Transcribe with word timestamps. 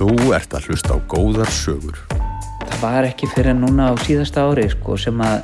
Þú 0.00 0.30
ert 0.32 0.54
að 0.56 0.70
hlusta 0.70 0.94
á 0.96 0.98
góðar 1.12 1.50
sögur. 1.52 1.98
það 2.64 2.78
var 2.80 3.04
ekki 3.04 3.26
fyrir 3.34 3.52
núna 3.52 3.90
á 3.92 3.94
síðasta 4.00 4.46
ári 4.48 4.64
sko, 4.72 4.94
sem 4.96 5.18
að 5.20 5.42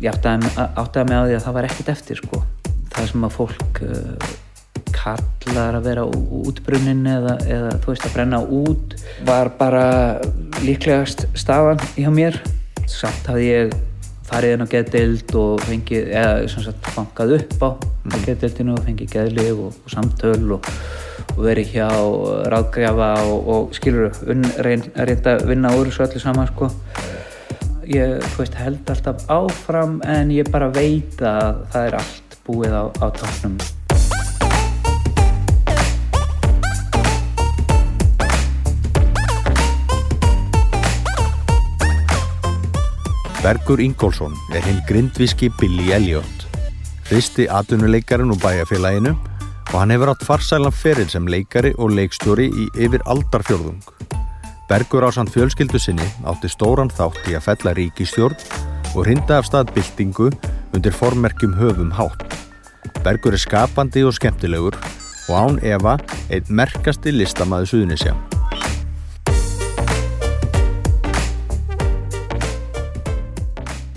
ég 0.00 0.14
áttaði, 0.16 1.04
mig 1.10 1.18
á 1.20 1.24
því 1.28 1.34
að 1.36 1.44
það 1.44 1.56
var 1.58 1.68
ekkert 1.68 1.90
eftir 1.92 2.20
sko. 2.22 2.40
það 2.94 3.10
sem 3.10 3.26
að 3.28 3.36
fólk 3.36 3.82
uh, 3.84 4.30
kallar 4.96 5.76
að 5.76 5.90
vera 5.90 6.06
útbrunnin 6.08 7.04
eða, 7.18 7.36
eða 7.44 7.76
þú 7.84 7.92
veist 7.92 8.08
að 8.08 8.16
brenna 8.16 8.40
út 8.40 8.96
var 9.28 9.52
bara 9.60 9.84
líklegast 10.64 11.28
stafan 11.36 11.84
hjá 11.92 12.08
mér 12.16 12.40
samt 12.88 13.28
hafði 13.28 13.46
ég 13.50 13.78
farið 14.32 14.56
inn 14.56 14.64
á 14.64 14.72
geðdeild 14.72 15.36
og 15.36 15.68
fengið, 15.68 16.08
eða 16.16 16.48
sem 16.48 16.64
sagt 16.64 16.92
bankað 16.96 17.36
upp 17.42 17.56
á 17.60 17.70
mm. 17.76 18.20
geðdeildinu 18.24 18.78
og 18.78 18.84
fengið 18.88 19.16
geðlif 19.18 19.64
og, 19.68 19.80
og 19.84 19.96
samtöl 20.00 20.56
og 20.56 20.72
verið 21.36 21.74
hjá 21.76 21.88
ráðgjafa 22.52 23.10
og, 23.26 23.50
og 23.54 23.76
skilur 23.76 24.12
reyn, 24.64 24.84
reynda 24.96 25.36
að 25.38 25.46
vinna 25.50 25.74
úr 25.78 25.90
þessu 25.90 26.06
öllu 26.06 26.22
saman 26.22 26.50
sko. 26.52 26.70
Ég 27.92 28.22
veist, 28.38 28.56
held 28.56 28.88
alltaf 28.92 29.26
áfram 29.32 30.00
en 30.08 30.30
ég 30.34 30.50
bara 30.52 30.70
veit 30.72 31.20
að 31.20 31.64
það 31.72 31.88
er 31.88 32.00
allt 32.00 32.36
búið 32.46 32.74
á, 32.78 32.84
á 33.02 33.06
tóknum 33.14 33.56
Bergur 43.42 43.80
Ingólfsson 43.82 44.36
er 44.54 44.62
hinn 44.62 44.78
grindviski 44.86 45.48
Billy 45.58 45.90
Elliot. 45.90 46.44
Fyrsti 47.08 47.48
atvinnuleikarinn 47.50 48.30
úr 48.30 48.38
bæjarfélaginu 48.38 49.16
og 49.72 49.78
hann 49.80 49.92
hefur 49.94 50.12
átt 50.12 50.24
farsælan 50.28 50.74
feril 50.76 51.08
sem 51.08 51.28
leikari 51.28 51.72
og 51.80 51.94
leikstjóri 51.96 52.50
í 52.52 52.66
yfir 52.76 53.04
aldarfjörðung. 53.08 53.80
Bergur 54.68 55.08
ásand 55.08 55.32
fjölskyldu 55.32 55.80
sinni 55.80 56.08
átti 56.28 56.50
stóran 56.52 56.92
þátt 56.92 57.30
í 57.32 57.36
að 57.38 57.46
fella 57.48 57.72
ríkistjórn 57.78 58.36
og 58.92 59.06
hrinda 59.06 59.40
af 59.40 59.48
stað 59.48 59.72
byltingu 59.76 60.28
undir 60.76 60.92
formerkjum 60.96 61.56
höfum 61.56 61.94
hátt. 61.96 62.26
Bergur 63.02 63.32
er 63.32 63.40
skapandi 63.40 64.04
og 64.04 64.12
skemmtilegur 64.16 64.76
og 65.30 65.34
án 65.34 65.58
Eva 65.64 65.96
einn 66.28 66.52
merkasti 66.52 67.14
listamaður 67.16 67.72
Suðunisja. 67.72 68.16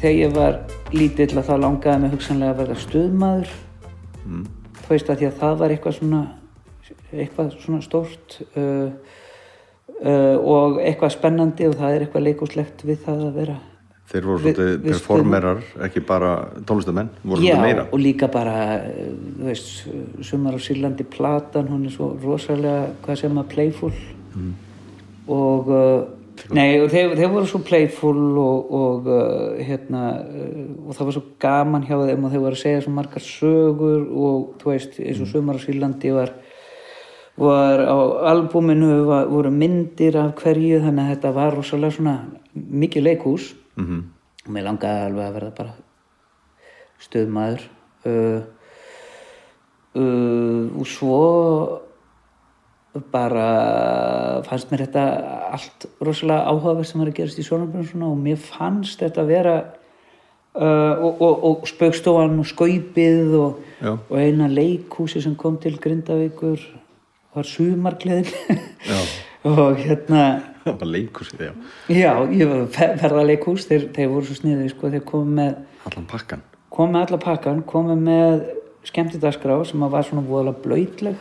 þegar 0.06 0.20
ég 0.22 0.34
var 0.36 0.58
lítill 0.94 1.32
að 1.34 1.48
þá 1.48 1.56
langaði 1.64 2.02
mig 2.04 2.12
hugsanlega 2.14 2.54
að 2.54 2.60
verða 2.60 2.76
stuðmaður 2.84 3.54
þú 4.86 4.96
veist 4.96 5.12
að 5.12 5.22
því 5.22 5.30
að 5.30 5.38
það 5.44 5.62
var 5.62 5.76
eitthvað 5.76 5.98
svona 6.00 6.24
eitthvað 7.14 7.54
svona 7.62 7.84
stórt 7.84 8.40
uh, 8.56 8.90
uh, 10.02 10.36
og 10.40 10.82
eitthvað 10.84 11.16
spennandi 11.16 11.70
og 11.70 11.80
það 11.80 11.96
er 11.96 12.06
eitthvað 12.06 12.28
leikúslegt 12.28 12.86
við 12.88 13.02
það 13.08 13.24
að 13.30 13.40
vera 13.42 13.62
Þeir 14.06 14.26
voru 14.30 14.38
svolítið 14.44 14.84
performerar, 14.86 15.62
ekki 15.82 16.02
bara 16.06 16.34
tónlistamenn, 16.70 17.08
voru 17.24 17.42
Já, 17.42 17.56
svolítið 17.56 17.64
meira. 17.64 17.86
og 17.90 18.04
líka 18.04 18.28
bara 18.30 18.58
uh, 18.78 19.08
þú 19.40 19.48
veist, 19.48 19.72
sumar 20.30 20.58
á 20.58 20.60
Sýrlandi 20.62 21.08
platan, 21.10 21.72
hún 21.72 21.88
er 21.90 21.96
svo 21.96 22.12
rosalega 22.22 22.92
hvað 23.06 23.24
sem 23.24 23.42
að 23.42 23.50
playful 23.56 23.92
og 25.26 25.72
uh, 25.74 26.04
nei, 26.56 26.80
og 26.82 26.90
þeir, 26.92 27.14
þeir 27.18 27.32
voru 27.32 27.48
svo 27.50 27.62
playful 27.66 28.18
og, 28.42 28.72
og 28.80 29.08
uh, 29.10 29.60
hérna 29.64 30.02
uh, 30.24 30.88
og 30.88 30.98
það 30.98 31.08
var 31.08 31.16
svo 31.18 31.24
gaman 31.42 31.86
hjá 31.88 31.96
þeim 32.00 32.26
og 32.26 32.34
þeir 32.34 32.44
voru 32.44 32.58
að 32.58 32.64
segja 32.64 32.82
svo 32.86 32.96
margar 32.96 33.24
sögur 33.26 34.04
og 34.10 34.58
þú 34.62 34.72
veist, 34.72 35.00
eins 35.00 35.22
og 35.24 35.32
sumar 35.32 35.60
á 35.60 35.64
Sýrlandi 35.64 36.14
var 36.16 36.34
var 37.36 37.84
á 37.84 37.98
albúminu 38.32 39.04
var, 39.06 39.28
voru 39.28 39.52
myndir 39.52 40.16
af 40.18 40.36
hverju 40.40 40.80
þannig 40.86 41.04
að 41.04 41.14
þetta 41.16 41.32
var 41.36 41.56
rosalega 41.56 41.98
svona 41.98 42.16
mikið 42.54 43.04
leikhús 43.04 43.56
-hmm. 43.76 44.04
og 44.46 44.52
mér 44.52 44.64
langaði 44.64 45.06
alveg 45.06 45.26
að 45.26 45.34
verða 45.34 45.52
bara 45.58 45.74
stöðmaður 47.00 47.62
uh, 48.06 48.42
uh, 49.96 50.80
og 50.80 50.88
svo 50.88 51.20
bara 53.12 53.48
fannst 54.48 54.72
mér 54.72 54.86
þetta 54.86 55.06
allt 55.56 55.88
rosalega 56.04 56.52
áhugaverð 56.52 56.90
sem 56.90 57.02
var 57.02 57.12
að 57.12 57.18
gerast 57.20 57.42
í 57.42 57.46
Sjónarbrunnsuna 57.48 58.08
og 58.12 58.22
mér 58.22 58.40
fannst 58.40 59.04
þetta 59.04 59.26
vera 59.28 59.56
uh, 60.56 61.04
og, 61.04 61.22
og, 61.22 61.46
og 61.50 61.70
spaukstofan 61.70 62.40
og 62.40 62.50
skaupið 62.50 63.38
og, 63.40 63.62
og 63.92 64.18
eina 64.20 64.50
leikhúsi 64.52 65.24
sem 65.24 65.36
kom 65.40 65.60
til 65.62 65.78
Grindavíkur 65.82 66.64
var 67.36 67.48
sumargleðin 67.50 68.62
og 69.52 69.80
hérna 69.82 70.26
Það 70.66 70.80
var 70.82 70.90
leikhúsið, 70.90 71.42
já. 71.46 71.52
Já, 71.94 72.12
ég 72.34 72.50
var 72.50 72.62
ferðarleikhús, 72.74 73.68
þeir, 73.70 73.84
þeir 73.94 74.08
voru 74.10 74.26
svo 74.26 74.38
sniðið, 74.40 74.70
sko, 74.72 74.90
þeir 74.90 75.04
komu 75.06 75.36
með, 75.38 75.60
Allan 75.86 76.08
pakkan. 76.10 76.42
komu 76.74 76.96
með 76.96 77.04
alla 77.04 77.20
pakkan, 77.22 77.60
komu 77.70 77.98
með 78.00 78.48
skemmtidagskrá 78.90 79.60
sem 79.70 79.86
að 79.86 79.94
var 79.94 80.08
svona 80.08 80.24
voðalega 80.26 80.64
blöytleg, 80.64 81.20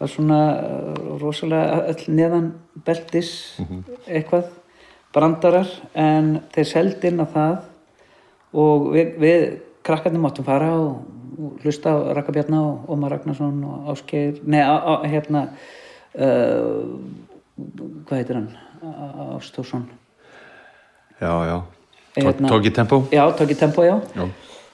var 0.00 0.08
svona 0.08 0.40
uh, 0.56 1.18
rosalega 1.20 1.82
öll 1.92 2.04
neðan 2.16 2.50
beltis 2.86 3.30
eitthvað, 4.08 4.48
brandarar, 5.12 5.68
en 5.94 6.40
þeir 6.54 6.68
seldi 6.70 7.10
inn 7.10 7.20
á 7.20 7.26
það 7.28 7.56
og 8.54 8.90
við, 8.94 9.10
við 9.20 9.46
krakkarnir 9.86 10.22
máttum 10.22 10.46
fara 10.46 10.70
og, 10.78 11.02
og 11.38 11.64
hlusta 11.64 11.92
á 11.92 11.98
Raka 12.16 12.32
Bjarna 12.32 12.62
og 12.62 12.90
Ómar 12.94 13.12
Ragnarsson 13.14 13.60
og 13.64 13.90
Ásgeir, 13.92 14.40
nei, 14.44 14.62
á, 14.62 14.74
á, 14.80 14.92
hérna, 15.04 15.48
uh, 16.16 16.96
hvað 18.06 18.16
heitir 18.16 18.40
hann? 18.40 18.50
Ástórsson. 19.36 19.84
Já, 21.20 21.32
já. 21.44 21.58
Hérna- 22.16 22.48
Tók 22.48 22.64
í 22.64 22.70
tempó? 22.72 23.02
Já, 23.12 23.26
tók 23.36 23.50
í 23.52 23.54
tempo, 23.58 23.84
já. 23.84 24.00
Já. 24.16 24.24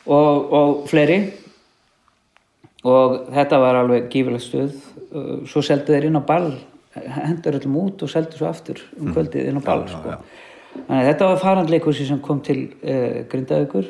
Og, 0.07 0.53
og 0.53 0.87
fleiri. 0.89 1.46
Og 2.87 3.17
þetta 3.35 3.59
var 3.63 3.81
alveg 3.81 4.09
gífurlega 4.13 4.45
stuð. 4.45 4.75
Uh, 5.11 5.37
Svo 5.49 5.63
seldu 5.65 5.95
þeir 5.95 6.09
inn 6.11 6.19
á 6.21 6.25
ball, 6.27 6.53
hendur 6.95 7.57
öllum 7.59 7.77
út 7.83 8.03
og 8.07 8.11
seldu 8.13 8.39
svo 8.39 8.47
aftur 8.51 8.81
um 9.01 9.13
kvöldið 9.15 9.49
inn 9.51 9.59
á 9.61 9.65
ball, 9.65 9.83
Mm. 9.87 9.93
sko. 9.93 10.17
Þannig 10.77 11.03
að 11.03 11.09
þetta 11.11 11.29
var 11.31 11.39
farandleikursi 11.41 12.07
sem 12.07 12.19
kom 12.21 12.41
til 12.45 12.67
uh, 12.85 13.25
Grindavíkur. 13.33 13.87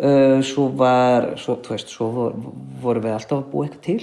Uh, 0.00 0.38
svo 0.44 0.68
var, 0.76 1.34
svo, 1.40 1.58
veist, 1.68 1.88
svo 1.92 2.06
vor, 2.14 2.36
voru 2.80 3.00
við 3.04 3.16
alltaf 3.18 3.42
að 3.42 3.50
búa 3.52 3.66
eitthvað 3.66 3.82
til 3.84 4.02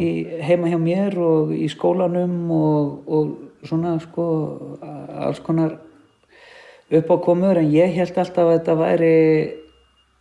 í, 0.00 0.10
heima 0.46 0.68
hjá 0.70 0.78
mér 0.80 1.16
og 1.18 1.50
í 1.52 1.66
skólanum 1.68 2.36
og, 2.54 2.92
og 3.10 3.66
svona, 3.66 3.96
sko, 4.00 4.24
alls 5.18 5.40
konar 5.44 5.74
uppákomur 6.94 7.58
en 7.58 7.72
ég 7.72 7.92
held 7.96 8.14
alltaf 8.18 8.44
að 8.46 8.52
þetta 8.58 8.76
væri 8.78 9.12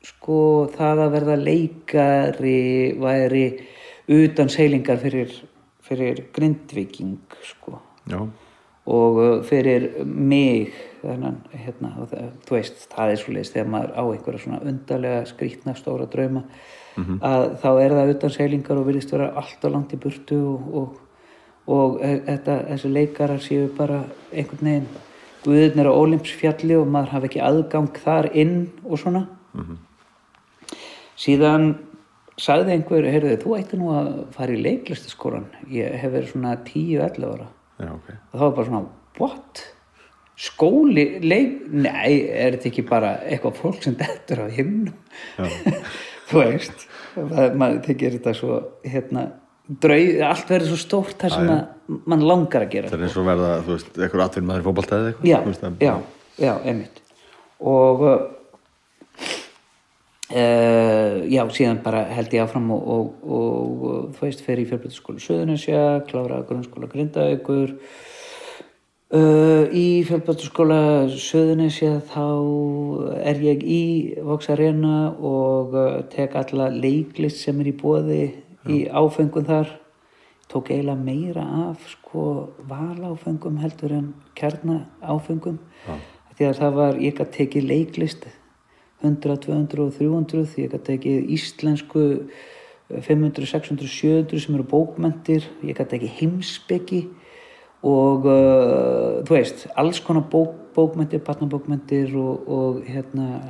sko 0.03 0.37
það 0.73 1.03
að 1.05 1.13
verða 1.17 1.35
leikari 1.39 2.61
væri 2.99 3.43
utan 4.11 4.49
seilingar 4.51 4.99
fyrir, 4.99 5.31
fyrir 5.83 6.25
grindviking 6.35 7.19
sko. 7.47 7.79
Já. 8.11 8.19
og 8.83 9.17
uh, 9.23 9.43
fyrir 9.47 10.03
mig 10.03 10.73
þennan, 10.99 11.37
hérna, 11.55 11.91
þú 12.43 12.55
veist, 12.57 12.83
það 12.91 13.11
er 13.11 13.19
svo 13.21 13.35
leiðist 13.35 13.55
þegar 13.55 13.69
maður 13.71 13.93
á 13.95 14.03
einhverja 14.03 14.41
svona 14.43 14.59
undarlega 14.67 15.21
skrýtna 15.27 15.75
stóra 15.79 16.07
drauma 16.11 16.43
að 17.23 17.45
þá 17.63 17.69
er 17.81 17.95
það 17.97 18.11
utan 18.13 18.33
seilingar 18.35 18.79
og 18.79 18.85
virðist 18.87 19.13
vera 19.15 19.31
allt 19.39 19.63
og 19.65 19.73
langt 19.73 19.95
í 19.95 19.99
burtu 20.03 20.37
og, 20.51 20.67
og, 20.81 20.99
og 21.73 21.95
e- 22.03 22.19
þetta, 22.27 22.57
þessi 22.69 22.91
leikarar 22.93 23.41
séu 23.43 23.69
bara 23.77 24.03
einhvern 24.31 24.67
veginn 24.69 24.91
guðurnir 25.43 25.89
á 25.89 25.99
Ólimpsfjalli 25.99 26.77
og 26.79 26.91
maður 26.91 27.15
hafi 27.15 27.31
ekki 27.31 27.41
aðgang 27.43 27.89
þar 28.03 28.29
inn 28.35 28.55
og 28.83 28.99
svona 28.99 29.25
síðan 31.19 31.67
sagði 32.41 32.77
einhver, 32.77 33.05
heyrðu 33.13 33.37
þú 33.43 33.55
ætti 33.59 33.77
nú 33.77 33.91
að 33.93 34.09
fara 34.33 34.55
í 34.55 34.61
leiklistaskólan 34.63 35.45
ég 35.69 35.93
hef 36.01 36.13
verið 36.15 36.31
svona 36.33 36.55
10-11 36.65 37.27
ára 37.29 37.47
Já, 37.83 37.89
ok. 37.93 38.09
og 38.09 38.33
það 38.33 38.45
var 38.47 38.55
bara 38.57 38.69
svona, 38.69 38.83
what? 39.19 39.63
skóli, 40.43 41.05
leik 41.21 41.67
nei, 41.69 42.25
er 42.25 42.55
þetta 42.55 42.69
ekki 42.71 42.83
bara 42.89 43.13
eitthvað 43.29 43.59
fólk 43.61 43.85
sem 43.85 43.95
dettur 43.99 44.41
á 44.41 44.47
himnum 44.49 44.95
þú 46.31 46.41
veist 46.41 46.87
maður 47.53 47.79
tekir 47.85 48.15
þetta 48.17 48.33
svo 48.33 48.57
hérna, 48.81 49.27
drau, 49.69 50.01
allt 50.25 50.49
verður 50.49 50.71
svo 50.73 50.79
stórt 50.81 51.21
þar 51.21 51.35
sem 51.35 51.51
að 51.53 51.99
mann 52.09 52.25
langar 52.25 52.65
að 52.65 52.73
gera 52.73 52.89
Það 52.89 52.97
er 52.97 53.05
eins 53.07 53.17
og 53.21 53.27
verða, 53.29 53.51
þú 53.61 53.75
veist, 53.75 53.91
eitthvað 53.99 54.25
atvinnum 54.25 54.49
maður 54.49 54.63
í 54.63 54.67
fótballtæði 54.69 55.11
eitthvað. 55.11 55.29
já, 55.29 55.85
já, 55.85 55.93
já, 56.41 56.53
einmitt 56.63 57.03
og 57.61 58.03
uh, 60.33 61.21
já, 61.29 61.43
síðan 61.53 61.81
bara 61.85 62.03
held 62.09 62.33
ég 62.33 62.43
áfram 62.43 62.71
og, 62.73 62.87
og, 62.95 63.11
og, 63.23 63.83
og 63.89 64.15
þú 64.17 64.25
veist, 64.25 64.41
fer 64.45 64.61
í 64.61 64.65
fjölbrytaskóla 64.69 65.21
Suðunisja, 65.21 65.83
klára 66.09 66.41
grunnskóla 66.49 66.89
Grindavíkur. 66.91 67.75
Uh, 69.13 69.69
í 69.69 70.01
fjölbrytaskóla 70.07 70.79
Suðunisja 71.13 71.99
þá 72.09 72.25
er 73.21 73.43
ég 73.45 73.63
í 73.63 73.83
Vox 74.25 74.49
Arena 74.53 75.13
og 75.13 75.77
uh, 75.77 76.01
tek 76.13 76.37
alla 76.41 76.71
leiklist 76.73 77.43
sem 77.43 77.61
er 77.61 77.69
í 77.69 77.77
bóði 77.77 78.23
í 78.65 78.83
áfengum 78.89 79.45
þar. 79.47 79.77
Tók 80.51 80.69
eiginlega 80.73 80.99
meira 81.01 81.43
af 81.69 81.85
sko 81.89 82.23
valáfengum 82.69 83.61
heldur 83.61 83.93
en 83.95 84.09
kjarnaáfengum 84.37 85.57
því 86.37 86.47
að 86.49 86.59
það 86.59 86.75
var, 86.77 86.97
ég 87.01 87.15
gæti 87.17 87.37
tekið 87.37 87.69
leiklist 87.69 88.25
100, 89.03 89.37
200 89.45 89.83
og 89.83 89.93
300 89.97 90.45
því 90.53 90.65
ég 90.65 90.73
gæti 90.73 90.85
tekið 90.91 91.31
íslensku 91.35 92.05
500, 92.93 93.45
600, 93.49 93.87
700 93.89 94.39
sem 94.43 94.55
eru 94.55 94.65
bókmentir, 94.69 95.47
ég 95.63 95.77
gæti 95.77 95.97
tekið 95.97 96.17
heimsbyggi 96.19 97.01
og 97.83 98.27
uh, 98.29 99.21
þú 99.27 99.35
veist, 99.35 99.65
alls 99.75 99.99
konar 100.03 100.23
bók, 100.31 100.55
bókmentir, 100.75 101.23
barnabókmentir 101.25 102.15
og, 102.15 102.47
og 102.47 102.83
hérna 102.87 103.41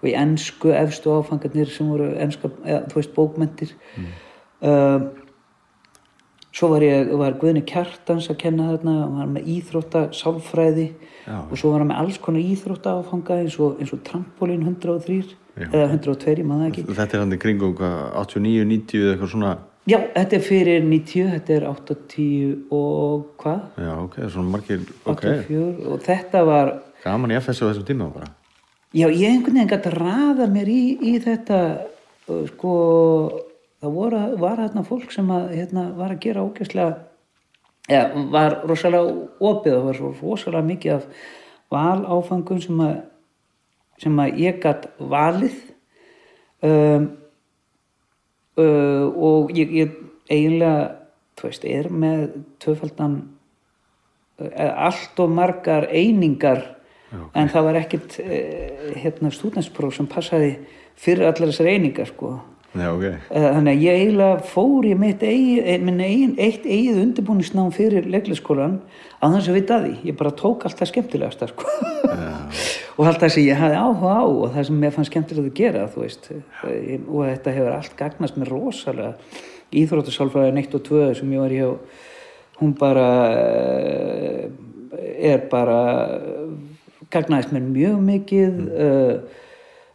og 0.00 0.08
í 0.08 0.14
ennsku 0.16 0.72
efstu 0.74 1.12
áfangarnir 1.12 1.68
sem 1.70 1.88
voru 1.90 2.10
ennska, 2.20 2.50
eða, 2.64 2.84
þú 2.90 2.98
veist, 2.98 3.12
bókmentir 3.16 3.74
mm. 3.96 4.12
uh, 4.66 5.08
svo 6.54 6.70
var 6.72 6.84
ég, 6.84 7.12
var 7.20 7.36
Guðni 7.38 7.62
Kjartans 7.66 8.28
að 8.32 8.40
kenna 8.42 8.70
þarna, 8.72 8.96
hann 9.04 9.18
var 9.20 9.30
með 9.36 9.50
íþrótta 9.54 10.04
sálfræði 10.16 10.88
Já. 11.26 11.36
og 11.44 11.54
svo 11.54 11.72
var 11.72 11.84
hann 11.84 11.90
með 11.92 12.02
alls 12.02 12.18
konar 12.22 12.42
íþrótta 12.42 12.96
áfanga 12.98 13.38
eins 13.44 13.58
og, 13.62 13.78
og 13.80 14.04
trampolín 14.06 14.64
103 14.66 15.20
Já. 15.60 15.66
eða 15.68 15.86
102, 15.92 16.36
ég 16.40 16.46
maður 16.48 16.70
ekki 16.70 16.86
Þetta 16.90 17.18
er 17.18 17.24
hann 17.24 17.36
í 17.36 17.40
kringum 17.42 17.74
hvað, 17.78 17.98
89, 18.24 18.66
90 18.72 19.04
eða 19.04 19.14
eitthvað 19.14 19.34
svona 19.34 19.52
Já, 19.88 19.96
þetta 20.14 20.36
er 20.36 20.42
fyrir 20.44 20.82
90, 20.84 21.30
þetta 21.34 21.54
er 21.56 21.64
80 21.70 22.74
og 22.76 23.30
hvað? 23.40 23.62
Já, 23.80 23.94
ok, 24.04 24.18
svona 24.26 24.52
margir, 24.52 24.84
ok 25.06 25.24
84 25.24 25.88
og 25.94 26.04
þetta 26.04 26.44
var 26.50 26.74
Gaman 27.00 27.32
í 27.32 27.38
FS 27.40 27.62
á 27.64 27.70
þessum 27.70 27.86
tíma 27.88 28.10
bara 28.12 28.28
Já, 28.90 29.06
ég 29.06 29.30
einhvern 29.30 29.54
veginn 29.54 29.70
gæti 29.70 29.90
að 29.92 30.00
raða 30.02 30.50
mér 30.50 30.68
í, 30.70 30.82
í 30.98 31.14
þetta 31.22 31.60
uh, 32.26 32.42
sko, 32.50 32.74
það 33.80 33.94
voru, 33.96 34.24
var 34.40 34.60
hérna 34.60 34.84
fólk 34.86 35.12
sem 35.14 35.30
að, 35.32 35.54
hérna, 35.56 35.90
var 35.96 36.14
að 36.14 36.22
gera 36.26 36.44
ógæslega 36.44 36.98
eða 37.90 38.24
var 38.30 38.58
rosalega 38.68 39.14
opið 39.40 39.76
og 39.76 39.86
var 39.88 39.98
svo 39.98 40.10
rosalega 40.20 40.68
mikið 40.68 40.96
af 40.98 41.06
valáfangum 41.70 42.60
sem 42.62 42.82
að 42.84 42.98
sem 44.00 44.20
að 44.22 44.38
ég 44.40 44.60
gætt 44.62 44.86
valið. 45.10 45.58
Um, 46.64 47.06
uh, 48.60 49.06
og 49.08 49.52
ég, 49.56 49.72
ég 49.72 49.94
eiginlega, 50.30 50.90
þú 51.38 51.48
veist, 51.48 51.64
er 51.64 51.88
með 51.92 52.26
tvöfaldan 52.60 53.16
uh, 54.40 54.72
allt 54.88 55.20
og 55.24 55.32
margar 55.32 55.88
einingar 55.88 56.66
en 57.10 57.48
það 57.50 57.66
var 57.66 57.80
ekkit 57.80 58.18
uh, 58.22 58.90
hérna 59.00 59.32
stúdenspróf 59.34 59.96
sem 59.96 60.08
passaði 60.10 60.52
fyrir 61.00 61.30
allar 61.30 61.48
þessar 61.48 61.72
einingar 61.72 62.12
sko 62.12 62.36
Já, 62.70 62.86
ok. 62.94 63.02
Eh, 63.02 63.44
þannig 63.50 63.72
að 63.72 63.80
ég 63.82 63.96
eiginlega 63.98 64.42
fór 64.46 64.86
í 64.86 64.92
mitt 64.94 65.22
eh, 65.26 65.32
eigin, 65.82 66.34
eitt 66.38 66.66
eigið 66.68 67.00
undirbúningsnám 67.02 67.72
fyrir 67.74 68.06
leiklisskólan 68.06 68.76
á 69.18 69.26
þess 69.26 69.50
að 69.50 69.56
vita 69.58 69.78
því, 69.82 69.94
ég 70.06 70.18
bara 70.20 70.30
tók 70.38 70.66
allt 70.68 70.78
það 70.78 70.90
skemmtilegasta 70.92 71.48
sko. 71.50 71.66
og 72.96 73.08
allt 73.10 73.24
það 73.24 73.34
sem 73.34 73.48
ég 73.48 73.58
hafði 73.58 73.80
áhuga 73.80 74.14
á 74.14 74.22
og 74.22 74.54
það 74.54 74.68
sem 74.68 74.78
mér 74.84 74.94
fannst 74.94 75.10
skemmtilegt 75.10 75.50
að 75.50 75.58
gera 75.58 75.88
Eh, 76.70 76.94
og 77.10 77.26
þetta 77.26 77.56
hefur 77.58 77.74
allt 77.74 77.98
gagnast 77.98 78.38
mér 78.38 78.54
rosalega. 78.54 79.12
Íþróttasálfræðin 79.80 80.62
1 80.62 80.78
og 80.78 80.86
2 80.86 81.02
sem 81.18 81.34
ég 81.34 81.42
var 81.42 81.56
hjá 81.58 81.68
hún 82.60 82.72
bara 82.78 83.10
er 85.18 85.42
bara 85.50 85.82
gagnaðist 87.10 87.54
mér 87.54 87.66
mjög 87.66 88.02
mikið 88.06 88.50
mm. 88.60 89.38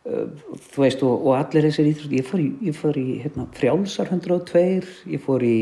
Þú 0.05 0.83
veist 0.83 1.03
og, 1.05 1.13
og 1.25 1.37
allir 1.39 1.65
þessir 1.65 1.89
íþrótt 1.89 2.17
ég 2.19 2.27
fór 2.27 2.41
í, 2.41 2.49
ég 2.67 2.75
fór 2.77 2.97
í 2.99 3.05
hérna, 3.23 3.47
frjálsar 3.57 4.11
102 4.13 4.65
ég 5.13 5.23
fór 5.23 5.45
í, 5.45 5.61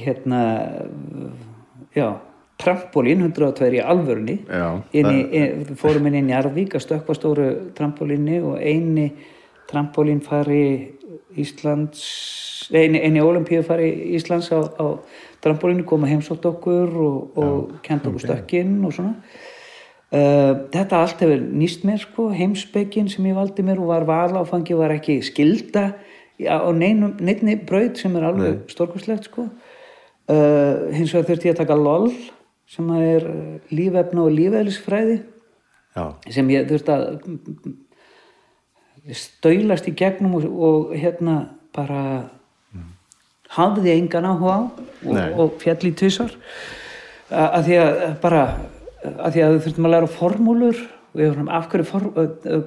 hérna 0.00 0.40
já, 1.94 2.08
trampolín 2.60 3.26
102 3.26 3.70
í 3.76 3.82
alvörunni. 3.84 4.38
Já, 4.48 4.66
inn 4.96 5.10
í, 5.10 5.20
inn, 5.36 5.76
fórum 5.78 6.08
inn 6.08 6.20
í 6.22 6.24
Njarðvík 6.30 6.78
að 6.78 6.86
stökkva 6.86 7.18
stóru 7.18 7.48
trampolínu 7.76 8.40
og 8.52 8.62
eini 8.62 9.10
trampolín 9.70 10.22
fari 10.24 10.64
Íslands 11.40 12.04
eini, 12.72 13.00
eini 13.02 13.20
olimpíu 13.20 13.64
fari 13.66 13.90
Íslands 14.16 14.48
á, 14.54 14.60
á 14.62 14.86
trampolínu 15.44 15.84
koma 15.88 16.08
heimsótt 16.08 16.46
okkur 16.48 16.94
og, 16.94 17.36
og 17.36 17.74
kent 17.84 18.06
okkur 18.08 18.24
stökkinn 18.24 18.78
og 18.86 18.94
svona 18.96 19.18
þetta 20.14 21.00
allt 21.00 21.22
hefur 21.24 21.40
nýst 21.42 21.82
mér 21.86 21.98
sko, 21.98 22.28
heimsbyggin 22.30 23.08
sem 23.10 23.24
ég 23.26 23.34
valdi 23.34 23.64
mér 23.66 23.80
og 23.82 23.88
var 23.90 24.04
valáfangi 24.06 24.76
var 24.78 24.94
ekki 24.94 25.18
skilda 25.26 25.88
á 26.38 26.70
neinni 26.70 27.56
braut 27.66 27.98
sem 27.98 28.14
er 28.16 28.26
alveg 28.28 28.70
stórkurslegt 28.70 29.30
sko. 29.30 29.48
uh, 30.28 30.90
hins 30.94 31.12
vegar 31.14 31.28
þurfti 31.28 31.48
ég 31.48 31.54
að 31.54 31.62
taka 31.62 31.78
LOL 31.78 32.12
sem 32.70 32.90
er 32.96 33.26
uh, 33.28 33.56
lífefna 33.70 34.24
og 34.24 34.34
lífeðlisfræði 34.34 35.18
Já, 35.94 36.06
sem 36.30 36.48
ég 36.50 36.68
þurfti 36.70 36.94
að 36.94 37.04
stöylast 39.14 39.88
í 39.90 39.94
gegnum 39.94 40.38
og, 40.38 40.46
og 40.46 40.94
hérna 40.96 41.36
bara 41.74 42.30
hafði 43.54 43.92
engan 43.94 44.26
áhuga 44.26 44.54
á 44.54 44.62
Nei. 45.04 45.28
og, 45.34 45.38
og 45.38 45.60
fjall 45.62 45.90
í 45.90 45.92
tvisar 45.94 46.32
að 47.30 47.68
því 47.68 47.76
að 47.82 48.00
bara 48.22 48.42
að 49.04 49.34
því 49.34 49.44
að 49.44 49.56
við 49.56 49.64
þurftum 49.66 49.88
að 49.88 49.94
læra 49.94 50.12
formúlur 50.14 50.80
og 50.84 51.20
við 51.20 51.30
vorum 51.30 51.50
af 51.54 51.68
hverju 51.72 51.88
form, 51.88 52.14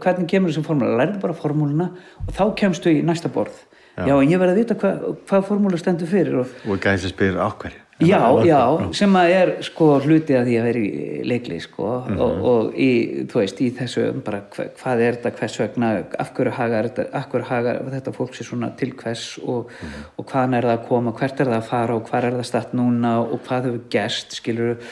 hvernig 0.03 0.29
kemur 0.31 0.53
þessum 0.53 0.67
formúla, 0.67 0.99
lærðu 1.01 1.23
bara 1.23 1.39
formúluna 1.41 1.89
og 2.23 2.31
þá 2.37 2.43
kemstu 2.61 2.93
í 2.93 3.01
næsta 3.05 3.31
borð. 3.33 3.57
Já, 3.97 4.13
en 4.13 4.29
ég 4.29 4.37
verði 4.37 4.53
að 4.53 4.61
vita 4.61 4.77
hvað, 4.77 5.05
hvað 5.25 5.47
formúla 5.49 5.81
stendur 5.81 6.09
fyrir 6.11 6.43
og 6.43 6.69
og 6.69 6.79
gæði 6.83 7.07
sem 7.07 7.15
spyr 7.15 7.41
á 7.41 7.49
hverju 7.49 7.86
Já, 7.97 8.19
já, 8.45 8.59
sem 8.93 9.15
að 9.17 9.31
er 9.33 9.51
sko 9.65 9.85
hluti 10.03 10.35
að 10.37 10.49
því 10.51 10.57
að 10.59 10.65
vera 10.67 10.81
í 10.85 11.21
leikli 11.25 11.55
sko 11.63 11.87
og, 12.13 12.43
og 12.51 12.75
í, 12.77 12.89
þú 13.31 13.39
veist, 13.41 13.61
í 13.65 13.71
þessu 13.73 14.03
bara 14.25 14.43
hva, 14.53 14.67
hvað 14.77 15.01
er 15.01 15.17
þetta, 15.17 15.31
hvers 15.39 15.55
vegna 15.63 15.89
af 16.21 16.29
hverju 16.37 16.53
hagar 16.59 16.89
þetta, 16.91 17.07
af 17.17 17.25
hverju 17.31 17.47
hagar 17.49 17.81
þetta 17.95 18.13
fólk 18.13 18.37
sér 18.37 18.49
svona 18.51 18.69
til 18.77 18.91
hvers 18.99 19.25
og, 19.41 19.73
og 20.13 20.29
hvaðan 20.29 20.59
er 20.59 20.69
það 20.69 20.75
að 20.75 20.85
koma, 20.91 21.15
hvert 21.17 21.41
er 21.41 21.49
það 21.49 21.57
að 21.57 21.67
fara 21.71 21.97
og 21.97 22.05
hvað 22.11 22.29
er 22.29 22.37
það 22.37 22.47
statt 22.51 22.77
núna 22.77 23.15
og 23.23 23.35
hvað 23.49 23.69
hefur 23.71 23.83
gerst 23.97 24.37
skilur, 24.37 24.87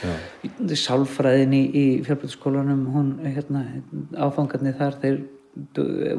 sálfræðin 0.86 1.54
í, 1.54 1.63
í 1.69 1.88
fjárbjörnskólanum 2.10 2.86
hún, 2.96 3.16
hérna, 3.22 3.68
áfangarnir 4.18 4.80
þar 4.81 5.02
þeir 5.06 5.22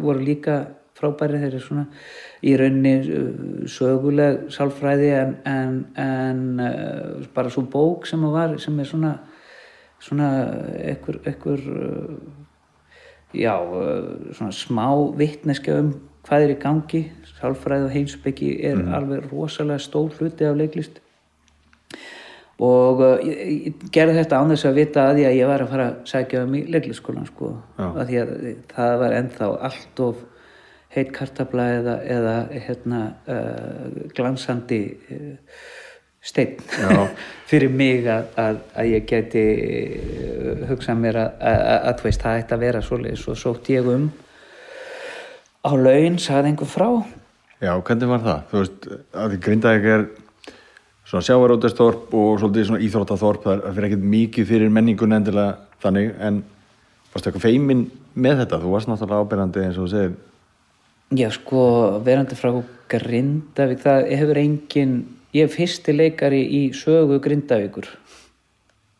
voru 0.06 0.23
líka 0.23 0.61
frábæri 0.96 1.40
þeir 1.43 1.52
eru 1.52 1.62
svona 1.64 1.87
í 2.46 2.56
raunni 2.58 2.94
uh, 3.04 3.31
söguleg 3.70 4.46
sálfræði 4.54 5.12
en, 5.20 5.37
en, 5.48 5.78
en 6.00 6.43
uh, 6.62 7.26
bara 7.37 7.52
svo 7.52 7.66
bók 7.71 8.09
sem 8.09 8.25
að 8.26 8.37
var 8.37 8.59
sem 8.62 8.80
er 8.80 8.90
svona 8.90 9.14
svona 10.02 10.28
ekkur, 10.92 11.23
ekkur 11.25 11.62
uh, 11.73 12.18
já, 13.37 13.54
svona 14.37 14.52
smá 14.52 14.88
vittneskja 15.16 15.80
um 15.80 15.94
hvað 16.26 16.44
er 16.44 16.52
í 16.52 16.61
gangi. 16.61 17.02
Sálfræði 17.37 17.87
og 17.87 17.92
heimsbyggi 17.94 18.52
er 18.66 18.80
alveg 18.97 19.28
rosalega 19.30 19.82
stór 19.82 20.14
hluti 20.18 20.47
af 20.47 20.56
leiklist. 20.59 21.02
Og 22.66 23.02
ég, 23.26 23.40
ég 23.68 23.82
gerði 23.92 24.23
þetta 24.23 24.38
án 24.40 24.54
þess 24.54 24.66
að 24.66 24.78
vita 24.80 25.04
að 25.04 25.18
því 25.18 25.26
að 25.28 25.37
ég 25.37 25.50
var 25.50 25.62
að 25.62 25.73
fara 25.75 25.88
að 25.90 25.99
sækja 26.09 26.44
um 26.47 26.54
í 26.56 26.62
leiklisskólan 26.73 27.28
sko, 27.28 27.50
að 27.76 28.14
að 28.23 28.32
það 28.73 28.94
var 29.02 29.16
ennþá 29.18 29.50
allt 29.68 30.02
of 30.06 30.23
heit 30.97 31.12
kartabla 31.15 31.67
eða, 31.79 31.97
eða 32.17 32.37
hérna, 32.67 33.00
uh, 33.31 34.05
glansandi 34.17 34.81
uh, 35.12 35.35
steinn 36.26 36.57
Já. 36.67 37.07
fyrir 37.50 37.73
mig 37.73 38.09
að, 38.11 38.31
að, 38.41 38.61
að 38.75 38.93
ég 38.93 39.09
geti 39.11 39.45
uh, 39.47 40.67
hugsað 40.71 41.03
mér 41.03 41.21
að, 41.23 41.47
að, 41.93 42.05
veist, 42.07 42.25
það 42.25 42.43
ætti 42.43 42.57
að 42.57 42.65
vera 42.67 42.85
svoleiðis 42.85 43.26
og 43.31 43.41
sótt 43.41 43.71
ég 43.75 43.91
um 43.93 44.09
á 45.67 45.71
laun, 45.75 46.19
sagði 46.23 46.53
einhver 46.53 46.71
frá 46.71 46.88
Já, 47.57 47.73
hvernig 47.81 48.11
var 48.11 48.21
það? 48.21 48.41
Þú 48.50 48.59
veist, 48.61 48.88
að 49.17 49.31
því 49.33 49.38
Grindavík 49.47 49.87
er 49.95 50.03
svona 51.07 51.25
sjávarótestorp 51.25 52.12
og 52.19 52.41
svolítið 52.43 52.67
svona 52.69 52.83
íþróttaþorp 52.85 53.47
það 53.47 53.62
fyrir 53.71 53.88
ekkert 53.88 54.09
mikið 54.12 54.49
fyrir 54.50 54.73
menningun 54.75 55.17
endilega 55.17 55.55
þannig, 55.81 56.11
en 56.21 56.43
varstu 57.12 57.31
eitthvað 57.31 57.47
feimin 57.47 57.87
með 58.17 58.43
þetta? 58.43 58.61
Þú 58.61 58.73
varst 58.75 58.91
náttúrulega 58.91 59.25
ábyrjandi 59.25 59.65
eins 59.65 59.79
og 59.79 59.87
þú 59.87 59.93
segir 59.95 60.17
Já, 61.14 61.28
sko, 61.30 62.00
verandi 62.02 62.34
frá 62.34 62.50
Grindavík, 62.90 63.78
það 63.82 64.08
hefur 64.10 64.38
engin, 64.40 64.94
ég 65.34 65.46
er 65.46 65.52
fyrsti 65.52 65.94
leikari 65.94 66.40
í 66.42 66.62
sögu 66.75 67.20
Grindavíkur, 67.22 67.86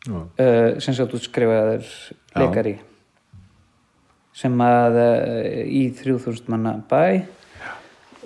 Já, 0.07 0.15
uh, 0.15 0.77
sem 0.79 0.95
sagt 0.95 1.15
útskrifaður 1.17 1.89
leikari, 2.39 2.77
sem 4.31 4.55
að 4.63 5.01
uh, 5.01 5.59
í 5.67 5.83
3000 5.99 6.47
manna 6.53 6.77
bæ. 6.87 7.27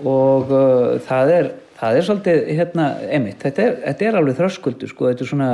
Og 0.02 0.54
uh, 0.54 1.02
það 1.06 1.34
er, 1.40 1.52
það 1.82 1.98
er 1.98 2.10
svolítið, 2.10 2.46
hérna, 2.62 2.88
emitt, 3.18 3.42
þetta 3.42 3.66
er, 3.66 3.78
þetta 3.88 4.10
er 4.12 4.22
alveg 4.22 4.42
þröskuldur, 4.44 4.94
sko, 4.94 5.10
þetta 5.10 5.26
er 5.26 5.34
svona, 5.34 5.52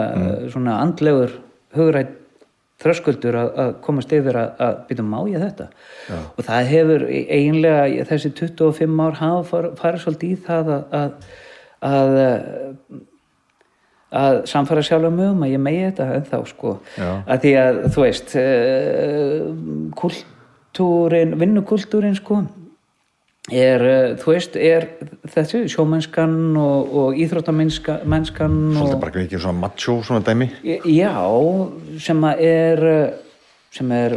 svona 0.52 0.80
andlegur 0.84 1.40
hugrætt 1.80 2.27
þröskuldur 2.84 3.36
að, 3.42 3.48
að 3.64 3.70
komast 3.86 4.12
yfir 4.14 4.38
að, 4.38 4.50
að 4.62 4.76
byrja 4.90 5.06
má 5.10 5.18
ég 5.32 5.42
þetta 5.42 5.66
Já. 6.12 6.18
og 6.38 6.46
það 6.46 6.68
hefur 6.72 7.06
eiginlega 7.10 8.06
þessi 8.12 8.32
25 8.38 9.00
ár 9.08 9.16
hafa 9.22 9.44
far- 9.52 9.70
farið 9.80 10.04
svolítið 10.04 10.34
í 10.36 10.40
það 10.46 10.74
að, 10.78 10.84
að, 11.02 11.12
að 11.92 13.06
að 14.18 14.38
samfara 14.48 14.82
sjálf 14.88 15.10
um 15.10 15.18
um 15.20 15.42
að 15.44 15.50
ég 15.52 15.60
megi 15.60 15.82
þetta 15.90 16.06
en 16.16 16.28
þá 16.30 16.38
sko 16.54 16.70
Já. 16.96 17.10
að 17.28 17.42
því 17.44 17.50
að 17.64 17.80
þú 17.96 18.04
veist 18.06 18.36
uh, 18.40 19.42
kultúrin, 20.00 21.34
vinnukultúrin 21.42 22.16
sko 22.16 22.38
er, 23.52 23.84
uh, 23.84 24.16
þú 24.20 24.34
veist, 24.34 24.58
er 24.60 24.88
þessi 25.34 25.64
sjómennskan 25.72 26.36
og, 26.60 26.92
og 27.02 27.22
íþróttamennskan 27.24 28.58
Svolítið 28.76 29.00
bara 29.04 29.24
ekki 29.24 29.40
svona 29.40 29.62
macho 29.66 30.00
svona 30.04 30.26
dæmi. 30.26 30.50
Já, 30.92 31.16
sem 32.04 32.28
að 32.28 32.44
er 32.48 32.86
uh, 32.92 33.24
sem 33.78 33.92
er 33.94 34.16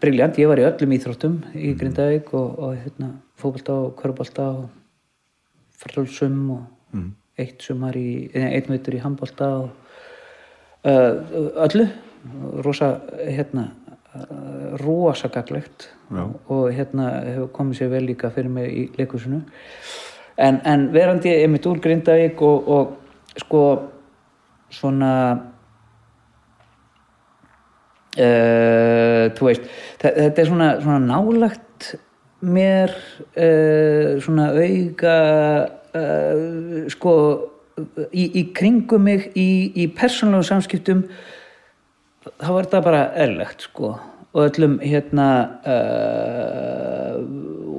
briljant, 0.00 0.38
ég 0.40 0.48
var 0.48 0.60
í 0.60 0.66
öllum 0.66 0.94
íþróttum 0.96 1.40
í 1.58 1.74
Grindavík 1.78 2.30
og, 2.38 2.54
og 2.62 2.78
hérna, 2.78 3.10
fótbolta 3.40 3.74
og 3.88 3.96
körubolta 3.98 4.46
og 4.62 4.70
farlsum 5.82 6.38
og 6.54 7.02
eitt 7.40 7.64
sumar 7.64 7.96
í, 7.98 8.30
eða 8.32 8.52
einn 8.54 8.72
veitur 8.72 8.96
í 8.96 9.02
handbolta 9.02 9.50
og 9.64 9.70
uh, 10.86 11.62
öllu. 11.66 11.88
Rosa 12.62 12.92
hérna 13.18 13.72
uh, 14.14 14.76
rosa 14.82 15.28
gaglegt 15.32 15.88
Já. 16.12 16.24
og 16.48 16.68
hérna 16.74 17.08
hefur 17.24 17.48
komið 17.56 17.78
sér 17.80 17.90
vel 17.94 18.04
líka 18.10 18.30
fyrir 18.34 18.50
mig 18.52 18.68
í 18.72 18.84
leikusinu 18.98 19.42
en, 20.36 20.60
en 20.64 20.88
verandi 20.94 21.32
einmitt 21.42 21.66
úr 21.68 21.80
Grindavík 21.84 22.40
og, 22.42 22.68
og 22.68 23.40
sko 23.40 23.62
svona 24.72 25.12
uh, 28.18 29.30
þú 29.36 29.48
veist 29.48 29.66
þe- 30.02 30.14
þetta 30.18 30.42
er 30.44 30.50
svona, 30.50 30.70
svona 30.82 31.00
nálagt 31.06 31.92
mér 32.42 32.92
uh, 33.36 34.18
svona 34.24 34.50
auga 34.56 35.16
uh, 35.94 36.88
sko 36.92 37.14
í, 38.12 38.24
í 38.40 38.42
kringum 38.56 39.06
mig 39.08 39.30
í, 39.38 39.48
í 39.84 39.86
persónlegum 39.96 40.44
samskiptum 40.48 41.04
þá 42.22 42.48
var 42.48 42.66
þetta 42.66 42.82
bara 42.84 43.04
eðlilegt 43.18 43.68
sko. 43.68 43.94
Og 44.32 44.46
öllum 44.46 44.78
hérna 44.80 45.28
uh, 45.68 47.16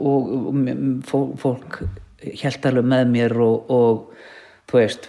og, 0.03 0.33
og 0.37 1.37
fólk 1.41 1.79
held 2.43 2.67
alveg 2.69 2.87
með 2.87 3.07
mér 3.11 3.35
og, 3.43 3.71
og 3.73 4.03
þú 4.69 4.79
veist, 4.79 5.07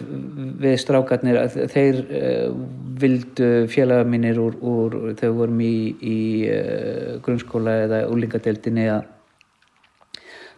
við 0.61 0.77
strákarnir 0.81 1.41
þeir 1.73 1.99
uh, 2.05 2.55
vildu 3.01 3.49
félaga 3.71 4.07
mínir 4.09 4.39
úr, 4.41 4.57
úr 4.61 4.97
við 5.13 5.35
vorum 5.37 5.61
í, 5.63 5.75
í 6.01 6.19
uh, 6.49 7.15
grunnskóla 7.25 7.77
eða 7.85 8.05
úlingadeildinni 8.11 8.89
að 8.95 9.11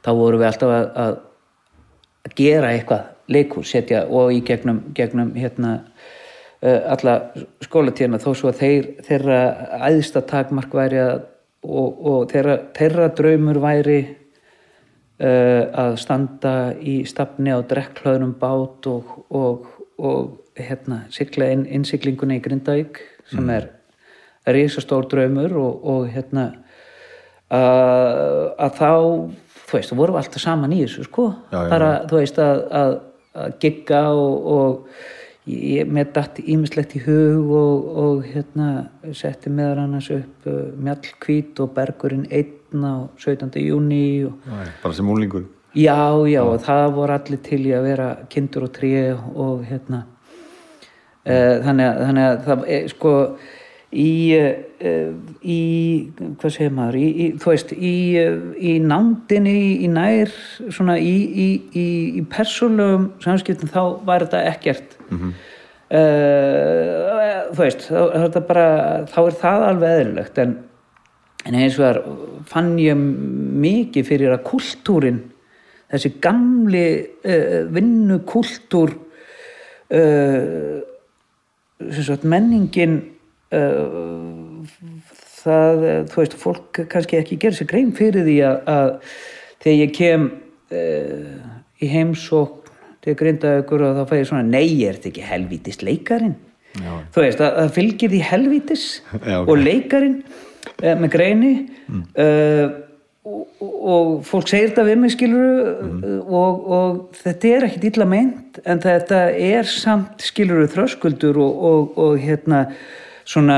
þá 0.05 0.11
vorum 0.15 0.39
við 0.41 0.49
alltaf 0.51 0.73
að, 0.73 0.87
að 1.03 2.35
gera 2.37 2.71
eitthvað 2.73 3.33
leikur, 3.33 3.65
setja 3.67 4.05
og 4.07 4.31
í 4.31 4.39
gegnum, 4.47 4.85
gegnum 4.95 5.33
hérna 5.35 5.73
alla 6.65 7.15
skólatíðina 7.61 8.17
þó 8.17 8.31
svo 8.33 8.49
að 8.49 8.61
þeir, 8.63 8.85
þeirra 9.05 9.41
æðsta 9.91 10.23
takmark 10.25 10.71
væri 10.73 11.01
að 11.03 11.19
og, 11.67 12.05
og 12.07 12.25
þeirra, 12.31 12.57
þeirra 12.77 13.07
draumur 13.17 13.59
væri 13.63 13.97
uh, 14.07 15.63
að 15.85 15.97
standa 16.01 16.53
í 16.79 16.99
stafni 17.09 17.53
á 17.53 17.59
drekklöðnum 17.67 18.35
bát 18.39 18.87
og, 18.91 19.17
og, 19.29 19.71
og 19.97 20.37
hérna, 20.57 21.03
sigla 21.13 21.51
inn 21.53 21.65
innsiglinguna 21.79 22.37
í 22.37 22.43
Grindavík 22.43 23.01
sem 23.27 23.49
er 23.53 23.71
risastór 24.47 25.09
draumur 25.11 25.57
og, 25.59 25.83
og 25.83 26.07
hérna 26.13 26.47
að, 27.51 28.55
að 28.63 28.79
þá 28.79 28.91
þú 29.67 29.75
veist, 29.75 29.91
þú 29.91 29.99
vorum 29.99 30.15
við 30.15 30.21
alltaf 30.23 30.43
saman 30.43 30.73
í 30.73 30.81
þessu 30.85 31.05
sko, 31.09 31.27
Já, 31.51 31.59
já, 31.59 31.69
bara 31.73 31.91
þú 32.07 32.21
veist 32.21 32.41
að, 32.41 32.63
að, 32.79 32.97
að 33.43 33.55
gigga 33.63 34.01
og, 34.15 34.51
og 34.57 35.01
ég, 35.47 35.87
mér 35.91 36.09
datt 36.15 36.39
ímislegt 36.43 36.95
í 36.97 37.01
hug 37.05 37.51
og, 37.55 37.89
og 38.03 38.25
hérna 38.27 38.87
setti 39.15 39.51
meðal 39.53 39.85
annars 39.85 40.09
upp 40.13 40.47
uh, 40.49 40.73
Mjallkvít 40.83 41.61
og 41.63 41.73
Bergurinn 41.77 42.27
1 42.27 42.75
á 42.83 43.07
17. 43.15 43.53
júni 43.63 44.27
og 44.27 44.41
bara 44.83 44.93
sem 44.93 45.07
úlingur 45.07 45.47
Já, 45.77 46.25
já, 46.25 46.41
og 46.41 46.63
það 46.65 46.93
voru 46.95 47.13
allir 47.13 47.39
til 47.45 47.59
í 47.67 47.73
að 47.75 47.85
vera 47.85 48.07
kindur 48.31 48.65
og 48.65 48.73
tré 48.73 49.11
og 49.13 49.61
hérna 49.67 50.03
uh, 51.27 51.55
þannig, 51.63 51.85
að, 51.85 52.01
þannig 52.03 52.27
að 52.27 52.41
það 52.47 52.67
er 52.75 52.91
sko 52.91 53.13
í, 53.93 54.11
uh, 54.35 55.11
í 55.47 55.61
hvað 56.41 56.55
segir 56.57 56.75
maður 56.75 56.99
í, 56.99 57.07
í, 57.07 57.29
þú 57.39 57.53
veist, 57.53 57.73
í, 57.77 57.95
í 58.57 58.77
nándinni 58.83 59.57
í 59.85 59.91
nær 59.91 60.33
svona 60.65 60.97
í, 60.99 61.15
í, 61.15 61.49
í, 61.71 61.87
í 62.19 62.27
persónlegum 62.35 63.13
samskiptum 63.23 63.71
þá 63.71 63.81
var 64.07 64.27
þetta 64.27 64.43
ekkert 64.51 64.96
mm 65.09 65.37
þú 65.87 67.61
veist 67.61 67.85
þá, 67.87 67.99
er 68.27 68.41
bara, 68.43 68.63
þá 69.07 69.19
er 69.21 69.35
það 69.39 69.61
alveg 69.69 69.91
eðlilegt 70.01 70.39
en 70.43 70.49
En 71.47 71.55
eins 71.55 71.77
og 71.79 71.85
þar 71.85 71.97
fann 72.49 72.73
ég 72.81 72.97
mikið 72.97 74.07
fyrir 74.09 74.33
að 74.35 74.43
kultúrin, 74.49 75.21
þessi 75.87 76.11
gamli 76.23 76.87
uh, 77.23 77.61
vinnukúltúr, 77.71 78.91
uh, 79.95 80.75
sem 81.87 82.03
sagt 82.03 82.25
menningin, 82.27 82.97
uh, 83.55 84.59
það, 85.37 85.83
eh, 85.87 85.99
þú 86.11 86.19
veist, 86.19 86.33
fólk 86.41 86.79
kannski 86.91 87.19
ekki 87.21 87.37
gerir 87.39 87.55
sér 87.55 87.69
grein 87.69 87.93
fyrir 87.95 88.25
því 88.25 88.37
að, 88.43 88.57
að 88.73 88.89
þegar 89.63 89.77
ég 89.77 89.93
kem 89.95 90.25
uh, 90.75 91.45
í 91.79 91.91
heimsókn 91.93 92.66
til 93.07 93.15
grindaðugur 93.17 93.85
og 93.87 94.01
þá 94.01 94.11
fæ 94.11 94.17
ég 94.19 94.27
svona, 94.29 94.45
nei, 94.47 94.67
er 94.85 94.97
þetta 94.99 95.11
ekki 95.13 95.29
helvítist 95.31 95.85
leikarin? 95.87 96.35
Já. 96.77 96.91
Þú 97.13 97.23
veist, 97.23 97.39
að, 97.41 97.61
að 97.63 97.71
fylgir 97.77 98.11
því 98.11 98.19
helvítis 98.27 98.83
Já, 99.31 99.39
ok. 99.39 99.47
og 99.47 99.63
leikarin 99.63 100.19
uh, 100.25 100.93
með 100.99 101.09
greini 101.15 101.53
uh, 102.19 102.67
og, 103.27 103.41
og 103.63 104.11
fólk 104.27 104.51
segir 104.51 104.71
þetta 104.71 104.85
við 104.87 105.01
mig 105.01 105.15
skiluru 105.15 106.21
og, 106.21 106.69
og 106.77 107.17
þetta 107.17 107.51
er 107.55 107.67
ekkit 107.67 107.89
illa 107.91 108.07
meint 108.07 108.61
en 108.63 108.83
þetta 108.83 109.25
er 109.31 109.67
samt 109.67 110.23
skiluru 110.23 110.69
þröskuldur 110.71 111.39
og, 111.43 111.65
og, 111.71 111.99
og 112.03 112.21
hérna 112.23 112.65
svona, 113.27 113.57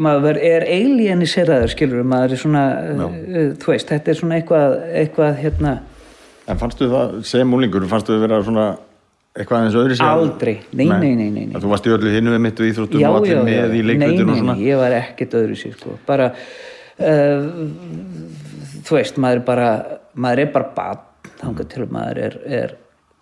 maður 0.00 0.38
er 0.40 0.64
alieniseraður 0.64 1.74
skiluru, 1.74 2.04
maður 2.08 2.36
er 2.36 2.44
svona 2.44 2.66
uh, 2.94 3.50
þú 3.60 3.74
veist, 3.74 3.90
þetta 3.90 4.12
er 4.12 4.20
svona 4.22 4.38
eitthvað, 4.40 4.78
eitthvað 5.02 5.40
hérna, 5.42 5.78
En 6.50 6.58
fannstu 6.58 6.88
það, 6.90 7.20
sem 7.28 7.52
úlingur, 7.54 7.84
fannstu 7.86 8.16
það 8.16 8.24
vera 8.24 8.38
svona 8.42 8.64
eitthvað 9.36 9.60
aðeins 9.60 9.78
öðru 9.78 9.96
sér? 9.98 10.08
Aldrei. 10.10 10.54
Nei, 10.74 10.86
nei, 10.88 11.12
nei, 11.14 11.28
nei, 11.30 11.44
nei. 11.50 11.54
Þú 11.62 11.70
varst 11.70 11.86
í 11.86 11.94
öllu 11.94 12.14
hinu 12.14 12.34
við 12.34 12.42
mitt 12.46 12.60
og 12.60 12.70
íþróttum 12.70 13.04
og 13.06 13.18
allir 13.20 13.42
með 13.46 13.74
í 13.76 13.82
nei, 13.82 13.88
leikvöldinu 13.92 14.26
nei, 14.26 14.34
og 14.34 14.40
svona 14.42 14.56
nei, 14.58 14.64
ég 14.66 14.80
var 14.80 14.96
ekkert 14.98 15.36
öðru 15.40 15.58
sér 15.60 15.76
sko. 15.78 15.96
bara 16.08 16.30
uh, 16.34 17.44
þú 18.86 18.98
veist, 18.98 19.20
maður 19.22 19.42
er 19.42 19.44
bara 19.46 19.68
maður 20.20 20.44
er 20.44 20.54
bara 20.54 20.72
bann 20.76 21.34
þangað 21.40 21.70
til 21.72 21.84
að 21.84 21.92
maður 21.96 22.22
er, 22.26 22.38
er 22.60 22.74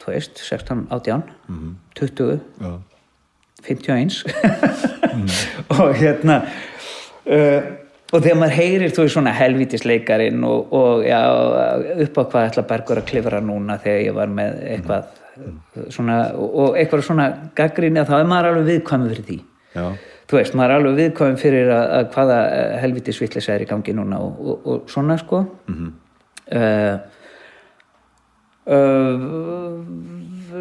þú 0.03 0.15
veist, 0.15 0.41
16, 0.49 0.87
18 0.95 1.27
20, 1.99 2.41
Já. 2.63 2.73
51 3.69 4.23
og 5.77 5.93
hérna 5.99 6.41
uh, 7.29 7.61
og 8.09 8.23
þegar 8.25 8.39
maður 8.41 8.57
heyrir 8.57 8.93
þú 8.97 9.05
veist 9.05 9.17
svona 9.19 9.37
helvítisleikarin 9.37 10.45
og, 10.49 10.73
og 10.73 11.05
já, 11.05 11.21
upp 12.07 12.21
á 12.21 12.23
hvað 12.25 12.47
ætla 12.47 12.69
Bergur 12.71 13.03
að 13.03 13.09
klifra 13.11 13.41
núna 13.45 13.77
þegar 13.83 14.05
ég 14.07 14.17
var 14.17 14.33
með 14.33 14.63
eitthvað 14.73 15.18
svona, 15.95 16.19
og 16.35 16.79
eitthvað 16.79 17.07
svona 17.07 17.29
gaggrinni 17.59 18.03
að 18.03 18.13
þá 18.13 18.19
er 18.19 18.29
maður 18.33 18.51
alveg 18.53 18.71
viðkvæmur 18.73 19.15
fyrir 19.15 19.29
því. 19.29 19.39
Já. 19.77 19.87
þú 20.29 20.37
veist, 20.39 20.55
maður 20.57 20.73
er 20.75 20.81
alveg 20.83 21.01
viðkvæmur 21.03 21.41
fyrir 21.41 21.73
að, 21.73 21.87
að 21.99 22.11
hvaða 22.17 22.43
helvítis 22.83 23.23
vitlis 23.23 23.49
er 23.53 23.65
í 23.65 23.69
gangi 23.69 23.95
núna 23.97 24.21
og, 24.25 24.45
og, 24.45 24.69
og 24.73 24.93
svona 24.93 25.19
sko. 25.21 25.45
Mm 25.71 25.97
uh, 26.55 26.99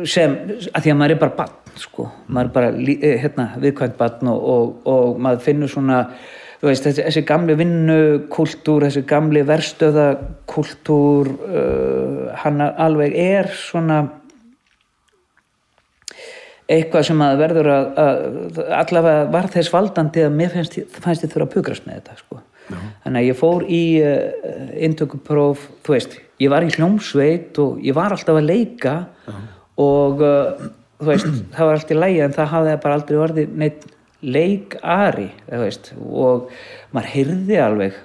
sem 0.07 0.35
að 0.71 0.83
því 0.83 0.91
að 0.91 0.99
maður 0.99 1.13
er 1.15 1.21
bara 1.21 1.37
barn 1.37 1.77
sko, 1.77 2.07
maður 2.31 2.49
er 2.49 2.53
bara 2.55 2.73
eh, 2.73 3.15
hérna, 3.21 3.47
viðkvæmt 3.61 3.97
barn 3.99 4.31
og, 4.31 4.43
og, 4.51 4.75
og 4.89 5.21
maður 5.21 5.43
finnur 5.45 5.71
svona 5.71 5.97
þú 6.61 6.69
veist, 6.71 6.87
þessi, 6.87 7.03
þessi 7.05 7.23
gamli 7.27 7.57
vinnukultúr 7.59 8.87
þessi 8.87 9.03
gamli 9.09 9.43
verstöðakultúr 9.47 11.31
uh, 11.33 12.23
hann 12.43 12.63
alveg 12.67 13.17
er 13.21 13.51
svona 13.53 14.01
eitthvað 16.67 17.07
sem 17.07 17.23
að 17.23 17.41
verður 17.41 17.69
að, 17.71 17.89
að 18.03 18.61
allavega 18.81 19.27
var 19.31 19.49
þess 19.53 19.73
valdandi 19.73 20.23
að 20.27 20.37
mér 20.37 20.53
fannst, 20.53 20.77
ég 20.77 21.31
þurfa 21.31 21.45
að 21.45 21.53
pukrast 21.53 21.87
með 21.87 22.01
þetta 22.01 22.17
sko. 22.19 22.39
þannig 22.67 23.19
að 23.21 23.27
ég 23.29 23.37
fór 23.39 23.67
í 23.71 23.83
uh, 24.03 24.71
intökupróf, 24.87 25.67
þú 25.87 25.95
veist 25.95 26.17
ég 26.43 26.51
var 26.51 26.65
í 26.65 26.73
hljómsveit 26.73 27.59
og 27.63 27.77
ég 27.85 27.95
var 27.97 28.15
alltaf 28.15 28.39
að 28.39 28.49
leika 28.49 28.95
og 29.79 30.23
uh, 30.25 30.65
þú 30.99 31.11
veist, 31.11 31.29
það 31.55 31.69
var 31.69 31.79
allt 31.79 31.93
í 31.93 32.01
lægi 32.01 32.25
en 32.25 32.35
það 32.35 32.51
hafði 32.55 32.75
bara 32.83 32.99
aldrei 32.99 33.21
orðið 33.21 33.55
neitt 33.63 33.87
leikari 34.25 35.29
þú 35.45 35.63
veist, 35.63 35.89
og 35.95 36.51
maður 36.91 37.11
heyrði 37.13 37.59
alveg 37.63 37.97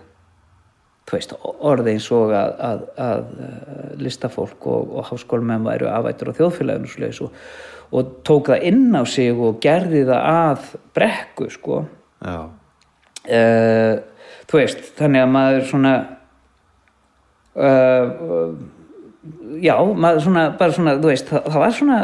þú 1.09 1.19
veist, 1.19 1.37
orði 1.43 1.97
eins 1.97 2.09
og 2.15 2.33
að, 2.37 2.55
að, 2.69 2.87
að 3.09 3.23
uh, 3.27 3.93
listafólk 4.07 4.71
og, 4.71 4.97
og 5.01 5.11
háskólmenn 5.11 5.67
væru 5.67 5.91
afættur 5.91 6.31
á 6.31 6.39
þjóðfélaginu 6.39 7.11
og, 7.27 7.37
og 7.93 8.13
tók 8.25 8.49
það 8.53 8.63
inn 8.71 8.87
á 8.97 9.03
sig 9.05 9.37
og 9.37 9.59
gerði 9.63 10.05
það 10.09 10.23
að 10.33 10.71
brekku 10.97 11.49
sko. 11.53 11.83
Uh, 13.23 14.01
þú 14.51 14.59
veist, 14.59 14.81
þannig 14.99 15.23
að 15.23 15.33
maður 15.37 15.67
svona 15.69 15.93
uh, 17.57 18.55
já, 19.63 19.75
maður 19.95 20.25
svona 20.25 20.47
bara 20.59 20.75
svona, 20.75 20.97
þú 20.99 21.11
veist, 21.13 21.29
það, 21.31 21.45
það 21.53 21.63
var 21.63 21.77
svona 21.77 21.99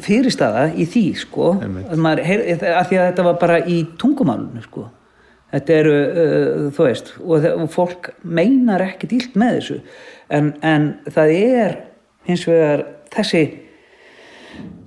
fyrirstaða 0.00 0.62
í 0.80 0.86
því 0.88 1.02
sko, 1.20 1.50
að 1.60 2.00
maður, 2.00 2.22
heyr, 2.30 2.44
að 2.54 2.88
því 2.88 3.00
að 3.02 3.06
þetta 3.10 3.26
var 3.26 3.38
bara 3.42 3.58
í 3.68 3.82
tungumálunu 4.00 4.62
sko. 4.64 4.86
Þetta 5.50 5.74
eru, 5.82 5.94
uh, 5.98 6.68
þú 6.76 6.86
veist 6.86 7.08
og, 7.18 7.34
þe- 7.42 7.56
og 7.58 7.70
fólk 7.74 8.12
meinar 8.22 8.84
ekki 8.86 9.08
dýlt 9.10 9.34
með 9.40 9.56
þessu. 9.58 9.80
En, 10.30 10.52
en 10.62 10.84
það 11.10 11.32
er 11.40 11.76
hins 12.28 12.44
vegar 12.46 12.84
þessi 13.10 13.42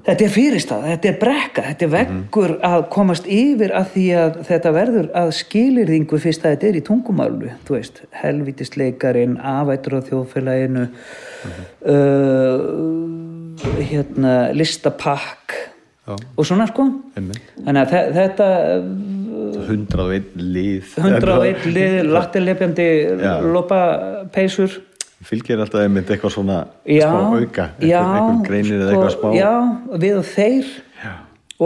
þetta 0.03 0.25
er 0.25 0.31
fyrirstað, 0.33 0.81
þetta 0.91 1.07
er 1.11 1.17
brekka 1.21 1.61
þetta 1.69 1.85
er 1.87 1.91
veggur 1.93 2.53
að 2.67 2.81
komast 2.91 3.27
yfir 3.31 3.71
að 3.77 3.85
því 3.93 4.05
að 4.19 4.39
þetta 4.49 4.73
verður 4.75 5.07
að 5.21 5.29
skilirðingu 5.39 6.19
fyrst 6.25 6.43
að 6.43 6.55
þetta 6.57 6.67
er 6.71 6.79
í 6.79 6.83
tungumálnu 6.89 7.53
þú 7.67 7.77
veist, 7.77 8.01
helvítisleikarin 8.23 9.37
afættur 9.39 9.95
á 9.95 10.01
þjóðfélaginu 10.09 10.83
uh, 11.87 12.57
hérna 13.79 14.33
listapakk 14.57 15.55
já, 16.07 16.15
og 16.35 16.45
svona 16.47 16.67
sko. 16.69 16.87
Einmitt. 17.17 17.41
Þannig 17.63 17.81
að 17.83 17.91
þe- 17.93 18.13
þetta 18.17 18.47
hundrað 19.63 20.05
og 20.09 20.13
einn 20.17 20.47
lið. 20.55 20.93
101 20.99 21.67
lið, 21.75 21.97
lattilepjandi 22.17 22.87
Já. 23.23 23.33
Fylgir 25.27 25.61
alltaf 25.61 25.83
einmitt 25.83 26.11
eitthvað 26.11 26.35
svona 26.35 26.59
já, 26.87 27.07
smá 27.07 27.37
auka, 27.39 27.69
einhver 27.79 28.43
greinir 28.47 28.81
eða 28.81 28.91
sko, 28.91 28.99
eitthvað 28.99 29.15
smá 29.17 29.35
já, 29.37 29.51
við 30.03 30.19
og 30.19 30.29
þeir 30.33 30.71
Já. 31.03 31.13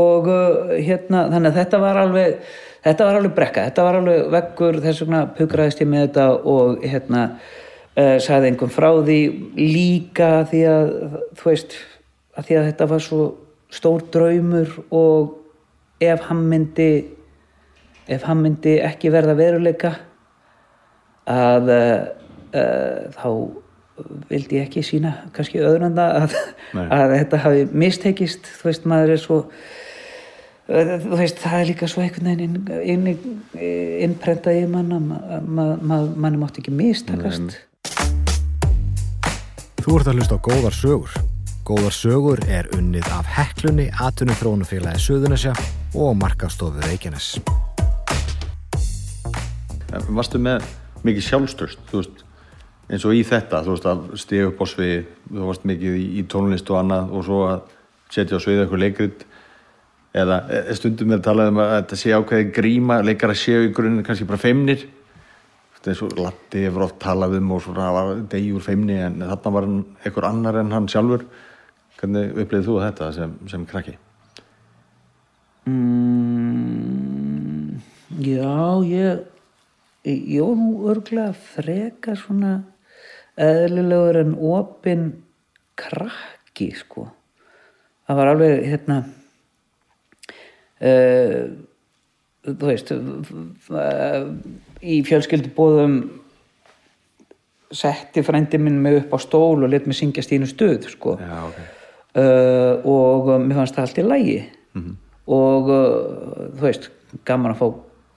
og 0.01 0.29
uh, 0.31 0.73
hérna, 0.75 1.23
þannig 1.33 1.51
að 1.51 1.59
þetta 1.61 1.81
var 1.83 2.01
alveg 2.03 2.37
þetta 2.87 3.07
var 3.07 3.19
alveg 3.19 3.35
brekka, 3.37 3.65
þetta 3.69 3.87
var 3.87 3.99
alveg 4.01 4.29
veggur 4.35 4.79
þess 4.83 5.03
vegna 5.03 5.23
pukraðist 5.37 5.83
ég 5.83 5.91
með 5.91 6.05
þetta 6.07 6.27
og 6.53 6.85
hérna 6.85 7.23
uh, 7.33 8.15
sagði 8.23 8.51
einhvern 8.51 8.73
frá 8.77 8.89
því 9.01 9.19
líka 9.59 10.31
því 10.51 10.63
að 10.71 10.93
þú 11.39 11.51
veist, 11.51 11.77
að 12.37 12.49
því 12.49 12.59
að 12.59 12.71
þetta 12.71 12.89
var 12.93 13.05
svo 13.07 13.21
stór 13.73 14.05
draumur 14.13 14.71
og 14.95 16.03
ef 16.03 16.27
hann 16.29 16.45
myndi 16.47 16.91
ef 18.07 18.23
hann 18.23 18.39
myndi 18.39 18.77
ekki 18.79 19.11
verða 19.11 19.35
veruleika 19.35 19.97
að 21.27 21.73
uh, 21.73 21.97
þá 23.17 23.29
vildi 24.29 24.59
ég 24.59 24.67
ekki 24.67 24.83
sína 24.85 25.13
kannski 25.35 25.61
öðranda 25.63 26.05
að, 26.21 26.37
að 26.85 27.13
þetta 27.15 27.43
hafi 27.45 27.67
mistekist. 27.73 28.49
Þú 28.59 28.69
veist, 28.69 28.89
maður 28.89 29.13
er 29.15 29.21
svo 29.21 29.37
uh, 29.45 30.91
þú 31.03 31.21
veist, 31.21 31.39
það 31.41 31.61
er 31.61 31.69
líka 31.71 31.89
svo 31.91 32.03
einhvern 32.03 32.29
veginn 32.31 32.59
inn, 32.83 33.07
inn, 33.07 33.39
innprentað 34.07 34.61
í 34.61 34.67
mann 34.69 34.93
að 34.97 35.07
ma, 35.07 35.39
ma, 35.47 35.69
ma, 35.81 36.01
manni 36.13 36.41
mátti 36.41 36.61
ekki 36.63 36.75
mistakast. 36.75 37.57
Þú 39.81 39.97
ert 40.01 40.11
að 40.11 40.19
hlusta 40.19 40.35
á 40.35 40.39
Góðar 40.43 40.75
sögur. 40.75 41.17
Góðar 41.67 41.95
sögur 41.95 42.41
er 42.51 42.67
unnið 42.75 43.07
af 43.11 43.27
Heklunni, 43.37 43.89
Atunum 44.03 44.35
Þrónufélagi 44.39 45.01
Suðunesja 45.03 45.55
og 45.95 46.13
Markastofu 46.19 46.83
Reykjanes. 46.85 47.33
Varstu 50.11 50.39
með 50.43 50.67
mikið 51.07 51.25
sjálfstöst, 51.29 51.79
þú 51.87 52.01
veist, 52.01 52.26
eins 52.87 53.05
og 53.07 53.15
í 53.17 53.23
þetta, 53.27 53.63
þú 53.65 53.73
veist, 53.73 53.87
að 53.89 54.03
stiga 54.21 54.49
upp 54.51 54.61
á 54.63 54.65
svið, 54.71 55.07
þú 55.29 55.47
varst 55.49 55.65
mikið 55.67 55.97
í, 55.99 56.05
í 56.19 56.21
tónlist 56.31 56.69
og 56.71 56.79
annað 56.81 57.03
og 57.11 57.25
svo 57.27 57.39
að 57.49 57.59
setja 58.13 58.39
á 58.39 58.43
svið 58.43 58.61
eitthvað 58.63 58.83
leikrit. 58.83 59.25
Eða 60.17 60.37
e, 60.47 60.61
stundum 60.77 61.11
er 61.13 61.21
talað 61.25 61.51
um 61.51 61.59
að 61.61 61.73
þetta 61.73 61.95
sé 61.99 62.09
ákveði 62.15 62.45
gríma, 62.55 62.95
leikar 63.05 63.33
að 63.33 63.41
séu 63.41 63.61
í 63.67 63.73
grunninn 63.75 64.07
kannski 64.07 64.29
bara 64.29 64.41
feimnir. 64.41 64.81
Veist, 65.75 65.85
eins 65.91 66.01
og 66.07 66.15
Latti 66.21 66.63
hefur 66.63 66.87
oft 66.87 66.99
talað 67.03 67.37
um 67.41 67.53
og 67.57 67.61
svona 67.67 67.91
var 67.95 68.07
degjur 68.31 68.63
feimni 68.63 68.97
en 69.03 69.15
þarna 69.25 69.55
var 69.57 69.67
hann 69.67 69.81
einhver 70.03 70.25
annar 70.31 70.55
en 70.63 70.73
hann 70.73 70.91
sjálfur. 70.91 71.23
Hvernig 71.99 72.25
upplýðið 72.37 72.67
þú 72.69 72.75
þetta 72.85 73.05
sem, 73.15 73.31
sem 73.51 73.63
krakki? 73.67 73.95
mm, 75.67 76.23
já, 78.23 78.55
ég 78.87 79.25
ég 80.07 80.41
var 80.41 80.55
nú 80.55 80.87
örglega 80.87 81.33
freka 81.35 82.15
svona 82.15 82.61
eðlilegur 83.37 84.17
en 84.23 84.33
opin 84.35 85.07
krakki 85.77 86.71
sko. 86.77 87.07
Það 88.07 88.19
var 88.19 88.31
alveg 88.31 88.63
hérna 88.65 88.99
uh, 90.81 91.41
þú 92.47 92.69
veist 92.69 92.93
uh, 92.93 94.29
í 94.81 95.01
fjölskyldubóðum 95.07 95.97
setti 97.75 98.23
frændi 98.23 98.59
minn 98.61 98.79
mig 98.81 99.01
upp 99.01 99.17
á 99.17 99.19
stól 99.19 99.65
og 99.65 99.71
let 99.71 99.89
mig 99.89 99.97
syngja 99.99 100.23
stínu 100.23 100.47
stöð 100.47 100.87
sko. 100.93 101.17
Já, 101.19 101.41
ok. 101.49 101.57
uh, 102.15 102.87
og 102.87 103.33
mér 103.43 103.59
fannst 103.61 103.77
það 103.77 103.87
allt 103.87 103.99
í 103.99 104.07
lægi 104.07 104.37
og 105.27 105.73
uh, 105.73 106.47
þú 106.55 106.63
veist 106.63 106.89
gaman 107.27 107.53
að 107.53 107.61
fá 107.61 107.67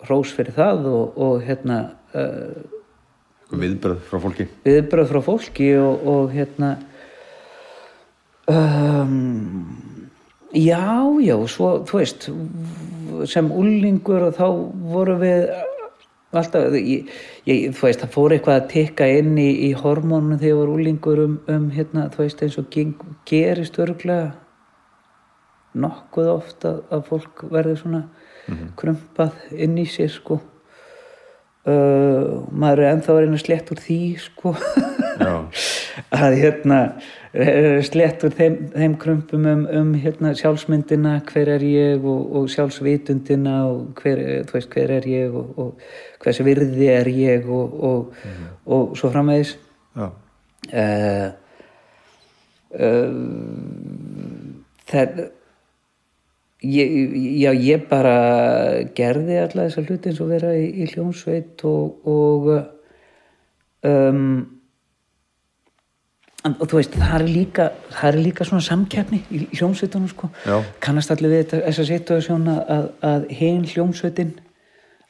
hrós 0.07 0.31
fyrir 0.33 0.55
það 0.57 0.87
og, 0.89 1.19
og 1.21 1.43
hérna 1.45 1.83
Viðbröð 3.51 4.03
frá 4.07 4.21
fólki? 4.23 4.47
viðbröð 4.67 5.09
frá 5.11 5.21
fólki 5.27 5.71
og, 5.81 6.05
og 6.07 6.35
hérna 6.35 6.75
um, 8.51 9.67
já, 10.55 10.85
já 11.25 11.35
svo, 11.51 11.73
þú 11.89 11.99
veist 11.99 12.29
sem 13.31 13.51
úlingur 13.51 14.29
og 14.29 14.39
þá 14.39 14.47
voru 14.93 15.17
við 15.21 15.51
alltaf 16.31 16.77
ég, 16.79 17.11
ég, 17.49 17.73
þú 17.75 17.89
veist, 17.89 18.05
það 18.05 18.15
fór 18.15 18.37
eitthvað 18.37 18.61
að 18.61 18.69
tikka 18.71 19.09
inn 19.19 19.35
í, 19.35 19.49
í 19.67 19.73
hormónum 19.75 20.39
þegar 20.39 20.53
ég 20.53 20.61
var 20.61 20.73
úlingur 20.77 21.25
um, 21.25 21.37
um 21.51 21.67
hérna, 21.75 22.07
þú 22.15 22.23
veist, 22.23 22.45
eins 22.47 22.59
og 22.61 22.71
geng, 22.71 22.95
gerist 23.27 23.81
örglega 23.83 24.31
nokkuð 25.81 26.31
oft 26.37 26.67
að, 26.67 26.81
að 26.91 27.05
fólk 27.11 27.45
verður 27.51 27.83
svona 27.83 28.05
krumpað 28.79 29.37
inn 29.55 29.77
í 29.79 29.87
sér 29.87 30.11
sko 30.11 30.41
uh, 31.69 32.41
maður 32.51 32.85
er 32.85 32.93
ennþá 32.95 33.15
að 33.15 33.23
reyna 33.25 33.41
slett 33.41 33.73
úr 33.73 33.81
því 33.85 34.03
sko. 34.23 34.55
Að 36.17 36.37
hérna 36.41 36.79
eh, 37.37 37.81
slett 37.85 38.23
úr 38.25 38.33
þeim, 38.37 38.55
þeim 38.73 38.95
krumpum 39.03 39.45
um, 39.51 39.65
um 39.81 39.91
hérna, 40.01 40.33
sjálfsmyndina 40.39 41.19
hver 41.29 41.51
er 41.57 41.65
ég 41.67 42.07
og, 42.09 42.23
og 42.39 42.47
sjálfsvitundina 42.53 43.57
og 43.69 44.01
hver, 44.01 44.23
veist, 44.53 44.71
hver 44.73 44.95
er 44.97 45.09
ég 45.11 45.37
og, 45.37 45.51
og 45.61 46.25
hversu 46.25 46.47
virði 46.47 46.89
er 46.95 47.11
ég 47.13 47.51
og, 47.51 47.77
og, 47.91 48.23
og 48.65 48.97
svo 48.99 49.13
framvegis. 49.13 49.57
Uh, 50.01 51.29
uh, 52.79 53.13
það 54.89 55.23
ég, 56.63 56.95
já, 57.41 57.51
ég 57.55 57.85
bara 57.89 58.15
gerði 58.97 59.41
alla 59.45 59.67
þessa 59.67 59.85
hluti 59.87 60.11
eins 60.11 60.23
og 60.23 60.33
vera 60.33 60.55
í, 60.57 60.67
í 60.83 60.89
hljónsveit 60.93 61.65
og, 61.69 62.09
og 62.11 62.51
um, 63.87 64.25
og 66.41 66.63
þú 66.65 66.79
veist, 66.79 66.95
það 66.97 67.17
er 67.19 67.27
líka 67.29 67.67
það 67.93 68.07
er 68.11 68.21
líka 68.25 68.47
svona 68.49 68.65
samkeppni 68.65 69.23
í, 69.29 69.43
í 69.45 69.59
hljómsveitunum 69.59 70.09
sko. 70.13 70.31
Já. 70.49 70.61
kannast 70.81 71.13
allir 71.13 71.33
við 71.35 71.43
þetta, 71.45 71.63
þessa 71.67 71.89
situasjón 71.91 72.53
að, 72.53 72.87
að 73.05 73.27
hinn 73.41 73.67
hljómsveitin 73.69 74.37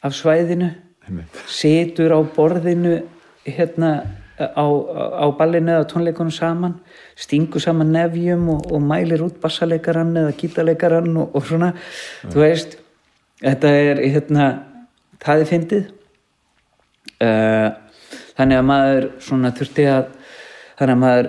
af 0.07 0.17
svæðinu 0.17 0.73
Einmitt. 1.07 1.43
situr 1.51 2.15
á 2.15 2.21
borðinu 2.35 2.97
hérna 3.47 3.93
á, 4.41 4.67
á 5.21 5.27
ballinu 5.37 5.75
eða 5.77 5.89
tónleikunum 5.91 6.33
saman 6.35 6.79
stingur 7.19 7.63
saman 7.63 7.93
nefjum 7.93 8.49
og, 8.55 8.67
og 8.73 8.83
mælir 8.83 9.25
út 9.27 9.41
bassaleikarann 9.43 10.17
eða 10.17 10.37
gítarleikarann 10.41 11.17
og, 11.21 11.35
og 11.37 11.47
svona, 11.47 11.73
þú 12.27 12.45
veist 12.45 12.79
þetta 13.43 13.73
er 13.83 14.03
hérna 14.05 14.51
það 15.21 15.43
er 15.43 15.51
fyndið. 15.51 15.89
Uh, 17.21 17.69
þannig 18.39 18.57
að 18.57 18.69
maður 18.71 19.07
svona 19.21 19.53
þurfti 19.57 19.85
að 19.93 20.07
þannig 20.79 20.95
að 20.95 21.03
maður 21.03 21.29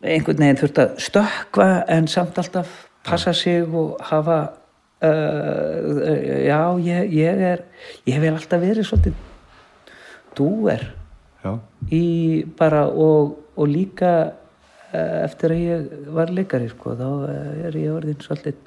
einhvern 0.00 0.40
veginn 0.40 0.60
þurfti 0.62 0.84
að 0.86 0.94
stökkva 1.04 1.66
en 1.92 2.08
samt 2.08 2.38
alltaf 2.40 2.70
passa 3.04 3.34
sig 3.36 3.68
og 3.68 3.98
hafa 4.08 4.38
uh, 5.04 5.90
já, 6.46 6.60
ég, 6.80 7.12
ég 7.12 7.44
er 7.52 7.66
ég 8.06 8.16
hef 8.16 8.24
vel 8.24 8.32
alltaf 8.32 8.64
verið 8.64 8.88
svolítið 8.88 9.20
dúer. 10.38 10.88
Í 11.90 12.04
bara 12.58 12.86
og, 12.88 13.36
og 13.56 13.70
líka 13.70 14.12
eh, 14.92 15.24
eftir 15.24 15.54
að 15.54 15.62
ég 15.64 16.10
var 16.16 16.32
leikari 16.34 16.68
sko, 16.72 16.96
þá 16.98 17.08
eh, 17.30 17.62
er 17.68 17.78
ég 17.80 17.94
orðin 17.94 18.20
svolítið 18.20 18.58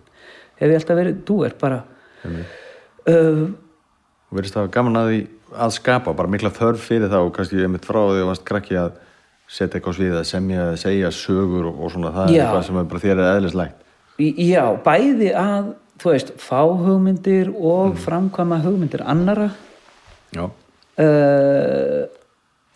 hef 0.60 0.72
ég 0.72 0.80
alltaf 0.80 1.00
verið 1.00 1.22
dúer 1.28 1.56
bara. 1.60 1.84
Uh, 2.24 3.52
og 4.32 4.38
verðist 4.38 4.58
það 4.58 4.70
gaman 4.74 5.00
að 5.02 5.10
því 5.10 5.22
að 5.64 5.74
skapa 5.76 6.14
bara 6.18 6.32
mikla 6.32 6.54
þörf 6.54 6.86
fyrir 6.88 7.12
það 7.12 7.28
og 7.28 7.34
kannski 7.36 7.60
ég 7.60 7.72
mitt 7.72 7.86
frá 7.86 8.00
því 8.00 8.24
að 8.24 8.30
varst 8.32 8.46
krakki 8.48 8.80
að 8.80 8.96
setja 9.54 9.78
eitthvað 9.78 9.98
svið 10.00 10.18
að 10.18 10.28
semja, 10.30 10.68
segja 10.80 11.12
sögur 11.14 11.68
og, 11.70 11.82
og 11.84 11.94
svona 11.94 12.14
það 12.16 12.30
er 12.30 12.36
Já. 12.38 12.44
eitthvað 12.46 12.68
sem 12.70 12.80
er 12.80 12.90
bara 12.90 13.04
þér 13.04 13.16
er 13.20 13.32
eðlislegt. 13.36 13.80
Já, 14.24 14.64
bæði 14.86 15.30
að, 15.38 15.70
þú 16.02 16.12
veist, 16.14 16.34
fá 16.42 16.60
hugmyndir 16.64 17.52
og 17.54 17.96
framkvæma 18.02 18.60
hugmyndir 18.64 19.04
annara 19.10 19.50
já, 20.34 20.46
uh, 20.46 22.04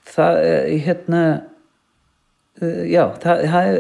það, 0.07 0.41
eh, 0.43 0.75
hérna 0.85 1.23
uh, 2.61 2.83
já, 2.87 3.03
það, 3.23 3.43
það, 3.53 3.71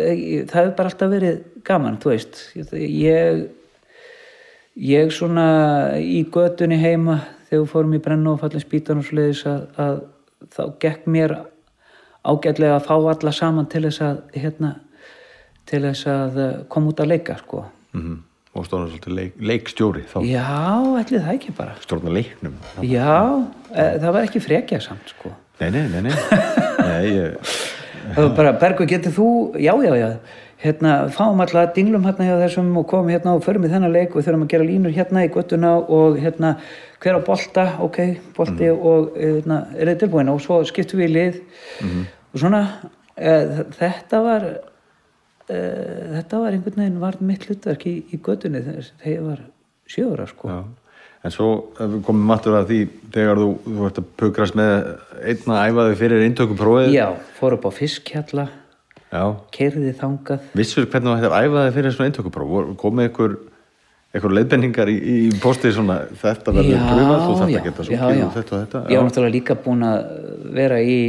það 0.51 0.59
hefur 0.61 0.75
bara 0.79 0.91
alltaf 0.91 1.13
verið 1.13 1.39
gaman, 1.67 1.99
þú 2.01 2.13
veist. 2.13 2.41
Ég 2.77 3.47
ég 4.77 5.11
svona 5.13 5.47
í 5.97 6.21
götunni 6.29 6.77
heima 6.77 7.21
þegar 7.47 7.63
við 7.63 7.71
fórum 7.71 7.95
í 7.97 8.01
brennu 8.03 8.33
og 8.35 8.41
fallin 8.43 8.61
spýtan 8.61 9.01
og 9.01 9.07
svoleiðis 9.07 9.45
að, 9.49 9.63
að 9.81 10.01
þá 10.53 10.63
gekk 10.83 11.07
mér 11.09 11.33
ágætlega 12.27 12.77
að 12.77 12.85
fá 12.85 12.95
alla 12.97 13.33
saman 13.33 13.69
til 13.71 13.87
þess 13.87 14.03
að 14.05 14.21
hérna, 14.37 14.73
til 15.67 15.81
þess 15.87 16.09
að 16.11 16.39
eh, 16.43 16.55
koma 16.69 16.91
út 16.91 17.03
að 17.03 17.13
leika 17.15 17.39
sko. 17.41 17.65
mm 17.97 18.23
og 18.57 18.65
stóðan 18.65 18.87
svolítið 18.89 19.13
leik, 19.13 19.33
leikstjóri 19.37 20.03
þá? 20.09 20.15
Já, 20.25 20.45
ætli 20.97 21.19
það 21.21 21.33
ekki 21.35 21.51
bara. 21.57 21.75
Stjórna 21.83 22.13
leiknum. 22.15 22.55
Já, 22.81 23.45
e, 23.69 23.83
það 24.01 24.15
var 24.15 24.25
ekki 24.27 24.41
frekja 24.41 24.79
samt 24.81 25.11
sko. 25.13 25.33
Nei, 25.59 25.71
nei, 25.71 25.87
nei, 25.89 26.01
nei, 26.01 26.13
nei 26.81 27.05
ég, 27.11 27.55
bara, 28.37 28.53
Bergur, 28.59 28.87
getur 28.89 29.13
þú 29.15 29.29
já, 29.59 29.73
já, 29.83 29.93
já, 29.97 30.09
hérna 30.61 30.93
fáum 31.13 31.41
alltaf 31.41 31.73
dinglum 31.75 32.05
hérna 32.07 32.27
hjá 32.27 32.35
þessum 32.41 32.69
og 32.79 32.87
komum 32.89 33.11
hérna 33.13 33.35
og 33.37 33.43
förum 33.45 33.67
í 33.67 33.71
þennan 33.71 33.93
leik. 33.93 34.15
Og 34.15 34.25
þurfum 34.25 34.45
að 34.45 34.53
gera 34.53 34.67
línur 34.67 34.95
hérna 34.95 35.25
í 35.25 35.31
göttuna 35.33 35.73
og 35.81 36.17
hérna 36.21 36.55
hver 37.03 37.19
á 37.19 37.21
bolta, 37.25 37.67
ok, 37.85 37.99
bolti 38.37 38.71
og 38.73 39.11
hérna, 39.17 39.59
er 39.77 39.91
þið 39.91 40.01
tilbúin? 40.05 40.31
Og 40.33 40.41
svo 40.45 40.63
skiptum 40.67 41.01
við 41.01 41.11
í 41.11 41.15
lið. 41.17 41.43
Og 42.33 42.41
svona 42.41 42.63
e, 43.13 43.35
þetta 43.77 44.23
var 44.25 44.49
e, 44.49 45.59
þetta 46.17 46.41
var 46.41 46.57
einhvern 46.57 46.83
veginn 46.83 46.99
var 47.03 47.21
mitt 47.21 47.45
hlutverk 47.47 47.87
í, 47.89 47.95
í 48.13 48.21
göttunni 48.23 48.63
þegar 48.65 49.13
ég 49.13 49.23
var 49.29 49.45
sjöra 49.87 50.29
sko. 50.29 50.51
Já 50.51 50.86
En 51.27 51.33
svo 51.33 51.47
ef 51.75 51.89
við 51.91 52.03
komum 52.07 52.29
aftur 52.31 52.55
að 52.55 52.69
því 52.71 52.77
þegar 53.17 53.41
þú, 53.41 53.47
þú 53.65 53.87
ert 53.89 53.99
að 53.99 54.07
pukrast 54.21 54.55
með 54.55 54.73
einna 55.33 55.59
æfaði 55.67 55.97
fyrir 55.99 56.23
inntökuprófið. 56.29 56.93
Já, 56.95 57.07
fór 57.39 57.57
upp 57.57 57.67
á 57.67 57.71
fiskhjalla 57.75 58.47
Já. 59.11 59.23
keirði 59.55 59.93
þangað. 59.99 60.47
Vissur 60.59 60.87
hvernig 60.87 61.09
þú 61.11 61.15
hættir 61.17 61.35
að 61.35 61.47
æfa 61.49 61.65
þig 61.67 61.77
fyrir 61.77 61.95
svona 61.97 62.11
inntökupróf? 62.11 62.51
Vor- 62.53 62.69
komið 62.79 63.09
ykkur, 63.11 63.35
ykkur 64.19 64.35
leiðbenningar 64.37 64.91
í, 64.93 64.97
í 64.97 65.17
postið 65.43 65.75
svona 65.79 65.97
þetta 66.21 66.55
verður 66.55 66.85
pröfað 66.91 67.25
þú 67.25 67.33
þarft 67.41 67.47
að 67.47 67.67
geta 67.67 67.87
svo 67.89 67.97
og 67.97 68.37
þetta 68.37 68.55
og 68.55 68.61
þetta. 68.63 68.83
Ég 68.87 69.01
var 69.01 69.09
náttúrulega 69.09 69.35
líka 69.35 69.59
búin 69.67 69.83
að 69.87 69.99
vera 70.61 70.79
í 70.83 70.99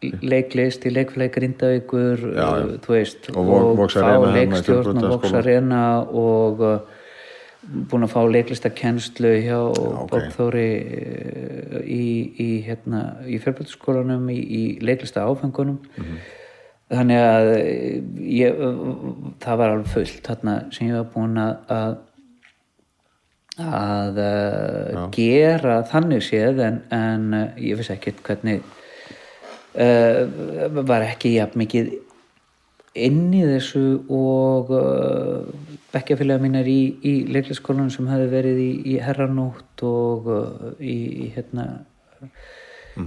leiklist, 0.00 0.86
í 0.88 0.94
leikflæk 0.94 1.34
Grindavíkur, 1.34 2.22
Já, 2.32 2.40
já. 2.40 2.62
uh, 2.64 2.78
þú 2.84 2.94
veist 2.94 3.28
Og 3.34 3.50
Vox 3.76 3.98
fá 3.98 4.14
í 4.14 4.30
leikstjórn 4.38 4.86
og 4.86 4.94
Fjölbrautaskóla. 4.94 5.10
Vox 5.16 5.34
Arena 5.42 5.82
og 6.00 6.62
uh, 6.64 6.99
búin 7.70 8.02
að 8.06 8.12
fá 8.14 8.20
leiklistakennslu 8.26 9.30
hjá 9.44 9.58
ok. 9.60 10.10
Bókþóri 10.10 10.66
uh, 10.80 11.78
í, 11.86 12.04
í, 12.42 12.48
hérna, 12.66 13.00
í 13.30 13.38
fjölbjörnskólanum 13.42 14.28
í, 14.34 14.38
í 14.40 14.62
leiklista 14.84 15.22
áfengunum 15.28 15.78
Mhm. 15.96 16.16
þannig 16.90 17.20
að 17.22 17.48
uh, 17.54 17.64
ég, 18.26 18.58
uh, 18.58 19.32
það 19.44 19.60
var 19.62 19.74
alveg 19.76 19.92
fullt 19.94 20.22
þarna 20.26 20.56
sem 20.74 20.88
ég 20.90 20.98
var 20.98 21.10
búin 21.14 21.38
að, 21.38 21.54
að 21.70 21.98
að 23.60 24.18
gera 25.12 25.80
þannig 25.90 26.22
séð 26.24 26.60
en, 26.64 26.78
en 26.94 27.24
ég 27.60 27.76
vissi 27.76 27.92
ekkert 27.92 28.22
hvernig 28.24 28.62
uh, 29.76 30.22
var 30.88 31.04
ekki 31.04 31.34
jafn 31.36 31.60
mikið 31.60 31.90
inn 32.98 33.28
í 33.34 33.42
þessu 33.46 33.84
og 34.10 34.72
uh, 34.74 35.50
bekkjafélaga 35.92 36.42
mínar 36.42 36.70
í, 36.70 36.80
í 37.06 37.12
leiklisskólanum 37.30 37.90
sem 37.94 38.08
hefði 38.10 38.30
verið 38.32 38.62
í, 38.62 38.70
í 38.94 38.96
herranótt 39.02 39.84
og 39.86 40.30
uh, 40.30 40.72
í, 40.82 40.96
í 41.26 41.28
hérna 41.36 41.68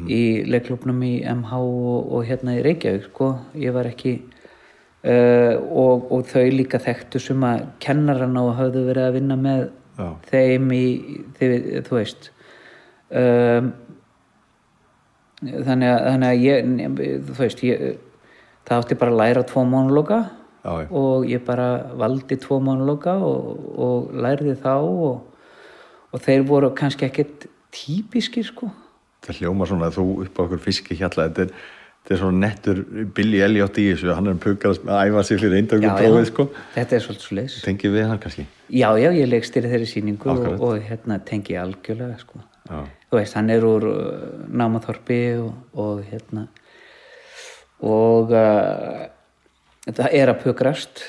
í 0.09 0.21
leiklubnum 0.47 1.01
í 1.05 1.15
MH 1.27 1.59
og, 1.59 2.13
og 2.15 2.23
hérna 2.27 2.55
í 2.57 2.63
Reykjavík 2.65 3.09
sko, 3.09 3.29
ég 3.59 3.75
var 3.75 3.89
ekki 3.89 4.15
uh, 4.23 5.59
og, 5.59 6.07
og 6.15 6.25
þau 6.31 6.47
líka 6.55 6.79
þekktu 6.81 7.21
sem 7.21 7.43
að 7.47 7.67
kennarana 7.83 8.45
og 8.47 8.55
hafðu 8.59 8.87
verið 8.87 9.09
að 9.09 9.17
vinna 9.19 9.39
með 9.39 9.65
Já. 9.99 10.07
þeim 10.31 10.71
í, 10.73 10.85
þið, 11.37 11.57
þú 11.85 11.99
veist 11.99 12.31
um, 13.11 13.69
þannig 15.43 15.91
að, 15.91 15.99
þannig 16.07 16.29
að 16.29 16.47
ég, 16.47 16.73
þú 17.27 17.37
veist 17.37 17.63
ég, 17.67 17.85
það 18.67 18.79
átti 18.79 18.99
bara 18.99 19.11
að 19.13 19.21
læra 19.21 19.43
tvo 19.49 19.63
já. 20.63 20.87
og 20.89 21.27
ég 21.27 21.43
bara 21.45 21.67
valdi 21.99 22.37
tvo 22.39 22.59
monologa 22.63 23.17
og, 23.19 23.59
og 23.75 24.15
lærði 24.15 24.55
þá 24.59 24.73
og, 24.79 25.21
og 26.13 26.23
þeir 26.23 26.47
voru 26.47 26.71
kannski 26.75 27.07
ekkert 27.09 27.47
típiskir 27.73 28.45
sko. 28.47 28.69
Það 29.23 29.41
hljóma 29.41 29.67
svona 29.67 29.89
að 29.89 29.99
þú 29.99 30.05
upp 30.25 30.39
á 30.39 30.41
okkur 30.45 30.61
fiski 30.61 30.97
hjalla 30.99 31.27
þetta 31.29 31.45
er, 31.45 31.51
þetta 32.03 32.15
er 32.15 32.21
svona 32.21 32.41
nettur 32.45 32.81
Billy 33.15 33.43
Elliot 33.43 33.79
í 33.81 33.89
þessu, 33.91 34.11
hann 34.15 34.31
er 34.31 34.39
pukast 34.43 34.87
að 34.87 35.11
æfa 35.11 35.25
sig 35.27 35.43
fyrir 35.43 35.61
inntökuprófið 35.63 36.27
sko. 36.31 36.47
Þetta 36.75 36.97
er 36.97 37.05
svolítið 37.05 37.27
svo 37.27 37.37
leis 37.39 37.59
Tengið 37.65 37.95
við 37.97 38.09
hann 38.11 38.23
kannski? 38.23 38.47
Já, 38.69 38.89
já, 38.99 39.09
ég 39.11 39.29
leikstýri 39.29 39.71
þeirri 39.71 39.89
sýningu 39.89 40.33
og, 40.33 40.49
og 40.59 40.89
hérna 40.89 41.19
tengi 41.27 41.59
algjörlega 41.59 42.19
sko. 42.21 42.43
Já, 42.63 42.83
þú 43.11 43.19
veist, 43.19 43.35
hann 43.35 43.51
er 43.51 43.65
úr 43.67 43.87
uh, 43.89 44.27
námaþorpi 44.47 45.23
og, 45.43 45.55
og 45.79 46.03
hérna 46.07 46.47
og 47.83 48.31
uh, 48.31 49.03
það 49.89 50.15
er 50.15 50.31
að 50.31 50.41
pukrast. 50.45 51.03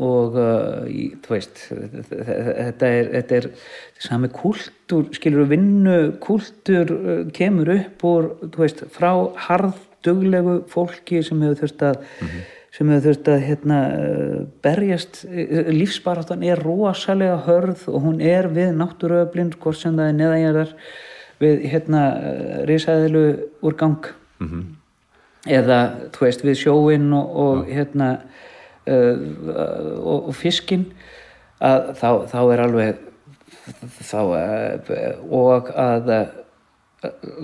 Og 0.00 0.36
uh, 0.40 0.88
þú 1.24 1.34
veist 1.34 1.62
þetta 1.68 2.88
er, 2.88 3.10
þetta 3.18 3.40
er 3.40 3.48
sami 4.02 4.30
kúltúr, 4.32 5.10
skilur 5.16 5.48
vinnu 5.50 5.98
kúltúr 6.22 6.92
uh, 6.96 7.24
kemur 7.36 7.72
upp 7.76 8.06
úr, 8.08 8.30
þú 8.48 8.64
veist, 8.64 8.84
frá 8.94 9.10
harðduglegu 9.48 10.62
fólki 10.72 11.22
sem 11.26 11.42
hefur 11.44 11.64
þurft 11.64 11.90
að 11.90 12.06
sem 12.76 12.88
hefur 12.92 13.06
þurft 13.06 13.28
að 13.32 13.44
hérna, 13.46 13.76
berjast. 14.64 15.22
Lífsbaráttan 15.72 16.44
er 16.44 16.60
rosalega 16.60 17.38
hörð 17.46 17.86
og 17.88 18.02
hún 18.04 18.18
er 18.20 18.50
við 18.52 18.74
náttúruöflin 18.76 19.54
hvort 19.56 19.80
sem 19.80 19.96
það 19.96 20.10
er 20.10 20.18
neðanjarðar 20.18 20.74
við 21.40 21.64
hérna 21.72 22.02
risaðilu 22.68 23.24
úr 23.64 23.76
gang 23.80 24.12
eða 25.46 25.80
þú 26.14 26.26
veist 26.26 26.44
við 26.46 26.58
sjóin 26.62 27.10
og, 27.16 27.36
og 27.42 27.68
hérna 27.70 28.10
uh, 28.86 29.18
og, 30.00 30.30
og 30.30 30.34
fiskin 30.36 30.88
að 31.64 31.92
þá, 32.00 32.08
þá 32.32 32.40
er 32.54 32.64
alveg 32.66 33.04
þá 34.06 34.18
uh, 34.22 35.22
og 35.34 35.70
að 35.72 36.10
uh, 36.16 36.26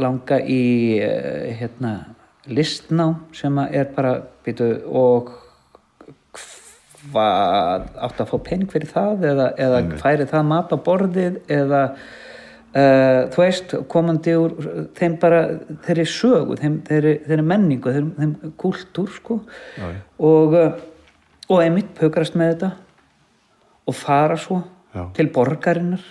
langa 0.00 0.40
í 0.42 0.64
uh, 1.02 1.52
hérna 1.58 1.94
listnám 2.50 3.20
sem 3.36 3.58
er 3.68 3.86
bara 3.94 4.16
býtu, 4.42 4.74
og 4.90 5.30
hvað 7.12 7.86
átt 8.02 8.20
að 8.22 8.30
fá 8.30 8.36
pening 8.46 8.70
fyrir 8.70 8.90
það 8.90 9.24
eða, 9.32 9.46
eða 9.58 9.80
færi 10.02 10.26
það 10.30 10.48
mat 10.50 10.74
á 10.74 10.78
borðið 10.86 11.38
eða 11.50 11.82
uh, 12.72 13.28
þú 13.32 13.42
veist, 13.42 13.74
komandi 13.92 14.34
úr 14.38 14.54
þeim 14.98 15.18
bara, 15.22 15.42
þeirri 15.86 16.06
sögu 16.08 16.56
þeim, 16.60 16.78
þeirri, 16.88 17.16
þeirri 17.26 17.44
menningu, 17.50 17.92
þeim, 17.96 18.08
þeim 18.18 18.56
kultúr 18.60 19.12
sko 19.18 19.40
Já, 19.78 19.84
já. 19.90 20.00
og, 20.30 20.56
uh, 20.56 20.72
og 21.52 21.62
einmitt 21.64 21.92
pökrast 21.98 22.38
með 22.38 22.54
þetta 22.54 22.72
og 23.88 23.96
fara 23.98 24.36
svo 24.38 24.62
Já. 24.92 25.06
til 25.16 25.28
borgarinnar 25.32 26.02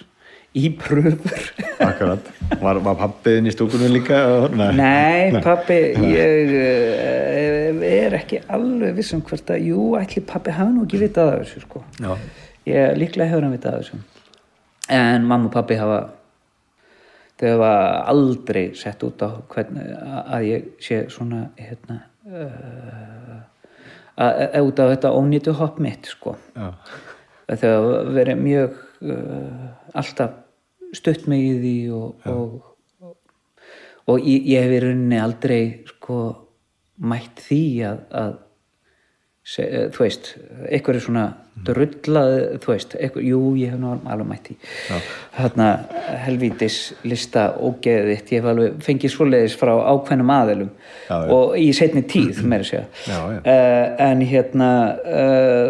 í 0.57 0.67
pröfur 0.75 1.43
akkurat 1.87 2.25
Var, 2.61 2.79
var 2.83 2.97
pappiðin 2.99 3.47
í 3.47 3.51
stúkunum 3.53 3.93
líka? 3.93 4.17
Nei, 4.51 4.71
Nei, 5.31 5.41
pappi, 5.45 5.77
ég 6.11 6.49
uh, 6.57 7.85
er 7.87 8.17
ekki 8.19 8.41
alveg 8.51 8.97
viss 8.97 9.13
um 9.15 9.21
hvert 9.25 9.53
að, 9.53 9.63
jú, 9.69 9.85
ætli 9.99 10.23
pappi 10.27 10.51
hafi 10.57 10.73
nú 10.75 10.83
ekki 10.83 10.99
vitað 11.05 11.31
af 11.31 11.45
þessu, 11.45 11.61
sko. 11.63 11.83
Ég 12.67 12.97
líklega 12.99 13.31
hefur 13.31 13.47
hann 13.47 13.55
vitað 13.55 13.77
af 13.77 13.85
þessu. 13.85 14.01
En 14.91 15.23
mamma 15.29 15.47
og 15.47 15.55
pappi 15.55 15.77
hafa, 15.79 16.01
þau 17.41 17.51
hafa 17.55 17.71
aldrei 18.11 18.65
sett 18.77 19.03
út 19.05 19.23
á 19.25 19.29
hvernig 19.49 19.87
að 20.21 20.47
ég 20.47 20.67
sé 20.83 20.99
svona, 21.09 21.47
hérna, 21.57 21.97
uh, 22.29 23.39
út 24.61 24.81
af 24.81 24.93
þetta 24.93 25.13
ónýtu 25.17 25.55
hopp 25.57 25.81
mitt, 25.81 26.05
sko. 26.11 26.35
já, 26.55 26.73
Þau 27.51 28.13
verið 28.15 28.37
mjög, 28.39 28.75
uh, 29.03 29.65
alltaf 29.97 30.37
stutt 30.95 31.25
mig 31.27 31.41
í 31.49 31.57
því 31.57 31.75
og, 31.97 32.29
og, 32.31 33.11
og 34.11 34.23
ég, 34.27 34.45
ég 34.53 34.63
hef 34.63 34.75
í 34.77 34.79
rauninni 34.85 35.19
aldrei 35.19 35.63
sko 35.89 36.21
mætt 37.01 37.41
því 37.47 37.63
að, 37.89 37.99
að 38.21 38.33
þú 39.41 40.03
veist, 40.03 40.35
eitthvað 40.69 40.97
er 40.99 41.01
svona 41.01 41.23
drullað, 41.65 42.31
þú 42.61 42.69
veist 42.71 42.93
eitthvað, 42.93 43.23
jú, 43.25 43.39
ég 43.57 43.73
hef 43.73 43.79
nú 43.81 43.89
alveg 43.97 44.27
mætti 44.29 44.55
þarna 45.33 45.67
helvítis 46.27 46.77
lista 47.09 47.47
ógeðitt, 47.57 48.29
ég 48.31 48.41
hef 48.41 48.49
alveg 48.51 48.77
fengið 48.85 49.13
svoleiðis 49.15 49.57
frá 49.57 49.73
ákveðnum 49.73 50.31
aðelum 50.35 50.69
Já, 51.09 51.15
já. 51.25 51.33
og 51.33 51.57
í 51.57 51.67
setni 51.73 52.05
tíð, 52.05 52.43
meira 52.45 52.63
að 52.63 52.69
segja 52.69 52.85
Já, 53.09 53.19
já. 53.33 53.41
Uh, 53.41 53.85
en 54.07 54.23
hérna 54.29 54.71
uh, 55.01 55.67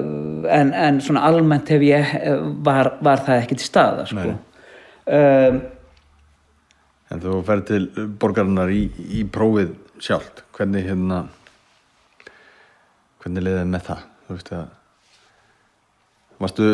en, 0.60 0.74
en 0.76 1.02
svona 1.04 1.26
almennt 1.32 1.72
hef 1.72 1.88
ég 1.88 2.16
eh, 2.22 2.48
var, 2.68 2.98
var 3.02 3.24
það 3.26 3.46
ekki 3.46 3.62
til 3.62 3.70
staða 3.72 4.08
sko. 4.12 4.32
um, 5.08 5.62
En 7.12 7.20
þú 7.20 7.42
ferð 7.44 7.68
til 7.68 8.10
borgarinnar 8.20 8.70
í, 8.72 8.86
í 9.20 9.26
prófið 9.28 9.74
sjálft, 10.00 10.46
hvernig 10.56 10.86
hérna 10.88 11.26
hvernig 13.22 13.46
leiðið 13.46 13.72
með 13.72 13.88
það? 13.88 14.06
Þú 14.26 14.38
veist 14.38 14.54
að 14.58 14.70
varstu 16.42 16.68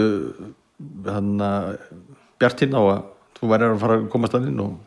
hann 1.08 1.34
að 1.44 1.72
bjartinn 2.40 2.78
á 2.78 2.82
að 2.82 3.00
þú 3.38 3.50
væri 3.52 3.68
að 3.68 3.82
fara 3.82 3.98
að 3.98 4.08
komast 4.14 4.38
að 4.38 4.48
inn 4.52 4.62
og 4.64 4.78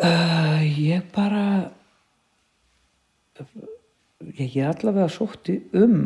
uh, 0.00 0.62
ég 0.64 1.04
bara 1.14 1.44
ég, 4.36 4.56
ég 4.56 4.64
allavega 4.70 5.08
sótti 5.12 5.60
um 5.76 5.96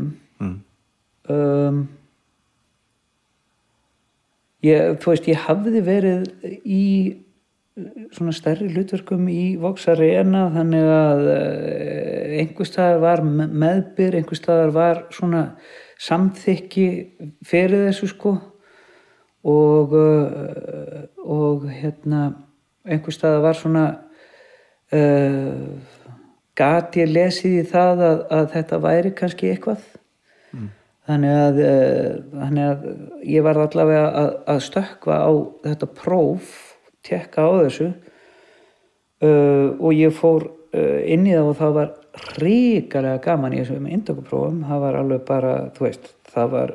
mm. 0.40 0.58
um 1.36 1.80
ég, 4.64 4.96
þú 5.00 5.14
veist, 5.14 5.28
ég 5.30 5.44
hafði 5.46 5.84
verið 5.84 6.48
í 6.64 6.84
svona 8.14 8.32
stærri 8.36 8.68
hlutverkum 8.72 9.28
í 9.32 9.56
Vox 9.60 9.88
Arena 9.90 10.48
þannig 10.54 10.88
að 10.94 11.22
uh, 11.32 12.38
einhver 12.40 12.68
staðar 12.68 13.00
var 13.02 13.22
me- 13.26 13.48
meðbyr, 13.50 14.18
einhver 14.20 14.38
staðar 14.38 14.74
var 14.74 15.02
svona 15.14 15.42
samþykki 16.00 16.86
fyrir 17.46 17.88
þessu 17.88 18.10
sko. 18.14 18.36
Og 19.48 19.94
uh, 19.96 21.06
og 21.24 21.64
hérna 21.72 22.26
einhver 22.84 23.14
staðar 23.14 23.44
var 23.44 23.56
svona 23.56 23.84
uh, 24.92 25.78
gat 26.56 26.98
ég 27.00 27.08
lesið 27.08 27.60
í 27.62 27.64
það 27.70 28.04
að, 28.04 28.20
að 28.36 28.50
þetta 28.56 28.80
væri 28.84 29.14
kannski 29.16 29.52
eitthvað. 29.54 29.86
Þannig 31.10 31.36
að, 31.42 31.60
uh, 31.64 32.10
þannig 32.42 32.66
að 32.68 32.82
ég 33.32 33.46
var 33.46 33.58
allavega 33.64 34.10
að, 34.20 34.28
að 34.52 34.60
stökkva 34.68 35.16
á 35.24 35.30
þetta 35.64 35.88
próf 35.96 36.58
tekka 37.06 37.46
á 37.46 37.50
þessu 37.64 37.88
uh, 39.24 39.68
og 39.78 39.90
ég 39.96 40.14
fór 40.14 40.46
uh, 40.50 41.00
inn 41.08 41.26
í 41.28 41.34
það 41.34 41.50
og 41.50 41.58
það 41.60 41.74
var 41.78 41.90
ríkalega 42.42 43.22
gaman 43.24 43.56
í 43.56 43.62
þessum 43.62 43.88
indökuprófum 43.90 44.62
það 44.68 44.84
var 44.84 45.00
alveg 45.00 45.26
bara, 45.28 45.56
þú 45.76 45.86
veist 45.86 46.12
það 46.30 46.54
var, 46.54 46.74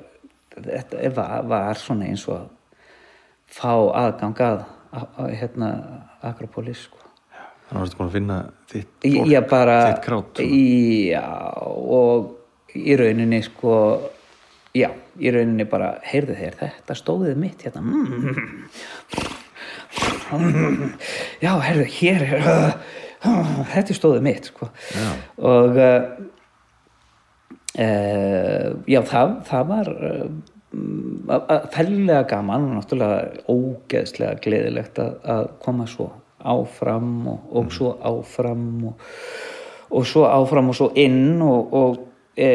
þetta 0.56 1.14
var, 1.18 1.50
var 1.52 1.82
svona 1.82 2.10
eins 2.10 2.26
og 2.30 2.40
að 2.40 2.52
fá 3.56 3.72
aðgang 3.74 4.42
að, 4.44 4.66
að, 4.92 5.08
að 5.22 5.34
hérna 5.40 5.72
Akropolis 6.26 6.88
sko. 6.88 7.02
Þannig 7.66 7.82
varstu 7.82 8.00
búin 8.00 8.10
að 8.10 8.18
finna 8.18 8.40
þitt 8.72 9.08
ég 9.10 9.48
bara 9.50 9.78
þitt 9.86 10.04
krát 10.06 10.42
já 10.42 11.24
og 11.66 12.76
í 12.76 12.98
rauninni 13.00 13.40
sko 13.46 13.76
já, 14.76 14.90
í 15.22 15.32
rauninni 15.34 15.66
bara 15.70 15.96
heyrðu 16.06 16.36
þeir, 16.42 16.60
þetta 16.60 16.98
stóðið 17.00 17.42
mitt 17.42 17.66
hérna. 17.66 17.82
mm. 17.86 19.36
já, 21.46 21.52
heyrðu, 21.64 21.90
hér 22.00 22.26
er 22.28 22.48
þetta 23.72 23.90
er 23.90 23.98
stóðið 23.98 24.26
mitt 24.26 24.50
sko. 24.52 24.70
Og 25.42 25.80
uh, 25.80 26.10
uh, 27.80 28.68
já, 28.90 29.00
það, 29.10 29.34
það 29.50 29.72
var 29.72 29.92
uh, 29.96 30.28
fellega 31.74 32.22
gaman 32.30 32.70
og 32.70 32.78
náttúrulega 32.80 33.46
ógeðslega 33.52 34.40
gleðilegt 34.44 35.02
að, 35.02 35.18
að 35.36 35.50
koma 35.64 35.88
svo 35.90 36.12
áfram 36.46 37.14
og, 37.32 37.46
og 37.58 37.72
svo 37.74 37.96
áfram 38.06 38.66
og, 38.92 39.06
og 39.96 40.10
svo 40.10 40.26
áfram 40.30 40.70
og 40.70 40.78
svo 40.78 40.92
inn 41.00 41.42
og, 41.42 41.74
og 41.74 42.04
e, 42.38 42.50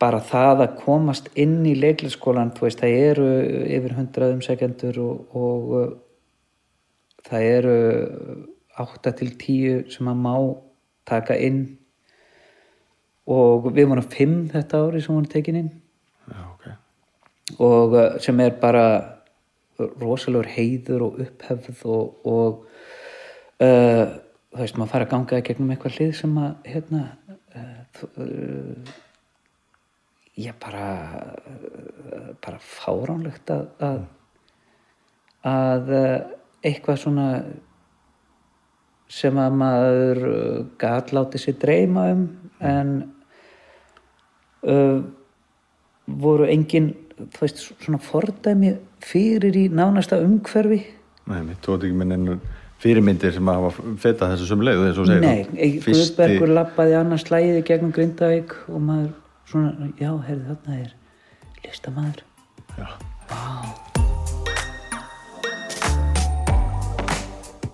bara 0.00 0.20
það 0.24 0.62
að 0.64 0.76
komast 0.80 1.28
inn 1.38 1.58
í 1.68 1.74
leiklisskólan, 1.76 2.54
þú 2.56 2.66
veist, 2.66 2.80
það 2.80 2.94
eru 3.10 3.26
yfir 3.76 3.96
hundrað 3.98 4.32
umsækjendur 4.38 5.00
og, 5.04 5.36
og 5.36 5.74
uh, 5.76 5.90
það 7.28 7.48
eru 7.50 7.74
8 8.80 9.12
til 9.20 9.30
10 9.36 9.90
sem 9.92 10.08
að 10.08 10.22
má 10.24 10.34
taka 11.10 11.36
inn. 11.36 11.60
Og 13.30 13.68
við 13.76 13.90
vorum 13.90 14.06
5 14.10 14.36
þetta 14.54 14.80
ári 14.86 15.02
sem 15.04 15.14
vorum 15.14 15.28
tekin 15.30 15.58
inn. 15.60 15.70
Já, 16.30 16.40
ok. 16.54 16.70
Og 17.60 17.94
uh, 17.98 18.06
sem 18.24 18.40
er 18.42 18.56
bara 18.62 18.86
rosalegur 20.00 20.48
heiður 20.56 21.04
og 21.06 21.20
upphefð 21.24 21.84
og, 21.88 22.26
og 22.28 22.64
uh, 23.64 24.16
þú 24.50 24.62
veist, 24.64 24.76
maður 24.80 24.90
fara 24.94 25.06
að 25.06 25.12
ganga 25.14 25.38
í 25.40 25.46
gegnum 25.46 25.70
eitthvað 25.72 25.96
hlið 26.00 26.10
sem 26.18 26.34
að 26.40 26.72
hérna 26.72 27.04
uh, 27.54 27.78
þ- 27.96 28.10
uh, 28.24 28.98
ég 30.38 30.54
bara 30.62 30.86
bara 32.44 32.60
fáránlegt 32.62 33.50
að 33.50 33.66
að, 33.82 34.00
að 35.50 35.90
uh, 35.96 36.18
eitthvað 36.66 37.02
svona 37.04 37.26
sem 39.10 39.40
að 39.42 39.56
maður 39.58 40.20
uh, 40.28 40.60
gat 40.80 41.10
látið 41.16 41.44
sér 41.44 41.58
dreyma 41.62 42.06
um 42.14 42.26
en 42.60 42.92
uh, 44.70 45.00
voru 46.20 46.46
engin 46.50 46.92
þú 47.20 47.42
veist, 47.42 47.66
svona 47.82 48.00
fordæmi 48.02 48.76
fyrir 49.04 49.58
í 49.58 49.66
nánasta 49.72 50.20
umhverfi 50.22 50.82
Nei, 51.30 51.54
þú 51.62 51.76
ert 51.76 51.84
ekki 51.86 51.98
minn 51.98 52.14
ennur 52.16 52.40
fyrirmyndir 52.80 53.34
sem 53.36 53.48
að 53.50 53.58
hafa 53.60 53.94
fetað 54.00 54.32
þessu 54.34 54.46
sömu 54.48 54.66
leið 54.66 54.86
eins 54.86 54.98
og 54.98 55.04
þú 55.04 55.10
segir 55.10 55.26
Nei. 55.26 55.72
Guðbergur 55.84 56.54
lappaði 56.56 56.96
annars 56.96 57.26
slæði 57.26 57.64
gegnum 57.68 57.92
Grindavík 57.96 58.54
og 58.70 58.80
maður 58.86 59.10
svona, 59.50 59.90
já, 59.98 60.10
heyrðu 60.26 60.54
þarna 60.54 60.80
er 60.84 60.92
listamaður 61.64 62.26
Já. 62.78 62.88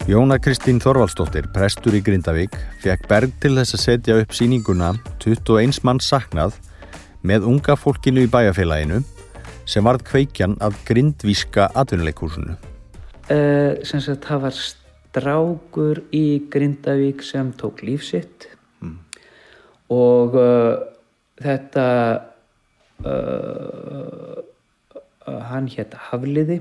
Jóna 0.07 0.39
Kristín 0.39 0.79
Þorvaldsdóttir, 0.79 1.49
prestur 1.51 1.97
í 1.99 2.01
Grindavík, 2.07 2.55
fekk 2.85 3.09
berg 3.11 3.33
til 3.43 3.57
þess 3.57 3.75
að 3.75 3.83
setja 3.83 4.19
upp 4.23 4.35
síninguna 4.39 4.93
21 5.25 5.83
mann 5.83 5.99
saknað 5.99 6.55
með 7.27 7.49
unga 7.51 7.75
fólkinu 7.75 8.23
í 8.23 8.31
bæjarfélaginu 8.31 9.03
sem 9.67 9.83
varð 9.83 10.07
kveikjan 10.07 10.55
að 10.63 10.79
grindvíska 10.87 11.73
atvinnuleikúsinu. 11.75 12.55
uh, 12.55 13.73
sem 13.83 14.01
sagt 14.01 14.29
það 14.31 14.45
var 14.47 14.61
strákur 14.63 16.05
í 16.15 16.27
Grindavík 16.55 17.25
sem 17.27 17.51
tók 17.59 17.83
lífsitt 17.83 18.47
og 19.91 20.35
uh, 20.39 20.96
þetta 21.43 21.87
uh, 23.05 24.41
uh, 24.97 25.41
hann 25.51 25.69
hétt 25.73 25.97
Hafliði 26.09 26.61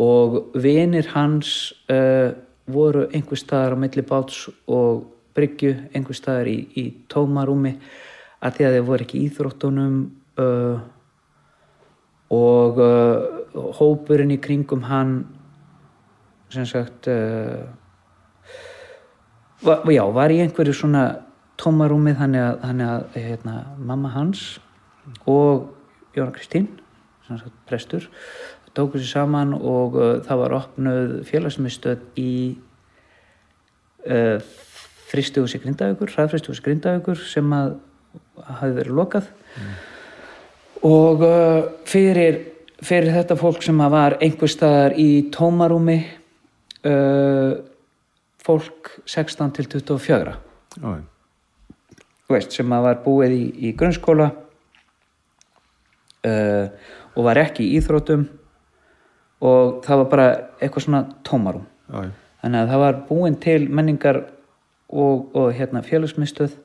og 0.00 0.54
vinir 0.58 1.10
hans 1.14 1.72
uh, 1.92 2.32
voru 2.70 3.06
einhver 3.10 3.38
staðar 3.38 3.76
á 3.76 3.82
milli 3.82 4.04
báts 4.06 4.46
og 4.70 5.04
bryggju 5.36 5.74
einhver 5.94 6.16
staðar 6.16 6.50
í, 6.50 6.58
í 6.74 6.84
tómarúmi 7.10 7.76
að 8.40 8.56
því 8.56 8.66
að 8.66 8.76
þeir 8.76 8.86
voru 8.88 9.06
ekki 9.06 9.24
íþróttunum 9.26 9.98
uh, 10.40 10.80
og 12.30 12.80
uh, 12.80 13.18
hópurinn 13.78 14.34
í 14.34 14.40
kringum 14.42 14.86
hann 14.86 15.14
sem 16.50 16.66
sagt 16.66 17.10
uh, 17.10 17.66
var, 19.62 19.84
já, 19.90 20.04
var 20.14 20.32
í 20.32 20.40
einhverju 20.42 20.74
svona 20.74 21.04
tómarúmið 21.60 22.18
þannig 22.20 22.46
að, 22.46 22.56
þannig 22.64 22.90
að 22.94 23.18
hérna, 23.20 23.56
mamma 23.78 24.14
hans 24.14 24.44
og 25.28 25.68
Jóna 26.16 26.32
Kristín 26.34 26.68
prestur 27.68 28.08
tóku 28.74 29.00
sér 29.00 29.10
saman 29.10 29.54
og 29.54 29.98
uh, 29.98 30.08
það 30.26 30.42
var 30.44 30.56
opnuð 30.60 31.14
félagsmyndstöð 31.28 32.02
í 32.20 32.32
uh, 34.06 34.38
fristihúsi 35.10 35.60
Grindavíkur, 35.62 36.12
hraðfristihúsi 36.14 36.64
Grindavíkur 36.66 37.18
sem 37.18 37.50
að 37.54 37.76
hafi 38.60 38.76
verið 38.78 38.96
lokað 38.98 39.30
og 40.86 41.24
uh, 41.26 41.66
fyrir, 41.86 42.40
fyrir 42.78 43.12
þetta 43.18 43.38
fólk 43.38 43.66
sem 43.66 43.82
að 43.82 43.96
var 43.96 44.18
einhver 44.22 44.50
staðar 44.50 44.96
í 44.98 45.10
tómarúmi 45.34 46.00
fólk 48.40 48.88
16 49.04 49.50
til 49.58 49.66
24 49.68 50.32
Já, 50.80 50.94
já. 50.96 51.19
Veist, 52.36 52.54
sem 52.54 52.72
að 52.72 52.86
var 52.86 53.02
búið 53.04 53.36
í, 53.36 53.44
í 53.68 53.72
grunnskóla 53.78 54.30
uh, 56.26 56.66
og 57.16 57.26
var 57.26 57.40
ekki 57.42 57.66
í 57.66 57.78
íþrótum 57.80 58.26
og 59.40 59.80
það 59.86 60.02
var 60.02 60.10
bara 60.12 60.28
eitthvað 60.60 60.84
svona 60.86 61.02
tómarum 61.26 61.66
já. 61.88 62.10
þannig 62.42 62.60
að 62.60 62.72
það 62.72 62.84
var 62.84 63.00
búin 63.08 63.38
til 63.40 63.60
menningar 63.68 64.22
og, 64.90 65.30
og 65.36 65.52
hérna 65.56 65.82
félagsmyndstöð 65.86 66.58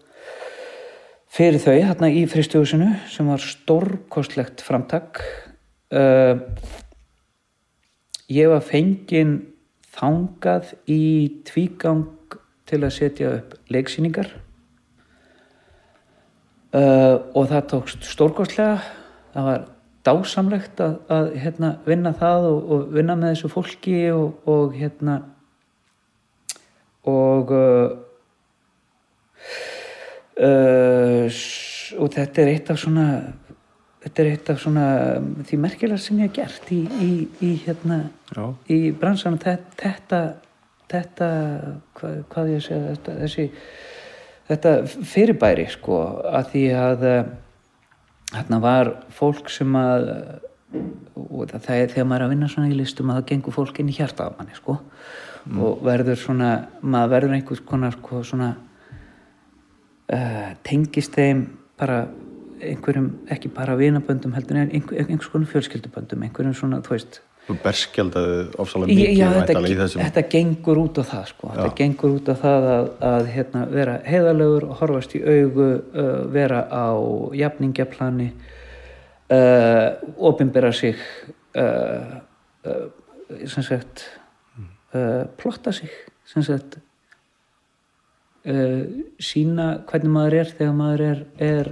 fyrir 1.35 1.59
þau 1.59 1.75
hérna 1.75 2.11
í 2.11 2.23
fristjóðsunu 2.31 2.93
sem 3.11 3.27
var 3.27 3.43
stórkostlegt 3.43 4.63
framtak. 4.63 5.19
Uh, 5.91 6.39
ég 8.31 8.49
var 8.51 8.63
fenginn 8.65 9.37
þangað 9.95 10.73
í 10.91 11.43
tvígang 11.47 12.07
til 12.67 12.81
að 12.81 12.95
setja 12.95 13.33
upp 13.37 13.53
leiksýningar 13.71 14.31
uh, 16.75 17.15
og 17.35 17.47
það 17.51 17.69
tókst 17.71 18.09
stórkostlega. 18.11 18.81
Það 19.35 19.47
var 19.49 19.63
dásamlegt 20.05 20.81
að, 20.83 20.97
að 21.11 21.31
hérna, 21.41 21.71
vinna 21.87 22.11
það 22.15 22.49
og, 22.51 22.59
og 22.71 22.83
vinna 22.93 23.15
með 23.19 23.33
þessu 23.33 23.51
fólki 23.55 23.95
og, 24.13 24.35
og 24.49 24.75
hérna 24.77 25.21
og 27.05 27.51
uh, 27.53 27.89
uh, 30.41 31.41
og 31.95 32.13
þetta 32.13 32.43
er 32.43 32.53
eitt 32.53 32.69
af 32.73 32.79
svona 32.81 33.07
þetta 34.05 34.21
er 34.21 34.31
eitt 34.31 34.49
af 34.53 34.61
svona 34.61 34.87
því 35.47 35.59
merkilega 35.61 36.01
sem 36.01 36.21
ég 36.21 36.29
hef 36.29 36.37
gert 36.37 36.71
í, 36.73 36.81
í, 37.01 37.11
í 37.45 37.51
hérna 37.65 38.03
Já. 38.29 38.45
í 38.69 38.79
bransanum. 38.93 39.41
Þetta 39.41 39.79
þetta, 39.81 40.21
þetta 40.91 41.29
hvað, 41.97 42.19
hvað 42.33 42.51
ég 42.53 42.65
segja? 42.65 42.93
Þetta, 42.93 43.15
þessi, 43.23 43.47
þetta 44.49 44.75
fyrirbæri 44.87 45.67
sko 45.73 45.99
að 46.29 46.51
því 46.53 46.65
að 46.79 47.05
þarna 48.33 48.59
var 48.63 48.91
fólk 49.15 49.49
sem 49.53 49.77
að 49.79 50.09
og 50.75 51.51
það, 51.51 51.75
er 51.75 51.91
þegar 51.93 52.07
maður 52.09 52.21
er 52.21 52.25
að 52.25 52.33
vinna 52.33 52.49
svona 52.51 52.71
í 52.71 52.77
listum 52.77 53.11
að 53.11 53.19
það 53.19 53.29
gengur 53.31 53.55
fólk 53.55 53.79
inn 53.79 53.91
í 53.91 53.95
hjarta 53.95 54.27
af 54.27 54.39
manni 54.39 54.57
sko 54.57 54.77
og 55.61 55.83
verður 55.85 56.17
svona 56.19 56.51
maður 56.81 57.11
verður 57.13 57.35
einhvers 57.37 57.61
konar 57.69 57.93
sko, 57.95 58.21
svona 58.25 58.49
uh, 60.09 60.49
tengist 60.65 61.15
þeim 61.15 61.45
bara 61.79 62.05
einhverjum 62.65 63.11
ekki 63.31 63.51
bara 63.53 63.77
vinaböndum 63.77 64.33
heldur 64.35 64.57
en 64.63 64.73
einhver, 64.73 65.05
einhvers 65.05 65.29
konar 65.31 65.51
fjölskylduböndum 65.51 66.25
einhverjum 66.25 66.57
svona, 66.57 66.81
þú 66.85 66.95
veist 66.95 67.21
Þú 67.45 67.55
berskjaldaði 67.61 68.37
ofsalega 68.61 68.89
mikið 68.89 69.19
já, 69.19 69.25
þetta, 69.35 69.61
í 69.69 69.77
þessum 69.77 70.01
þetta 70.01 70.23
gengur 70.33 70.79
út 70.81 70.97
á 70.97 71.03
það 71.05 71.25
sko. 71.29 71.49
þetta 71.53 71.77
gengur 71.77 72.15
út 72.15 72.31
á 72.31 72.35
það 72.41 72.67
að, 72.71 72.87
að 73.09 73.29
hérna, 73.35 73.63
vera 73.69 73.95
heiðalegur, 74.07 74.67
horfast 74.79 75.13
í 75.13 75.21
augu 75.21 75.67
uh, 75.77 76.09
vera 76.33 76.63
á 76.73 76.89
jafningjaplani 77.37 78.31
uh, 79.29 79.87
opinbera 80.31 80.73
sig 80.73 80.97
uh, 81.59 82.17
sem 83.45 83.65
sagt 83.65 84.07
plotta 85.35 85.73
sig 85.75 85.91
sem 86.29 86.43
sagt 86.45 86.77
sína 89.19 89.65
hvernig 89.89 90.11
maður 90.13 90.35
er 90.39 90.51
þegar 90.55 90.75
maður 90.77 91.01
er, 91.03 91.21
er 91.41 91.69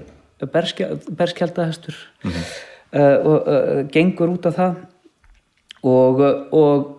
berskja, 0.51 0.89
berskjaldahestur 1.17 1.95
uh, 2.25 3.17
og 3.23 3.47
uh, 3.47 3.79
gengur 3.93 4.33
út 4.33 4.49
á 4.49 4.51
það 4.51 4.81
og, 5.83 6.21
og 6.55 6.89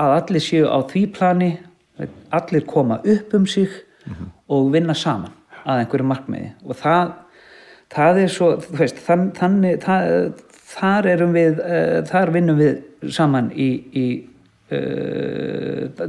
að 0.00 0.16
allir 0.18 0.44
séu 0.44 0.68
á 0.68 0.78
því 0.88 1.04
plani 1.16 1.50
allir 2.32 2.64
koma 2.68 3.00
upp 3.04 3.34
um 3.34 3.46
sig 3.46 3.68
og 4.48 4.72
vinna 4.72 4.94
saman 4.94 5.34
að 5.64 5.82
einhverju 5.82 6.06
markmiði. 6.08 6.52
Og 6.64 6.78
það, 6.80 7.12
það 7.92 8.20
er 8.22 8.32
svo 8.32 8.50
veist, 8.78 9.00
þann, 9.04 9.28
þannig 9.36 9.80
það, 9.84 10.32
þar 10.72 11.08
erum 11.12 11.36
við 11.36 11.60
uh, 11.60 12.00
þar 12.08 12.34
vinnum 12.34 12.60
við 12.60 13.12
saman 13.12 13.50
í, 13.52 13.70
í 13.92 14.06
uh, 14.72 16.06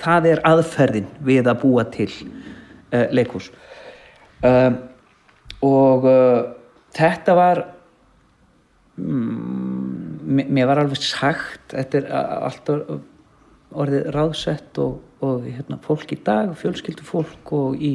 það 0.00 0.30
er 0.32 0.44
aðferðin 0.50 1.10
við 1.26 1.50
að 1.50 1.60
búa 1.62 1.86
til 1.94 2.10
uh, 2.10 3.06
leikhús. 3.14 3.50
Uh, 4.40 4.72
og 5.60 6.06
þetta 6.96 7.34
var 7.36 7.58
mm, 8.96 9.69
mér 10.30 10.68
var 10.70 10.82
alveg 10.82 11.02
sagt 11.02 11.74
þetta 11.74 12.00
er 12.00 12.06
allt 12.14 12.70
orðið 13.70 14.08
ráðsett 14.14 14.78
og, 14.82 15.00
og 15.22 15.44
hérna, 15.46 15.78
fólk 15.84 16.14
í 16.14 16.18
dag, 16.26 16.52
fjölskyldu 16.58 17.06
fólk 17.06 17.52
og 17.54 17.76
í 17.78 17.92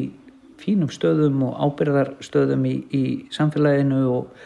fínum 0.61 0.91
stöðum 0.93 1.41
og 1.49 1.57
ábyrðarstöðum 1.65 2.67
í, 2.69 2.75
í 2.95 3.03
samfélaginu 3.35 4.05
og, 4.11 4.45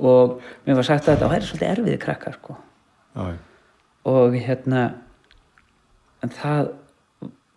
og 0.00 0.36
mér 0.66 0.80
var 0.80 0.88
sagt 0.88 1.08
að 1.08 1.14
þetta 1.14 1.30
væri 1.32 1.48
svolítið 1.48 1.70
erfiði 1.70 2.02
krakkar 2.02 2.36
sko. 2.36 2.58
Og 4.10 4.36
hérna 4.36 4.84
en 6.24 6.32
það 6.36 6.74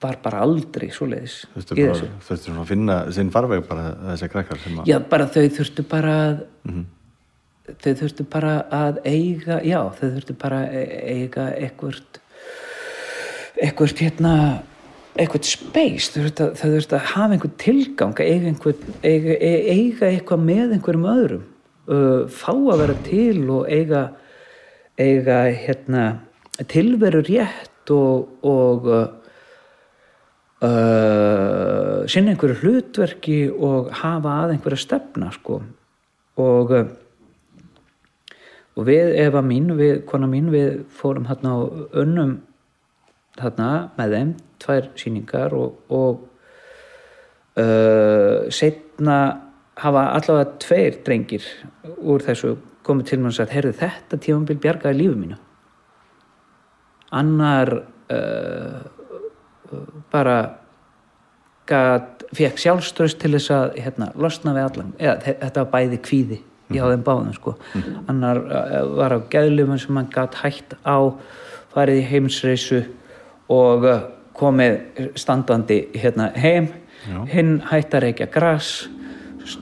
var 0.03 0.17
bara 0.23 0.41
aldrei 0.43 0.89
svoleiðis 0.91 1.43
Þurftu 1.53 1.75
í 1.77 1.85
bara, 1.85 1.93
þessu. 1.95 2.09
þurftu 2.27 2.49
svona 2.49 2.63
að 2.63 2.71
finna 2.73 2.97
sinn 3.15 3.31
farveg 3.31 3.63
bara 3.69 3.85
þessi 4.09 4.29
krakkar 4.33 4.65
Já, 4.89 4.97
bara 5.11 5.29
þau 5.31 5.43
þurftu 5.59 5.85
bara 5.87 6.15
að 6.23 6.41
þau 7.69 7.93
þurftu 8.01 8.25
bara 8.31 8.53
að 8.73 8.99
eiga 9.07 9.61
já, 9.63 9.79
þau 9.99 10.05
þurftu 10.09 10.35
bara 10.41 10.65
að 10.67 10.93
eiga 11.13 11.47
eitthvert 11.55 12.19
eitthvert 13.63 14.01
hérna 14.01 14.35
eitthvað 15.13 15.45
space, 15.45 16.09
þau 16.09 16.19
þurftu 16.23 16.43
að, 16.43 16.53
þau 16.59 16.67
þurftu 16.73 16.97
að 16.97 17.09
hafa 17.13 17.35
einhvern 17.35 17.57
tilgang, 17.61 18.19
eiga, 18.19 18.49
einhvern, 18.49 18.93
eiga, 19.05 19.35
e- 19.37 19.65
eiga 19.77 20.09
eitthvað 20.09 20.45
með 20.49 20.75
einhverjum 20.77 21.09
öðrum 21.13 21.49
fá 22.31 22.51
að 22.53 22.79
vera 22.79 22.93
til 23.03 23.49
og 23.51 23.67
eiga 23.67 24.03
eiga 24.97 25.43
hérna 25.51 26.03
tilveru 26.69 27.23
rétt 27.25 27.91
og, 27.91 28.29
og 28.45 28.87
uh, 28.93 29.07
sinna 32.07 32.33
einhverju 32.33 32.59
hlutverki 32.61 33.39
og 33.51 33.89
hafa 34.03 34.37
að 34.43 34.53
einhverja 34.55 34.83
stefna 34.85 35.31
sko. 35.33 35.61
Og 36.39 36.71
og 38.73 38.87
við 38.87 39.13
Eva 39.21 39.41
mín, 39.45 39.69
við, 39.77 40.01
kona 40.09 40.27
mín 40.29 40.49
við 40.53 40.83
fórum 40.89 41.27
hérna 41.29 41.55
og 41.61 41.95
unnum 41.99 42.37
hérna 43.39 43.69
með 43.97 44.15
þeim 44.17 44.31
tvær 44.63 44.89
síningar 44.97 45.53
og, 45.57 45.79
og 45.93 46.23
uh, 47.61 48.49
setna 48.53 49.17
hafa 49.81 50.03
allavega 50.17 50.57
tveir 50.61 50.99
drengir 51.05 51.45
úr 51.97 52.23
þessu 52.25 52.55
komið 52.85 53.09
til 53.09 53.19
mér 53.21 53.31
og 53.31 53.37
sagt, 53.37 53.53
heyrðu 53.55 53.73
þetta 53.79 54.19
tífambil 54.21 54.57
bjargaði 54.61 54.99
lífu 54.99 55.15
mínu. 55.17 55.37
Annar 57.13 57.71
uh, 58.13 58.81
bara 60.13 60.37
fekk 62.33 62.59
sjálfströst 62.59 63.21
til 63.21 63.31
þess 63.37 63.53
að 63.55 63.77
hérna, 63.79 64.09
losna 64.19 64.53
við 64.53 64.65
allan 64.67 64.89
eða 64.99 65.15
þe- 65.23 65.37
þetta 65.45 65.63
var 65.63 65.71
bæði 65.73 65.99
kvíði 66.03 66.39
í 66.73 66.81
á 66.81 66.85
þeim 66.89 67.05
báðum 67.05 67.33
sko. 67.35 67.55
annar 68.07 68.41
uh, 68.43 68.81
var 68.97 69.17
á 69.17 69.19
geðlumum 69.29 69.79
sem 69.81 69.97
hann 69.97 70.09
gat 70.13 70.39
hætt 70.41 70.75
á 70.83 71.13
farið 71.73 72.01
í 72.01 72.07
heimsreisu 72.09 72.81
og 73.53 73.87
uh, 73.87 74.03
komið 74.37 74.79
standandi 75.19 75.85
hérna 75.93 76.31
heim. 76.35 76.71
Hinn 77.27 77.57
hætt 77.67 77.93
að 77.93 78.05
reykja 78.05 78.29
gras 78.31 78.85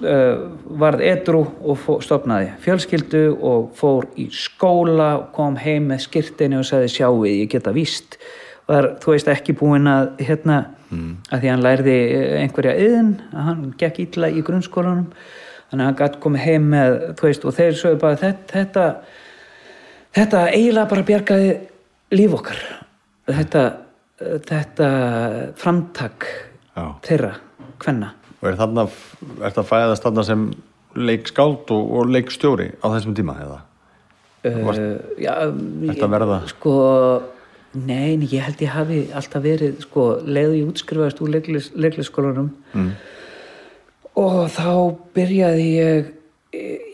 uh, 0.05 0.51
varð 0.77 1.01
edru 1.07 1.41
og 1.65 1.87
stopnaði 2.05 2.51
fjölskyldu 2.61 3.23
og 3.33 3.71
fór 3.77 4.05
í 4.21 4.27
skóla 4.35 5.15
kom 5.35 5.57
heim 5.57 5.89
með 5.89 6.05
skirtinu 6.05 6.61
og 6.61 6.69
sagði 6.69 6.93
sjáuð 6.99 7.25
ég 7.31 7.49
geta 7.55 7.73
víst. 7.75 8.19
Var 8.69 8.93
þú 9.01 9.15
veist 9.15 9.31
ekki 9.31 9.57
búinn 9.57 9.89
að 9.89 10.13
hérna 10.21 10.59
að 11.31 11.43
því 11.43 11.51
hann 11.51 11.63
lærði 11.63 11.95
einhverja 12.41 12.73
yðin 12.79 13.11
að 13.31 13.45
hann 13.47 13.61
gekk 13.79 14.01
illa 14.05 14.29
í 14.31 14.43
grunnskólanum 14.43 15.07
þannig 15.71 15.83
að 15.83 15.87
hann 15.87 15.99
gætt 16.01 16.19
komið 16.23 16.45
heim 16.45 16.69
með 16.73 16.95
veist 17.21 17.45
og 17.47 17.55
þeir 17.55 17.77
sögðu 17.79 17.99
bara 18.01 18.19
þetta 18.19 18.51
þetta, 18.51 18.85
þetta 20.17 20.45
eiginlega 20.51 20.91
bara 20.91 21.07
bjargaði 21.07 21.51
líf 22.19 22.35
okkar 22.35 22.63
þetta, 23.31 23.65
þetta 24.49 24.89
framtak 25.59 26.27
Já. 26.75 26.83
þeirra, 27.07 27.33
hvenna 27.83 28.13
og 28.41 28.49
er 28.49 28.57
þarna, 28.59 28.87
er 29.39 29.55
það 29.55 29.69
fæðast 29.69 30.07
þarna 30.07 30.25
sem 30.27 30.47
leikskáld 30.97 31.71
og, 31.71 31.91
og 31.97 32.09
leikstjóri 32.11 32.71
á 32.83 32.85
þessum 32.91 33.15
tíma 33.15 33.37
eða? 33.39 33.59
Varst- 34.41 34.81
uh, 34.81 35.21
já, 35.21 35.31
að 35.45 36.11
verða? 36.17 36.41
sko 36.49 36.75
nei, 37.77 38.17
nei, 38.19 38.27
ég 38.33 38.43
held 38.43 38.63
ég 38.65 38.73
hafi 38.73 39.01
alltaf 39.15 39.43
verið 39.45 39.79
sko, 39.85 40.07
leiðu 40.25 40.57
ég 40.57 40.71
útskrifaðist 40.73 41.21
úr 41.23 41.33
leiklis, 41.37 41.69
leiklisskólanum 41.77 42.49
mm. 42.73 42.89
Og 44.19 44.47
þá 44.51 44.71
byrjaði 45.15 45.67
ég 45.75 46.09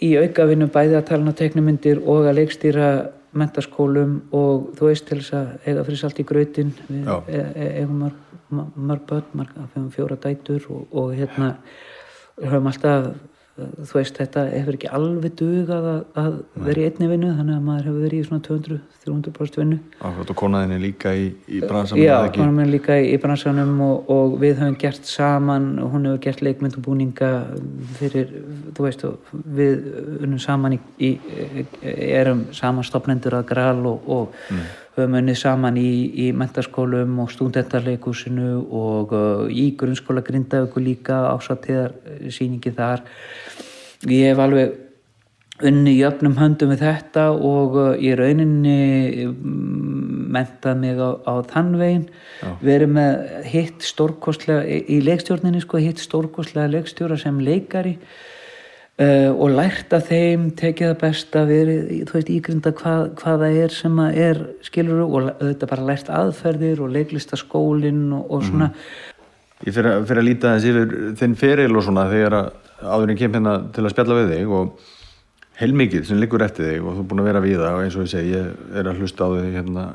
í 0.05 0.13
aukavinu 0.21 0.67
bæði 0.69 0.99
að 0.99 1.07
tala 1.09 1.25
um 1.25 1.37
teiknumyndir 1.37 2.01
og 2.05 2.27
að 2.29 2.41
leikstýra 2.41 2.89
mentaskólum 3.37 4.19
og 4.35 4.69
þú 4.77 4.89
veist 4.89 5.07
til 5.09 5.19
þess 5.21 5.35
að 5.37 5.47
eiga 5.65 5.85
fyrir 5.87 6.01
salt 6.01 6.21
í 6.21 6.25
grautin 6.27 6.73
við 6.87 7.09
e- 7.27 7.41
e- 7.41 7.71
eigum 7.81 8.03
mörg, 8.03 8.69
mörg 8.75 9.07
börn, 9.09 9.25
við 9.33 9.55
höfum 9.63 9.89
fjóra 9.93 10.19
dætur 10.23 10.69
og, 10.73 10.85
og 10.93 11.15
hérna 11.17 11.55
höfum 12.37 12.69
alltaf 12.71 13.09
þú 13.57 13.95
veist, 13.97 14.17
þetta 14.19 14.43
hefur 14.51 14.75
ekki 14.77 14.89
alveg 14.93 15.33
dugað 15.39 15.87
að, 15.89 15.99
að 16.21 16.35
vera 16.67 16.81
í 16.81 16.85
einni 16.87 17.09
vinnu 17.09 17.31
þannig 17.39 17.55
að 17.55 17.63
maður 17.65 17.87
hefur 17.87 18.03
verið 18.05 18.19
í 18.19 18.27
svona 18.27 18.43
200-300% 18.47 19.59
vinnu. 19.61 19.77
Akkurat 19.97 20.33
og 20.33 20.39
konaðinni 20.41 20.79
líka 20.83 21.13
í, 21.17 21.27
í 21.49 21.61
bransanum 21.63 22.03
Já, 22.03 22.15
hún 22.37 22.61
er 22.61 22.71
líka 22.71 22.99
í, 23.01 23.09
í 23.15 23.19
bransanum 23.23 23.73
og, 23.87 24.11
og 24.13 24.37
við 24.43 24.61
höfum 24.61 24.79
gert 24.83 25.09
saman 25.09 25.69
og 25.81 25.95
hún 25.95 26.09
hefur 26.09 26.23
gert 26.27 26.43
leikmynd 26.45 26.77
og 26.77 26.85
búninga 26.85 27.31
fyrir, 27.97 28.33
þú 28.77 28.87
veist, 28.87 29.05
við 29.57 29.87
unnum 30.21 30.41
saman 30.43 30.77
í, 30.77 30.81
í 31.01 31.13
erum 32.11 32.47
saman 32.55 32.85
stopnendur 32.85 33.39
að 33.39 33.49
gral 33.55 33.79
og, 33.89 34.11
og 34.19 34.43
höfum 34.97 35.19
unnið 35.19 35.37
saman 35.39 35.77
í, 35.79 35.91
í 36.25 36.31
mentaskólum 36.35 37.19
og 37.23 37.31
stúdentarleikusinu 37.33 38.49
og 38.65 39.13
uh, 39.15 39.45
í 39.49 39.69
grunnskóla 39.77 40.23
grindaöku 40.25 40.81
líka 40.83 41.21
ásattíðar 41.31 41.95
síningi 42.33 42.73
þar. 42.75 43.05
Ég 44.09 44.31
hef 44.31 44.41
alveg 44.41 44.75
unni 45.67 45.95
í 45.97 46.03
öfnum 46.05 46.35
höndum 46.37 46.73
við 46.73 46.83
þetta 46.85 47.27
og 47.33 47.77
uh, 47.77 47.91
í 47.97 48.13
rauninni 48.17 48.77
mm, 49.29 50.23
mentað 50.33 50.81
mig 50.81 51.01
á, 51.01 51.09
á 51.25 51.33
þann 51.49 51.75
veginn 51.79 52.07
verið 52.61 52.93
með 52.97 53.45
hitt 53.53 53.85
stórkostlega 53.85 54.65
í 54.65 54.99
leikstjórninni 55.05 55.61
sko, 55.63 55.81
hitt 55.81 56.01
stórkostlega 56.03 56.73
leikstjóra 56.75 57.17
sem 57.21 57.39
leikari 57.41 57.97
uh, 59.01 59.31
og 59.35 59.51
lært 59.55 59.93
að 59.97 60.07
þeim 60.11 60.47
tekið 60.59 60.91
það 60.91 60.97
besta 61.03 61.43
verið, 61.49 61.81
þú 62.09 62.17
veist, 62.17 62.31
ígrinda 62.37 62.73
hvað, 62.79 63.03
hvað 63.21 63.43
það 63.45 63.59
er 63.63 63.75
sem 63.77 63.99
að 64.03 64.19
er 64.27 64.41
skilur 64.67 65.03
og 65.05 65.29
þetta 65.41 65.69
bara 65.73 65.87
lært 65.91 66.09
aðferðir 66.21 66.81
og 66.85 66.93
leiklistaskólinn 66.95 68.03
og, 68.17 68.25
og 68.37 68.45
svona. 68.47 68.71
Ég 69.65 69.73
fyrir, 69.73 69.91
að- 69.97 70.05
fyrir 70.09 70.21
að 70.21 70.27
líta 70.29 70.53
þess 70.55 70.69
yfir 70.69 70.91
þinn 71.17 71.35
feril 71.39 71.71
og 71.79 71.83
svona 71.87 72.07
þegar 72.11 72.35
að 72.37 72.49
áðurinn 72.93 73.17
kem 73.17 73.33
hérna 73.39 73.55
til 73.73 73.85
að 73.87 73.93
spjalla 73.95 74.17
við 74.19 74.33
þig 74.35 74.51
og 74.53 74.83
heilmikið 75.57 76.03
sem 76.05 76.19
liggur 76.21 76.43
eftir 76.45 76.67
þig 76.69 76.83
og 76.85 76.93
þú 76.93 77.01
er 77.01 77.07
búin 77.09 77.21
að 77.23 77.29
vera 77.31 77.39
við 77.41 77.55
það 77.63 77.77
og 77.79 77.85
eins 77.87 77.95
og 77.97 78.03
ég 78.05 78.11
segi, 78.11 78.33
ég 78.35 78.75
er 78.77 78.89
að 78.91 78.99
hlusta 79.01 79.25
á 79.25 79.29
þig 79.33 79.55
hérna 79.57 79.85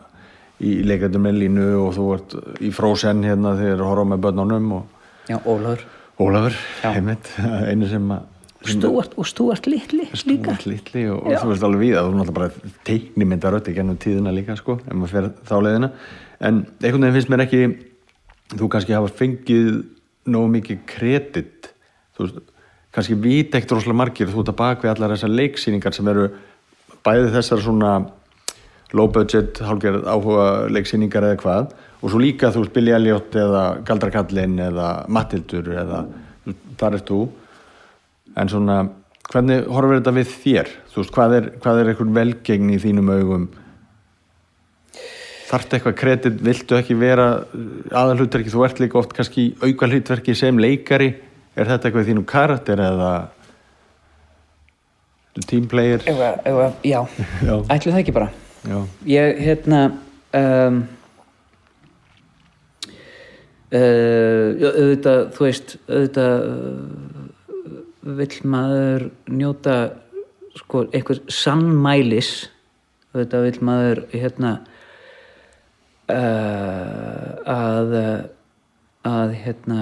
í 0.63 0.73
leikættum 0.87 1.23
með 1.27 1.39
línu 1.45 1.67
og 1.79 1.93
þú 1.95 2.07
ert 2.17 2.35
í 2.67 2.73
frósen 2.75 3.23
hérna 3.27 3.53
þegar 3.61 3.79
þú 3.85 3.87
horfa 3.93 4.09
með 4.11 4.25
börnunum 4.27 4.67
og 4.81 5.31
já, 5.31 5.37
Ólafur. 5.47 5.85
Ólafur, 6.23 6.59
heimitt, 6.83 7.31
einu 7.71 7.87
sem 7.95 8.11
að 8.19 8.27
Stúart, 8.69 9.17
og 9.19 9.27
Stúart 9.27 9.67
litli 9.67 10.05
líka. 10.07 10.19
Stúart 10.21 10.67
litli 10.69 11.07
og, 11.11 11.25
og 11.27 11.35
þú 11.41 11.49
veist 11.51 11.67
alveg 11.67 11.83
við 11.83 11.97
að 11.99 12.09
þú 12.09 12.19
náttúrulega 12.19 12.37
bara 12.39 12.75
teiknimynda 12.87 13.53
rödd 13.53 13.71
í 13.73 13.75
gennum 13.77 13.99
tíðina 14.03 14.35
líka 14.35 14.57
sko, 14.59 14.79
ef 14.83 14.95
maður 14.95 15.15
fer 15.17 15.29
þá 15.49 15.55
leiðina. 15.67 15.91
En 16.43 16.63
einhvern 16.83 17.07
veginn 17.07 17.17
finnst 17.19 17.33
mér 17.33 17.45
ekki 17.47 17.63
þú 18.55 18.71
kannski 18.73 18.97
hafa 18.97 19.13
fengið 19.19 19.69
nógu 20.31 20.55
mikið 20.57 20.83
kredit. 20.93 21.71
Þú 22.17 22.27
veist, 22.27 22.41
kannski 22.95 23.19
vita 23.19 23.59
ekkert 23.59 23.77
rosalega 23.79 24.01
margir. 24.03 24.31
Þú 24.31 24.45
ert 24.45 24.53
að 24.55 24.61
bak 24.63 24.85
við 24.85 24.95
allar 24.95 25.17
þessar 25.17 25.35
leiksýningar 25.35 25.97
sem 25.97 26.11
eru 26.13 26.29
bæði 27.03 27.31
þessar 27.35 27.65
svona 27.65 27.95
low 28.93 29.09
budget, 29.09 29.63
hálfgerð 29.65 30.05
áhuga 30.07 30.47
leiksýningar 30.71 31.25
eða 31.31 31.41
hvað 31.41 31.73
og 32.03 32.11
svo 32.11 32.21
líka 32.21 32.51
þú 32.53 32.65
veist 32.65 32.75
Billy 32.75 32.93
Elliot 32.97 33.37
eða 33.39 33.63
Galdrakallin 33.89 34.59
eða 34.61 34.89
Mattildur 35.13 35.71
eða 35.73 36.03
þar 36.81 36.99
ert 36.99 37.09
þú 37.09 37.21
en 38.37 38.53
svona, 38.53 38.77
hvernig 39.33 39.67
horfir 39.73 40.01
þetta 40.01 40.15
við 40.19 40.31
þér? 40.45 40.71
Þú 40.93 41.03
veist, 41.03 41.15
hvað 41.17 41.37
er, 41.39 41.51
hvað 41.65 41.83
er 41.83 41.91
einhvern 41.93 42.17
velgegn 42.17 42.73
í 42.73 42.79
þínum 42.83 43.13
augum? 43.13 43.45
Þarftu 45.51 45.77
eitthvað 45.77 45.99
kredit, 46.01 46.41
viltu 46.47 46.79
ekki 46.79 46.97
vera 46.97 47.27
aðalhutverki, 47.93 48.53
þú 48.53 48.65
ert 48.65 48.81
líka 48.81 48.99
oft 49.03 49.13
kannski 49.17 49.51
auka 49.61 49.89
hlutverki 49.91 50.37
sem 50.39 50.61
leikari. 50.61 51.11
Er 51.53 51.69
þetta 51.69 51.91
eitthvað 51.91 52.09
þínum 52.09 52.25
karakter 52.29 52.81
eða 52.81 53.13
já, 56.85 57.01
Já. 57.49 57.55
ætlu 57.73 57.93
það 57.93 58.01
ekki 58.03 58.17
bara. 58.17 58.31
Já, 58.63 58.79
ég 59.09 59.39
hérna 59.43 59.79
um, 60.39 60.83
uh, 63.73 64.49
auðvitað 64.69 65.23
þú 65.37 65.47
veist 65.49 65.75
auðvitað 65.89 66.45
uh, 66.47 67.12
vill 68.03 68.39
maður 68.49 69.09
njóta 69.31 69.77
sko 70.59 70.87
einhver 70.91 71.23
sannmælis? 71.33 72.33
Auðvitað 73.13 73.47
vill 73.49 73.61
maður 73.69 74.03
hérna 74.13 74.53
uh, 76.09 77.29
að 77.53 77.95
að 79.03 79.35
hérna 79.43 79.81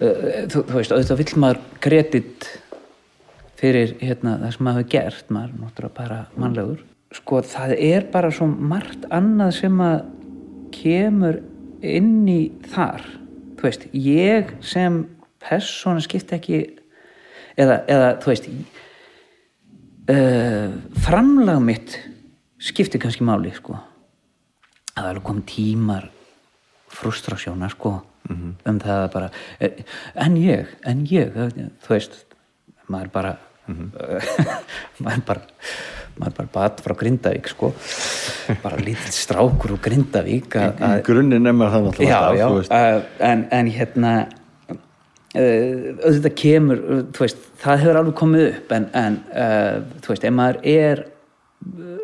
uh, 0.00 0.42
þú, 0.50 0.58
þú 0.58 0.76
veist 0.78 0.94
auðvitað 0.94 1.22
vill 1.22 1.40
maður 1.44 1.62
kredit 1.84 2.50
fyrir 3.62 3.94
hérna, 4.02 4.38
það 4.40 4.54
sem 4.56 4.66
maður 4.66 4.80
hefur 4.82 4.92
gert. 4.96 5.30
Maður 5.30 5.52
er 5.52 5.62
náttúrulega 5.62 5.96
bara 6.00 6.20
mannlegur. 6.34 6.84
Sko 7.12 7.42
það 7.46 7.74
er 7.78 8.06
bara 8.10 8.30
svo 8.34 8.48
margt 8.48 9.06
annað 9.12 9.56
sem 9.60 9.82
að 9.84 9.98
kemur 10.74 11.42
inn 11.84 12.22
í 12.30 12.40
þar. 12.72 13.04
Þú 13.58 13.68
veist, 13.68 13.84
ég 13.94 14.54
sem 14.66 15.02
persóna 15.42 16.02
skipti 16.04 16.36
ekki 16.38 16.60
eða, 17.58 17.82
eða 17.90 18.08
þú 18.22 18.32
veist 18.32 18.48
uh, 20.12 20.72
framlag 21.04 21.60
mitt 21.64 21.98
skipti 22.62 23.00
kannski 23.02 23.26
máli 23.26 23.52
sko. 23.56 23.76
Er 24.92 25.08
alveg 25.08 25.24
komið 25.26 25.46
tímar 25.50 26.10
frustrasjóna 26.92 27.70
sko 27.72 27.98
um 28.30 28.78
það 28.80 28.98
að 28.98 29.08
bara 29.12 29.30
eh, 29.58 29.80
en 30.22 30.36
ég, 30.38 30.68
en 30.86 31.00
ég 31.10 31.32
þú 31.82 31.94
veist, 31.94 32.20
maður 32.92 33.10
bara 33.14 33.32
maður 35.02 35.24
bara 35.26 35.42
maður 36.18 36.34
bara 36.36 36.50
bat 36.52 36.80
frá 36.84 36.94
Grindavík 36.98 37.48
sko. 37.48 37.70
Bara 38.62 38.80
lítill 38.82 39.14
strákur 39.16 39.76
úr 39.76 39.82
Grindavík 39.82 40.56
að, 40.60 41.00
grunninn 41.06 41.48
er 41.48 41.56
maður 41.56 41.74
það 41.74 41.86
náttúrulega 41.86 42.20
já, 42.36 42.42
já, 42.42 42.48
uh, 42.76 43.06
en, 43.30 43.44
en 43.58 43.70
hérna 43.72 44.14
auðvitað 45.32 46.34
kemur 46.36 46.80
veist, 47.16 47.38
það 47.62 47.78
hefur 47.80 47.98
alveg 48.00 48.16
komið 48.20 48.42
upp 48.50 48.72
en, 48.76 48.86
en 48.92 49.14
uh, 49.32 49.80
þú 50.04 50.12
veist, 50.12 50.26
ef 50.28 50.34
maður 50.36 50.58
er 50.68 51.00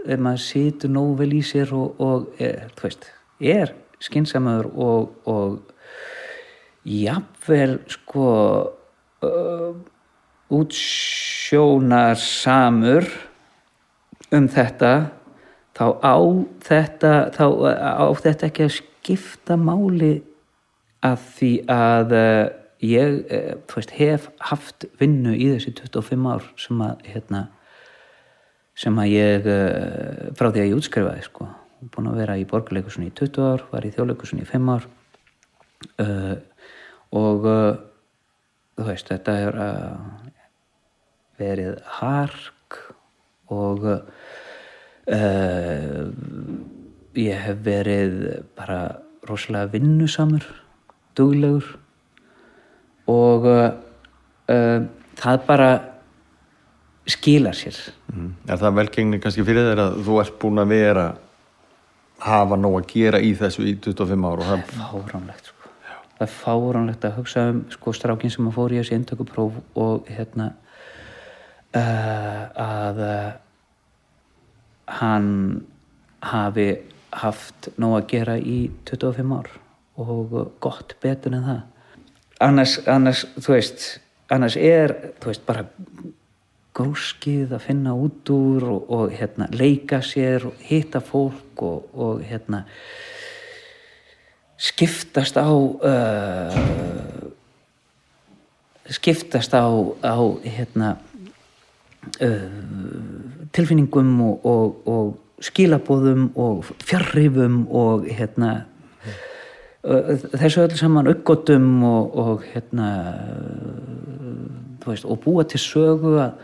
ef 0.09 0.18
maður 0.22 0.43
situr 0.47 0.91
nógu 0.95 1.18
vel 1.18 1.35
í 1.37 1.43
sér 1.45 1.68
og, 1.76 2.01
og 2.01 2.41
er, 2.41 2.72
þú 2.79 2.83
veist, 2.87 3.05
er 3.43 3.74
skinsamöður 4.01 4.70
og, 4.72 5.12
og 5.29 5.61
jafnvel 6.89 7.85
sko 7.91 8.29
uh, 9.26 9.74
útsjónarsamur 10.55 13.05
um 14.33 14.49
þetta 14.49 15.12
þá 15.76 16.01
á 16.01 16.16
þetta 16.64 17.12
þá 17.37 17.45
á 17.76 18.09
þetta 18.16 18.49
ekki 18.49 18.64
að 18.64 18.72
skipta 18.79 19.61
máli 19.61 20.24
að 21.05 21.18
því 21.37 21.53
að 21.70 22.11
ég 22.85 23.22
þú 23.68 23.79
veist, 23.79 23.95
hef 23.99 24.29
haft 24.51 24.87
vinnu 25.01 25.35
í 25.35 25.49
þessi 25.55 25.74
25 25.81 26.29
ár 26.31 26.45
sem 26.61 26.83
að 26.85 27.07
hérna, 27.11 27.41
sem 28.79 29.01
að 29.03 29.14
ég 29.14 29.49
uh, 29.51 30.29
frá 30.39 30.51
því 30.51 30.62
að 30.62 30.68
ég 30.68 30.76
útskrifaði 30.79 31.24
sko, 31.26 31.49
búin 31.95 32.11
að 32.12 32.20
vera 32.22 32.39
í 32.39 32.47
borgarleikusunni 32.49 33.11
í 33.11 33.16
20 33.18 33.49
ár, 33.49 33.66
var 33.72 33.87
í 33.87 33.93
þjóðleikusunni 33.97 34.47
í 34.47 34.51
5 34.53 34.70
ár 34.76 34.87
uh, 36.05 36.37
og 37.18 37.49
uh, 37.51 37.72
þú 38.79 38.89
veist, 38.93 39.11
þetta 39.11 39.37
er 39.49 39.61
uh, 39.64 39.99
verið 41.39 41.83
hark 41.99 42.83
og 43.49 43.87
ég 47.16 47.39
hef 47.41 47.61
verið 47.64 48.16
bara 48.59 48.81
rosalega 49.24 49.70
vinnusamur 49.72 50.45
duglegur 51.16 51.70
og 53.09 53.47
uh, 53.49 53.69
uh, 54.53 54.81
það 55.19 55.47
bara 55.49 55.71
skilar 57.09 57.57
sér 57.57 57.79
Mm. 58.09 58.33
Er 58.49 58.57
það 58.57 58.77
velgengni 58.79 59.19
kannski 59.21 59.45
fyrir 59.45 59.67
þér 59.69 59.81
að 59.83 59.97
þú 60.07 60.15
ert 60.23 60.37
búin 60.41 60.61
að 60.63 60.71
vera 60.73 61.03
hafa 62.25 62.57
nóg 62.57 62.79
að 62.81 62.87
gera 62.95 63.21
í 63.21 63.35
þessu 63.37 63.67
í 63.69 63.75
25 63.85 64.25
ár 64.27 64.43
og 64.43 64.49
það 64.49 64.63
fáránlegt 64.79 65.51
sko. 65.53 65.73
það 66.17 66.25
er 66.25 66.33
fáránlegt 66.33 67.05
að 67.05 67.19
hugsa 67.19 67.45
um 67.53 67.61
sko, 67.75 67.93
strákin 67.95 68.33
sem 68.33 68.49
að 68.49 68.57
fór 68.57 68.75
í 68.75 68.81
þessi 68.81 68.97
inntökupróf 68.97 69.61
og 69.79 70.09
hérna 70.09 70.49
uh, 71.77 72.43
að 72.65 73.03
uh, 73.05 73.31
hann 74.99 75.31
hafi 76.25 76.69
haft 77.13 77.71
nóg 77.77 78.01
að 78.01 78.09
gera 78.15 78.39
í 78.41 78.59
25 78.89 79.37
ár 79.37 79.53
og 80.01 80.39
gott 80.65 80.97
betur 81.03 81.37
en 81.37 81.45
það 81.45 81.61
annars, 82.41 82.78
annars 82.86 83.24
þú 83.39 83.55
veist 83.55 83.89
annars 84.28 84.57
er, 84.61 84.95
þú 85.20 85.32
veist, 85.32 85.45
bara 85.49 85.64
grúskið 86.78 87.55
að 87.57 87.64
finna 87.64 87.95
út 87.99 88.30
úr 88.30 88.66
og, 88.70 88.91
og 88.95 89.14
hérna, 89.16 89.49
leika 89.51 90.01
sér 90.05 90.47
og 90.51 90.61
hitta 90.68 91.01
fólk 91.03 91.62
og, 91.64 91.89
og 91.95 92.22
hérna 92.22 92.64
skiptast 94.59 95.39
á 95.39 95.49
uh, 95.49 96.55
skiptast 98.91 99.55
á, 99.55 99.66
á 100.03 100.18
hérna 100.45 100.97
uh, 102.22 103.49
tilfinningum 103.55 104.20
og, 104.28 104.47
og, 104.86 105.16
skilabóðum 105.39 106.32
og 106.34 106.64
fjarrifum 106.82 107.61
og 107.70 108.09
hérna 108.11 108.64
þessu 109.89 110.64
öll 110.66 110.76
saman 110.76 111.09
uppgótum 111.09 111.68
og, 111.86 112.16
og 112.18 112.47
hérna 112.53 112.89
þú 114.82 114.93
veist, 114.93 115.07
og 115.09 115.20
búa 115.24 115.45
til 115.49 115.61
sögu 115.62 116.16
að 116.20 116.43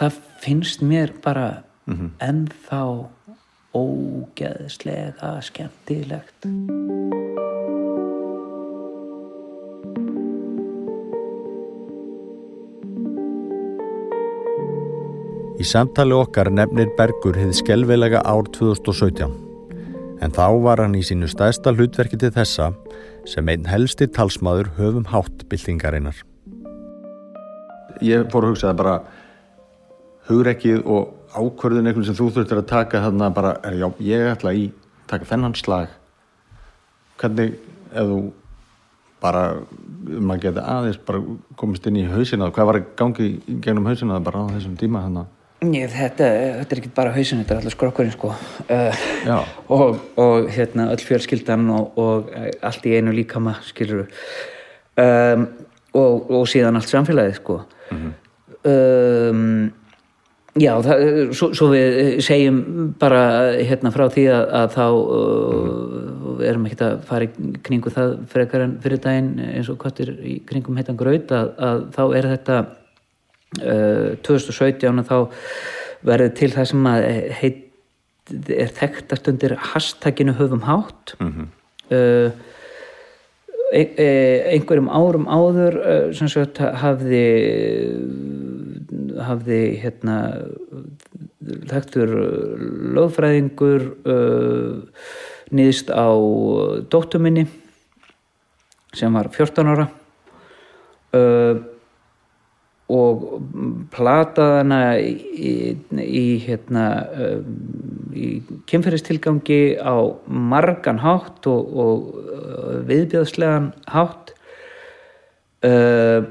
það 0.00 0.20
finnst 0.40 0.84
mér 0.84 1.12
bara 1.24 1.48
ennþá 2.22 2.82
ógeðslega 3.76 5.34
skemmtilegt. 5.46 6.48
Í 15.60 15.66
samtali 15.68 16.16
okkar 16.16 16.48
nefnir 16.56 16.88
Bergur 16.96 17.36
hefði 17.36 17.60
skelvelega 17.60 18.24
ár 18.24 18.48
2017 18.56 19.49
en 20.20 20.34
þá 20.34 20.46
var 20.64 20.82
hann 20.84 20.96
í 20.98 21.04
sínu 21.04 21.28
stæðsta 21.30 21.72
hlutverki 21.74 22.18
til 22.20 22.32
þessa 22.34 22.70
sem 23.28 23.48
einn 23.52 23.68
helsti 23.68 24.08
talsmaður 24.08 24.72
höfum 24.78 25.06
hátt 25.10 25.46
byltingarinnar. 25.50 26.20
Ég 28.04 28.28
fór 28.32 28.46
að 28.46 28.54
hugsa 28.54 28.70
það 28.70 28.78
bara 28.80 28.94
hugrekkið 30.28 30.84
og 30.88 31.16
ákvörðun 31.34 31.90
einhvern 31.90 32.06
sem 32.08 32.18
þú 32.18 32.28
þurftir 32.34 32.60
að 32.62 32.70
taka 32.70 33.02
þarna 33.04 33.30
bara, 33.34 33.54
er, 33.66 33.76
já, 33.80 33.88
ég 34.04 34.28
ætla 34.32 34.54
í 34.56 34.68
taka 35.10 35.28
þennan 35.28 35.56
slag 35.58 35.90
hvernig, 37.20 37.58
ef 37.92 38.08
þú 38.08 38.20
bara, 39.20 39.42
að 39.60 40.40
geta 40.42 40.64
aðeins 40.64 41.00
bara 41.06 41.20
komist 41.60 41.86
inn 41.86 42.00
í 42.00 42.08
hausina 42.08 42.48
hvað 42.54 42.70
var 42.70 42.80
að 42.80 42.88
gangi 42.98 43.28
í 43.36 43.58
gegnum 43.60 43.88
hausina 43.90 44.20
bara 44.24 44.46
á 44.48 44.52
þessum 44.54 44.78
tíma 44.80 45.04
þannig 45.04 45.28
Ég, 45.60 45.90
þetta, 45.92 46.26
þetta 46.62 46.72
er 46.72 46.78
ekki 46.80 46.90
bara 46.96 47.10
hausin, 47.12 47.42
þetta 47.42 47.52
er 47.52 47.58
alltaf 47.60 47.74
skrokkurinn 47.74 48.14
sko. 48.14 48.30
Uh, 48.64 49.02
og, 49.68 49.98
og 50.20 50.46
hérna 50.54 50.86
öll 50.94 51.02
fjölskyldan 51.04 51.66
og, 51.74 51.98
og 52.00 52.30
eh, 52.32 52.48
allt 52.64 52.86
í 52.88 52.94
einu 52.96 53.12
líkama 53.12 53.58
skilur 53.66 54.06
um, 54.96 55.44
og, 55.92 56.30
og 56.32 56.48
síðan 56.48 56.80
allt 56.80 56.88
samfélagið 56.88 57.36
sko. 57.42 57.58
Um, 58.64 59.68
Já, 60.58 60.72
það, 60.82 61.04
svo, 61.38 61.46
svo 61.54 61.68
við 61.70 62.18
segjum 62.26 62.56
bara 62.98 63.20
hérna 63.62 63.92
frá 63.94 64.08
því 64.10 64.24
að, 64.34 64.48
að 64.58 64.72
þá 64.74 64.86
uh, 64.88 66.40
erum 66.48 66.64
ekki 66.66 66.80
að 66.88 66.96
fara 67.06 67.28
í 67.28 67.52
kringu 67.62 67.92
það 67.94 68.16
frekar 68.32 68.64
en 68.64 68.72
fyrir 68.82 68.98
daginn 69.04 69.30
eins 69.44 69.70
og 69.70 69.78
kvartir 69.84 70.10
í 70.26 70.40
kringum 70.48 70.80
heitan 70.80 70.98
graut 70.98 71.30
að, 71.36 71.52
að 71.68 71.84
þá 71.94 72.02
er 72.18 72.30
þetta 72.32 72.58
2017 73.58 75.00
að 75.02 75.08
þá 75.10 75.16
verður 76.06 76.34
til 76.38 76.50
það 76.54 76.68
sem 76.70 76.86
heit, 77.40 77.58
er 78.54 78.70
þekktast 78.76 79.26
undir 79.32 79.56
hashtaginu 79.72 80.36
höfum 80.38 80.62
hátt. 80.68 81.16
Uh, 81.90 82.30
ein- 83.74 83.96
eh, 83.98 84.52
einhverjum 84.54 84.88
árum 84.90 85.26
áður 85.26 85.76
eh, 85.82 86.12
sem 86.14 86.28
sagt 86.30 86.58
hafði 86.58 87.24
hafði 89.20 89.58
hérna 89.82 90.16
þekktur 91.70 92.12
lögfræðingur 92.96 93.84
uh, 94.06 94.80
nýðist 95.50 95.90
á 95.90 96.08
dóttur 96.90 97.20
minni 97.22 97.46
sem 98.94 99.12
var 99.14 99.28
14 99.34 99.70
ára. 99.70 99.86
Uh, 101.14 101.62
og 102.90 103.26
plataði 103.94 104.56
hana 104.58 104.80
í, 104.98 105.52
í, 105.94 106.24
hérna 106.42 106.84
í 108.16 108.30
kynferðistilgangi 108.70 109.78
á 109.78 109.94
margan 110.26 110.98
hátt 111.04 111.46
og, 111.50 111.70
og 111.70 112.08
uh, 112.18 112.80
viðbjöðslegan 112.88 113.70
hátt. 113.94 114.34
Uh, 115.60 116.24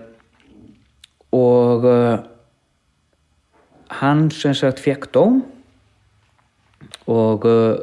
og 1.36 1.86
uh, 1.86 2.18
hann 4.02 4.28
sem 4.34 4.56
sagt 4.58 4.82
fekk 4.82 5.10
dóm 5.14 5.44
og 7.10 7.46
uh, 7.46 7.78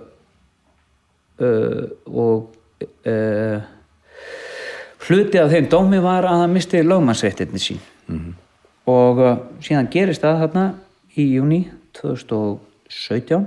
uh, 1.43 1.85
og 2.07 2.51
uh, 3.07 3.63
hluti 5.07 5.39
af 5.39 5.53
þeim 5.55 5.71
dómi 5.71 6.03
var 6.03 6.27
að 6.27 6.43
hann 6.43 6.57
misti 6.57 6.83
lögmannsréttinni 6.83 7.63
sín 7.63 7.81
og 8.87 9.21
uh, 9.23 9.37
síðan 9.65 9.91
gerist 9.91 10.25
það 10.25 10.43
þarna 10.45 10.65
í 11.19 11.27
júni 11.35 11.61
2017 11.99 13.47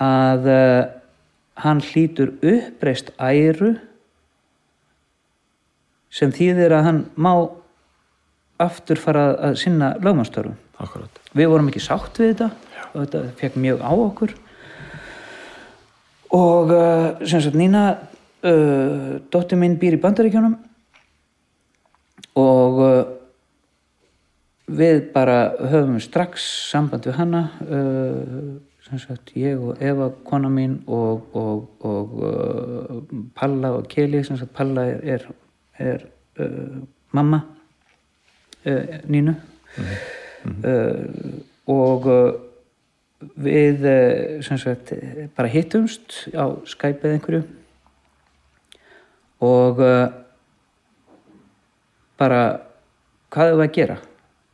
að 0.00 0.50
uh, 0.50 0.82
hann 1.60 1.82
hlýtur 1.84 2.34
uppreist 2.40 3.12
æru 3.18 3.74
sem 6.10 6.32
þýðir 6.34 6.74
að 6.74 6.86
hann 6.86 7.00
má 7.14 7.32
aftur 8.60 9.00
fara 9.00 9.30
að 9.50 9.58
sinna 9.62 9.94
lögmannstörfum 10.02 10.56
Akkurat. 10.80 11.20
við 11.36 11.50
vorum 11.52 11.68
ekki 11.70 11.82
sátt 11.84 12.18
við 12.20 12.34
þetta. 12.34 12.50
Og 12.90 13.04
þetta 13.04 13.20
fekk 13.38 13.58
mjög 13.62 13.82
á 13.86 13.92
okkur. 13.92 14.32
Og 16.34 16.72
uh, 16.74 17.20
sem 17.26 17.42
sagt 17.42 17.58
Nína 17.58 17.84
uh, 17.94 19.20
dóttir 19.30 19.60
minn 19.60 19.76
býr 19.78 19.98
í 19.98 20.02
Bandaríkjónum 20.02 20.56
og 22.40 22.80
við 24.70 25.12
bara 25.14 25.52
höfum 25.70 25.98
strax 26.02 26.44
samband 26.70 27.06
við 27.08 27.16
hana 27.18 27.42
uh, 27.66 28.58
sem 28.86 29.00
sagt 29.02 29.32
ég 29.38 29.60
og 29.60 29.80
Eva 29.82 30.10
kona 30.26 30.50
mín 30.52 30.80
og, 30.86 31.26
og, 31.36 31.84
og 31.86 32.14
uh, 32.26 33.00
Palla 33.36 33.74
og 33.78 33.88
Keli 33.90 34.22
sem 34.26 34.38
sagt 34.38 34.54
Palla 34.54 34.86
er, 34.90 35.00
er, 35.16 35.26
er 35.78 36.06
uh, 36.44 36.82
mamma 37.16 37.42
Nínu. 38.60 39.32
Uh, 40.44 41.06
og 41.72 42.06
uh, 42.12 42.34
við 43.40 43.86
sem 44.44 44.58
sagt 44.60 44.92
bara 45.36 45.48
hittumst 45.48 46.26
á 46.36 46.44
Skype 46.68 47.08
eða 47.08 47.16
einhverju. 47.16 47.40
Og 49.44 49.80
bara 52.20 52.40
hvað 53.32 53.46
er 53.46 53.56
það 53.56 53.64
að 53.64 53.74
gera 53.76 53.98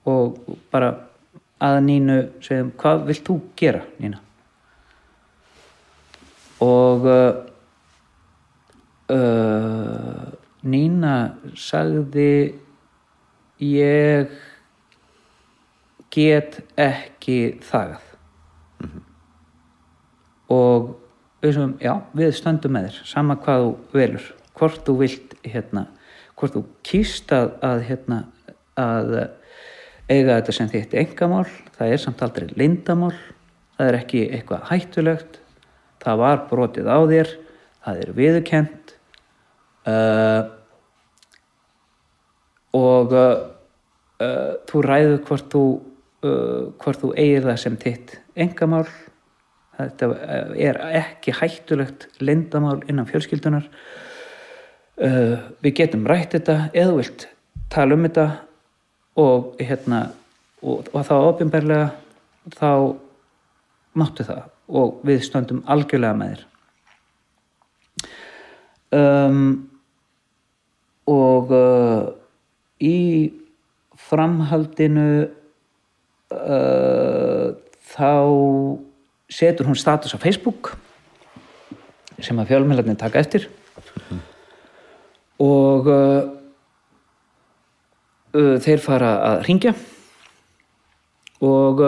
og 0.06 0.38
bara 0.72 0.92
að 1.62 1.78
Nínu 1.86 2.16
segjum 2.44 2.72
hvað 2.78 3.06
vilt 3.08 3.26
þú 3.26 3.36
gera 3.58 3.82
Nína? 4.00 4.20
Og 6.64 7.06
uh, 7.10 7.38
uh, 9.12 10.26
Nína 10.66 11.16
sagði 11.58 12.56
ég 13.62 14.32
get 16.12 16.60
ekki 16.80 17.58
þagað. 17.64 18.04
Og 20.52 20.94
við 21.42 21.56
sem, 21.56 21.74
já, 21.82 21.92
við 22.16 22.32
stöndum 22.38 22.76
með 22.76 22.88
þér 22.88 23.10
sama 23.10 23.36
hvað 23.42 23.64
þú 23.64 23.98
velur. 23.98 24.28
Hvort 24.56 24.82
þú 24.86 24.96
vilt 25.02 25.34
hérna, 25.44 25.86
hvort 26.38 26.56
þú 26.56 26.62
kýst 26.86 27.32
að, 27.36 27.50
að 27.66 27.82
hérna 27.90 28.20
að 28.80 29.16
eiga 30.06 30.36
þetta 30.38 30.54
sem 30.54 30.70
þitt 30.70 30.94
engamál 31.00 31.46
það 31.76 31.94
er 31.94 32.02
samt 32.02 32.22
aldrei 32.22 32.46
lindamál 32.58 33.14
það 33.76 33.88
er 33.88 33.98
ekki 34.00 34.22
eitthvað 34.36 34.68
hættulegt 34.70 35.40
það 36.04 36.22
var 36.22 36.44
brotið 36.50 36.90
á 36.90 36.98
þér 37.10 37.32
það 37.86 38.02
er 38.04 38.12
viðurkent 38.20 38.94
uh, 39.90 40.42
og 42.76 43.16
uh, 43.16 43.34
uh, 44.22 44.54
þú 44.70 44.84
ræður 44.86 45.20
hvort 45.26 45.50
þú 45.52 45.64
uh, 45.66 46.62
hvort 46.82 47.02
þú 47.02 47.12
eigir 47.18 47.46
það 47.48 47.60
sem 47.64 47.78
þitt 47.82 48.16
engamál 48.46 48.86
þetta 49.76 50.10
uh, 50.14 50.50
er 50.54 50.80
ekki 51.02 51.34
hættulegt 51.40 52.08
lindamál 52.22 52.78
innan 52.86 53.08
fjölskyldunar 53.10 53.66
uh, 55.02 55.34
við 55.64 55.80
getum 55.82 56.06
rætt 56.06 56.38
þetta 56.38 56.60
eða 56.72 56.98
vilt 57.00 57.28
tala 57.72 57.98
um 57.98 58.06
þetta 58.06 58.45
og 59.16 59.56
hérna 59.60 60.10
og, 60.62 60.86
og 60.92 61.06
þá 61.06 61.14
ofinberlega 61.16 61.88
þá 62.56 62.70
máttu 63.96 64.26
það. 64.26 64.44
Og 64.66 65.00
við 65.06 65.22
stöndum 65.26 65.62
algjörlega 65.70 66.18
með 66.18 66.32
þér. 66.34 66.44
Um, 68.96 69.68
og 71.06 71.52
uh, 71.54 72.08
í 72.82 73.30
framhaldinu 74.06 75.26
uh, 76.34 77.48
þá 77.94 78.12
setur 79.30 79.70
hún 79.70 79.78
status 79.78 80.14
á 80.14 80.18
Facebook 80.22 80.74
sem 82.22 82.38
að 82.40 82.50
fjölmjölarnir 82.52 82.98
taka 82.98 83.20
eftir. 83.22 83.48
Og 85.42 85.86
uh, 85.86 85.94
uh, 85.94 86.35
þeir 88.64 88.82
fara 88.84 89.12
að 89.30 89.42
ringja 89.46 89.72
og 91.46 91.82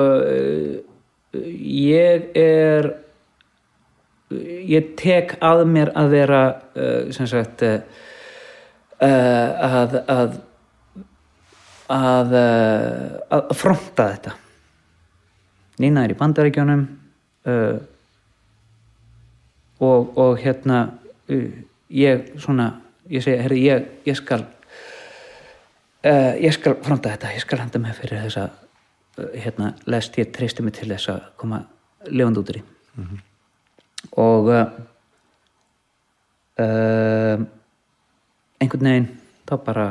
ég 1.35 2.29
er 2.39 2.91
ég 4.69 4.93
tek 5.01 5.37
að 5.45 5.65
mér 5.69 5.93
að 5.97 6.13
vera 6.13 6.43
sem 7.15 7.29
sagt 7.31 7.65
að 8.99 9.89
að 10.09 10.39
að, 11.89 12.35
að 13.33 13.55
fronta 13.57 14.09
þetta. 14.13 14.35
Nína 15.81 16.05
er 16.05 16.13
í 16.13 16.19
bandaríkjónum 16.19 16.85
uh, 17.49 17.79
og, 19.79 20.19
og 20.19 20.39
hérna 20.43 20.83
ég 21.31 22.33
svona 22.43 22.73
ég 23.09 23.25
segi, 23.25 23.41
herri, 23.41 23.61
ég, 23.69 23.87
ég 24.09 24.19
skal 24.19 24.45
uh, 26.07 26.35
ég 26.39 26.53
skal 26.55 26.77
fronta 26.85 27.13
þetta. 27.15 27.35
Ég 27.35 27.45
skal 27.45 27.63
handa 27.63 27.81
mig 27.83 27.97
fyrir 27.99 28.23
þessa 28.27 28.45
uh, 28.51 29.31
hérna, 29.35 29.73
lest 29.91 30.19
ég 30.21 30.33
treysti 30.35 30.65
mig 30.65 30.77
til 30.79 30.91
þess 30.93 31.11
að 31.15 31.25
koma 31.41 31.63
lefand 32.09 32.39
út 32.43 32.55
í 32.55 32.63
og 34.19 34.49
uh, 34.51 34.65
einhvern 38.59 38.89
veginn 38.89 39.09
þá 39.49 39.55
bara 39.67 39.87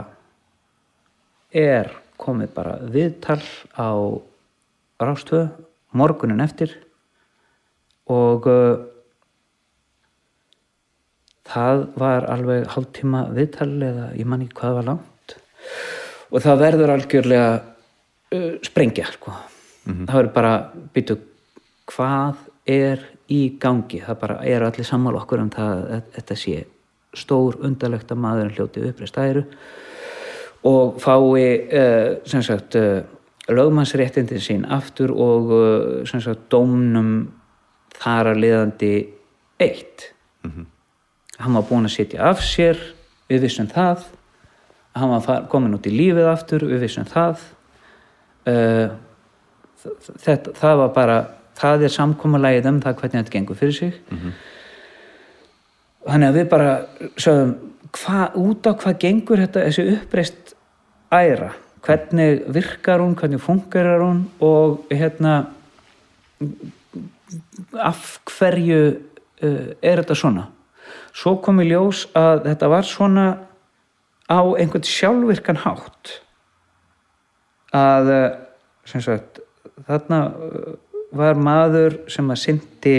er 1.56 1.92
komið 2.20 2.54
bara 2.56 2.78
viðtal 2.92 3.42
á 3.76 3.92
rástöðu 5.00 5.48
morgunin 5.96 6.44
eftir. 6.44 6.74
Og 8.08 8.48
það 11.48 11.84
var 12.00 12.28
alveg 12.32 12.68
hálftíma 12.72 13.28
viðtal 13.36 13.74
eða 13.84 14.08
ég 14.20 14.28
man 14.30 14.44
ekki 14.46 14.60
hvað 14.62 14.78
var 14.80 14.90
langt 14.92 15.38
og 16.32 16.44
það 16.44 16.62
verður 16.64 16.94
algjörlega 16.96 17.52
uh, 17.58 18.54
sprengja 18.66 19.08
sko. 19.14 19.34
það 19.88 20.14
verður 20.14 20.34
bara 20.36 20.54
býtu 20.94 21.18
hvað 21.88 22.46
er 22.68 23.04
í 23.32 23.42
gangi? 23.60 24.02
Það 24.04 24.20
bara 24.22 24.40
er 24.48 24.66
allir 24.66 24.88
sammála 24.88 25.22
okkur 25.24 25.44
um 25.44 25.52
það 25.52 25.84
að 25.98 26.02
þetta 26.18 26.40
sé 26.40 26.56
stór 27.18 27.60
undarlegt 27.66 28.12
að 28.12 28.22
maðurinn 28.24 28.56
hljóti 28.56 28.84
uppreist 28.90 29.18
æru 29.18 29.46
og 30.68 30.98
fái 31.00 31.14
uh, 31.16 32.18
sem 32.28 32.44
sagt 32.44 32.76
uh, 32.76 33.02
lögmannsréttindin 33.48 34.44
sín 34.44 34.66
aftur 34.68 35.14
og 35.16 35.52
uh, 35.56 36.06
sem 36.10 36.22
sagt 36.24 36.50
dómnum 36.52 37.30
þar 37.98 38.34
að 38.34 38.42
liðandi 38.44 38.94
eitt. 39.58 40.12
Hann 41.38 41.56
var 41.58 41.66
búinn 41.66 41.88
að 41.88 41.96
sitja 41.96 42.28
af 42.30 42.44
sér 42.46 42.78
við 43.30 43.48
vissum 43.48 43.70
það 43.72 44.04
hann 45.02 45.14
var 45.14 45.48
kominn 45.52 45.78
út 45.78 45.88
í 45.88 45.94
lífið 45.94 46.30
aftur 46.32 46.68
við 46.68 46.86
vissum 46.86 47.08
það. 47.10 47.42
Uh, 48.48 48.94
þetta, 50.24 50.54
það 50.58 50.78
var 50.84 50.94
bara 50.96 51.18
það 51.58 51.88
er 51.88 51.94
samkomulægið 51.96 52.70
um 52.72 52.82
það 52.84 53.00
hvernig 53.02 53.20
þetta 53.22 53.36
gengur 53.36 53.60
fyrir 53.60 53.78
sig. 53.78 53.98
Þannig 56.08 56.30
að 56.30 56.38
við 56.40 56.50
bara 56.52 56.74
sögum 57.20 57.56
hva, 57.98 58.28
út 58.38 58.68
á 58.68 58.72
hvað 58.78 59.00
gengur 59.02 59.42
þetta 59.42 59.66
þessi 59.68 59.88
uppreist 59.96 60.54
æra? 61.12 61.54
Hvernig 61.88 62.44
virkar 62.52 63.00
hún, 63.00 63.16
hvernig 63.16 63.42
fungerar 63.42 64.04
hún? 64.04 64.26
Og 64.44 64.88
hérna 64.92 65.48
af 67.80 68.20
hverju 68.28 68.82
uh, 68.92 69.68
er 69.82 70.02
þetta 70.02 70.18
svona? 70.18 70.48
Svo 71.18 71.38
kom 71.42 71.62
í 71.64 71.70
ljós 71.70 72.06
að 72.18 72.46
þetta 72.52 72.72
var 72.72 72.88
svona 72.88 73.28
á 74.28 74.40
einhvern 74.60 74.84
sjálfvirkan 74.84 75.62
hátt 75.64 76.18
að 77.76 78.12
sem 78.88 79.04
sagt 79.04 79.42
þarna 79.88 80.20
uh, 80.32 80.74
var 81.18 81.40
maður 81.40 82.00
sem 82.12 82.28
að 82.32 82.42
syndi 82.44 82.96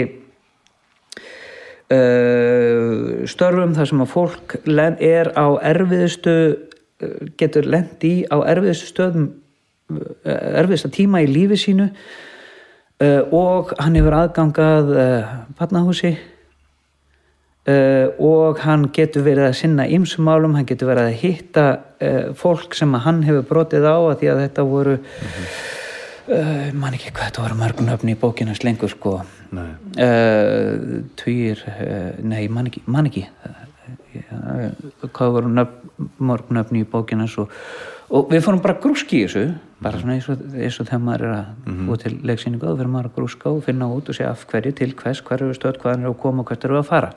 uh, 1.93 3.25
störfum 3.29 3.75
þar 3.77 3.91
sem 3.91 4.03
að 4.05 4.13
fólk 4.13 4.57
er 4.65 5.31
á 5.37 5.47
erfiðustu 5.71 6.35
getur 7.39 7.69
lent 7.69 8.03
í 8.03 8.25
á 8.27 8.37
erfiðustu 8.43 8.89
stöðum 8.89 9.29
erfiðusta 9.89 10.91
tíma 10.93 11.23
í 11.23 11.29
lífi 11.29 11.57
sínu 11.57 11.87
uh, 11.89 13.21
og 13.33 13.73
hann 13.79 13.97
hefur 13.97 14.17
aðgangað 14.19 14.91
uh, 14.93 15.31
barnahúsi 15.57 16.13
uh, 17.69 18.07
og 18.25 18.61
hann 18.65 18.87
getur 18.95 19.25
verið 19.27 19.49
að 19.49 19.57
sinna 19.61 19.85
ýmsumálum, 19.89 20.55
hann 20.57 20.67
getur 20.69 20.91
verið 20.91 21.09
að 21.09 21.19
hitta 21.23 21.65
uh, 21.77 22.31
fólk 22.37 22.77
sem 22.77 22.95
hann 23.05 23.21
hefur 23.27 23.45
brotið 23.49 23.87
á 23.89 23.97
að 23.97 24.15
því 24.21 24.31
að 24.33 24.41
þetta 24.45 24.65
voru 24.69 24.95
uh, 24.97 26.65
man 26.73 26.97
ekki 26.97 27.13
hvað 27.13 27.29
þetta 27.29 27.45
voru 27.45 27.59
mörgnöfni 27.61 28.15
í 28.15 28.19
bókinu 28.19 28.57
slengur 28.57 28.91
sko. 28.93 29.19
Uh, 29.49 29.69
nei, 32.21 32.43
man 32.51 32.69
ekki, 32.69 32.83
man 32.89 33.09
ekki. 33.09 33.25
Uh, 34.29 34.69
hvað 35.07 35.37
voru 35.37 35.53
nöfn, 35.53 36.11
mörgnöfni 36.21 36.83
í 36.83 36.89
bókinu 36.89 37.25
og, 37.41 37.55
og 38.09 38.29
við 38.31 38.45
fórum 38.45 38.61
bara 38.63 38.79
grúski 38.81 39.23
í 39.23 39.25
þessu 39.27 39.49
bara 39.79 39.99
svona 39.99 40.17
eins 40.17 40.27
og, 40.31 40.41
eins 40.55 40.79
og 40.81 40.89
þegar 40.89 41.03
maður 41.05 41.25
er 41.25 41.35
að 41.37 41.77
búa 41.87 41.99
til 42.01 42.11
leiksýningu 42.27 42.67
og 42.67 42.79
fyrir 42.79 42.91
maður 42.91 43.09
að 43.09 43.15
grúska 43.15 43.51
og 43.51 43.61
finna 43.63 43.87
út 43.93 44.11
og 44.11 44.17
segja 44.17 44.33
af 44.33 44.43
hverju 44.49 44.73
til 44.75 44.91
hvers, 44.99 45.21
hverju 45.23 45.53
er 45.53 45.57
stöð, 45.57 45.79
hvaðan 45.83 46.03
er 46.03 46.11
að 46.11 46.17
koma 46.23 46.43
og 46.43 46.51
hvert 46.51 46.67
eru 46.67 46.79
að 46.79 46.89
fara 46.89 47.13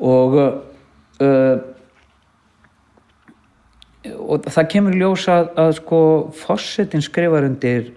og 0.00 0.36
uh, 0.40 1.60
og 4.00 4.46
það 4.48 4.68
kemur 4.72 4.96
í 4.96 5.00
ljós 5.02 5.26
að, 5.28 5.50
að 5.60 5.72
sko 5.80 6.00
fossetin 6.40 7.04
skrifar 7.04 7.44
undir 7.48 7.90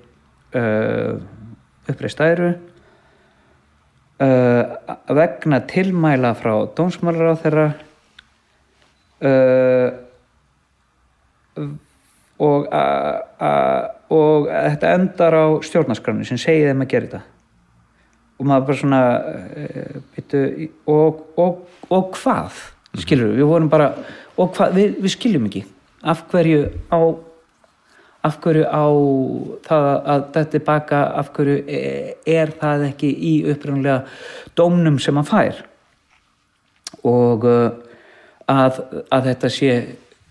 uh, 0.58 1.16
uppreist 1.88 2.22
æru 2.24 2.50
uh, 4.20 4.64
vegna 5.16 5.62
tilmæla 5.70 6.34
frá 6.40 6.54
dómsmálar 6.76 7.32
á 7.32 7.42
þeirra 7.44 7.68
uh, 9.24 9.90
og, 12.44 12.68
a, 12.74 12.86
a, 13.40 13.52
og 14.12 14.50
þetta 14.50 14.96
endar 14.98 15.38
á 15.40 15.46
stjórnarskráni 15.64 16.28
sem 16.28 16.42
segir 16.42 16.72
þeim 16.72 16.84
að 16.84 16.92
gera 16.96 17.08
þetta 17.08 17.33
og 18.44 18.50
maður 18.50 18.66
bara 18.68 18.80
svona 18.82 19.02
uh, 19.64 20.00
byttu, 20.16 20.40
og, 20.92 21.22
og, 21.40 21.62
og 21.88 22.10
hvað? 22.18 22.58
Skilur 23.00 23.32
við, 23.32 23.46
vorum 23.48 23.70
bara 23.72 23.94
og 24.36 24.52
hvað, 24.58 24.76
við, 24.76 24.98
við 25.06 25.14
skiljum 25.16 25.48
ekki. 25.48 25.64
Af 26.04 26.26
hverju 26.32 26.66
á 26.92 27.00
af 28.24 28.38
hverju 28.44 28.64
á 28.68 28.88
það 29.66 29.88
að 30.14 30.26
þetta 30.36 30.60
er 30.60 30.66
baka 30.68 31.00
af 31.22 31.32
hverju 31.36 31.56
e- 31.68 32.14
er 32.36 32.52
það 32.60 32.86
ekki 32.90 33.10
í 33.12 33.34
upprænlega 33.52 34.04
dómnum 34.60 35.00
sem 35.00 35.20
hann 35.20 35.28
fær? 35.28 35.64
Og 37.08 37.48
uh, 37.48 37.72
að, 38.52 38.84
að 39.08 39.32
þetta 39.32 39.52
sé 39.52 39.74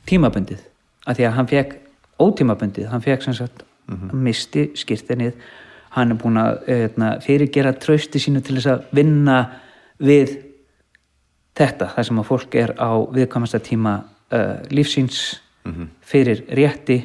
tímabundið. 0.08 0.60
Að 1.08 1.18
því 1.18 1.28
að 1.28 1.36
hann 1.40 1.50
fekk 1.50 1.76
ótímabundið, 2.22 2.88
hann 2.92 3.04
fekk 3.04 3.24
sem 3.24 3.40
sagt 3.40 3.64
hann 3.88 4.24
misti 4.24 4.68
skýrtinið 4.78 5.36
hann 5.92 6.14
er 6.14 6.18
búin 6.20 6.40
að 6.40 6.62
eitna, 6.72 7.12
fyrirgera 7.24 7.74
trausti 7.76 8.20
sínu 8.22 8.42
til 8.44 8.56
þess 8.58 8.70
að 8.72 8.84
vinna 8.96 9.38
við 10.02 10.36
þetta, 11.58 11.90
það 11.94 12.08
sem 12.08 12.20
að 12.22 12.28
fólk 12.30 12.56
er 12.62 12.74
á 12.80 12.90
viðkvæmasta 13.12 13.60
tíma 13.64 13.96
uh, 14.32 14.54
lífsíns 14.72 15.20
fyrir 16.02 16.42
rétti 16.56 16.98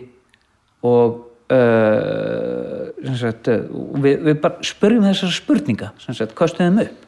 og 0.88 1.20
uh, 1.52 3.12
sagt, 3.20 3.52
uh, 3.52 3.68
við, 4.00 4.24
við 4.30 4.40
bara 4.44 4.64
spurjum 4.66 5.06
þessar 5.10 5.36
spurninga 5.36 5.92
hvað 6.08 6.54
stuðum 6.54 6.82
upp? 6.86 7.06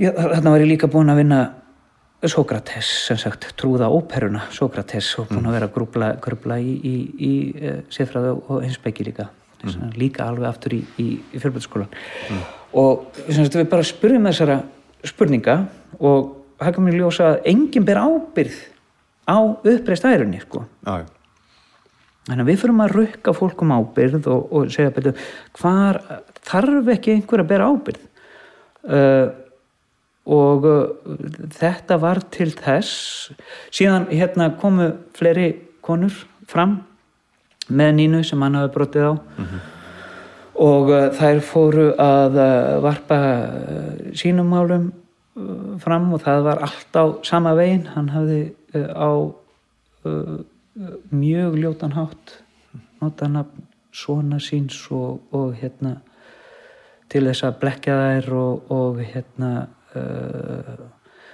Já, 0.00 0.10
þarna 0.16 0.54
var 0.54 0.62
ég 0.64 0.72
líka 0.74 0.90
búin 0.90 1.12
að 1.12 1.24
vinna 1.24 1.40
Sókrates, 2.20 2.84
sem 3.06 3.16
sagt, 3.16 3.46
trúða 3.56 3.86
óperuna 3.88 4.42
Sókrates 4.52 5.14
og 5.22 5.30
búin 5.30 5.46
að 5.48 5.54
vera 5.56 5.68
að 5.70 5.76
grúbla, 5.78 6.10
grúbla 6.20 6.58
í, 6.60 6.74
í, 6.76 6.96
í 7.16 7.34
uh, 7.62 7.78
séðfræðu 7.92 8.40
og 8.42 8.66
einsbæki 8.66 9.06
líka 9.06 9.30
mm. 9.64 9.92
líka 10.00 10.26
alveg 10.26 10.48
aftur 10.48 10.76
í, 10.78 10.80
í, 11.00 11.08
í 11.20 11.40
fjölbæðskólan 11.42 11.90
og 12.76 13.08
sem 13.26 13.44
sagt, 13.44 13.58
við 13.58 13.70
bara 13.72 13.86
spurjum 13.86 14.28
þessara 14.30 14.60
spurninga 15.06 15.56
og 15.98 16.36
það 16.60 16.76
kom 16.76 16.90
í 16.90 16.98
ljósa 16.98 17.32
að 17.32 17.48
enginn 17.52 17.86
ber 17.88 18.02
ábyrð 18.02 18.58
á 19.30 19.38
uppreist 19.40 20.06
ærunni 20.06 20.40
sko. 20.42 20.64
Þannig 22.28 22.42
að 22.44 22.50
við 22.50 22.58
fyrir 22.60 22.82
að 22.84 22.96
rukka 22.96 23.34
fólk 23.34 23.62
um 23.64 23.72
ábyrð 23.74 24.28
og, 24.30 24.50
og 24.54 24.72
segja 24.74 24.92
betur 24.94 25.30
hvar 25.58 26.00
þarf 26.46 26.90
ekki 26.94 27.14
einhver 27.16 27.42
að 27.42 27.50
bera 27.50 27.70
ábyrð 27.70 28.04
uh, 28.90 29.30
og 30.30 30.68
uh, 30.68 31.16
þetta 31.56 31.98
var 32.02 32.20
til 32.30 32.50
þess 32.54 33.32
síðan 33.72 34.06
hérna 34.12 34.50
komu 34.60 34.92
fleiri 35.16 35.48
konur 35.84 36.14
fram 36.50 36.78
með 37.70 37.92
Nínu 37.98 38.22
sem 38.26 38.42
hann 38.42 38.58
hafi 38.58 38.72
brotið 38.74 39.08
á. 39.08 39.12
Og 40.60 40.90
uh, 40.92 41.08
þær 41.16 41.40
fóru 41.46 41.86
að 42.00 42.36
uh, 42.42 42.80
varpa 42.84 43.18
uh, 43.20 44.10
sínum 44.18 44.50
málum 44.52 44.90
uh, 44.90 45.78
fram 45.80 46.10
og 46.12 46.20
það 46.26 46.44
var 46.50 46.62
allt 46.66 46.98
á 47.00 47.04
sama 47.24 47.54
veginn 47.56 47.86
hann 47.94 48.10
hafði 48.12 48.42
uh, 48.76 48.90
á 48.92 49.10
uh, 50.04 50.10
uh, 50.10 50.94
mjög 51.14 51.56
ljótan 51.62 51.96
hátt 51.96 52.36
nota 53.00 53.30
nafn 53.30 53.66
svona 53.92 54.38
síns 54.38 54.76
og, 54.94 55.20
og 55.34 55.54
hérna 55.58 55.96
til 57.10 57.24
þess 57.26 57.46
að 57.48 57.58
blekja 57.62 57.96
þær 57.98 58.32
og, 58.38 58.70
og 58.70 59.00
hérna 59.02 59.50
uh, 59.98 60.74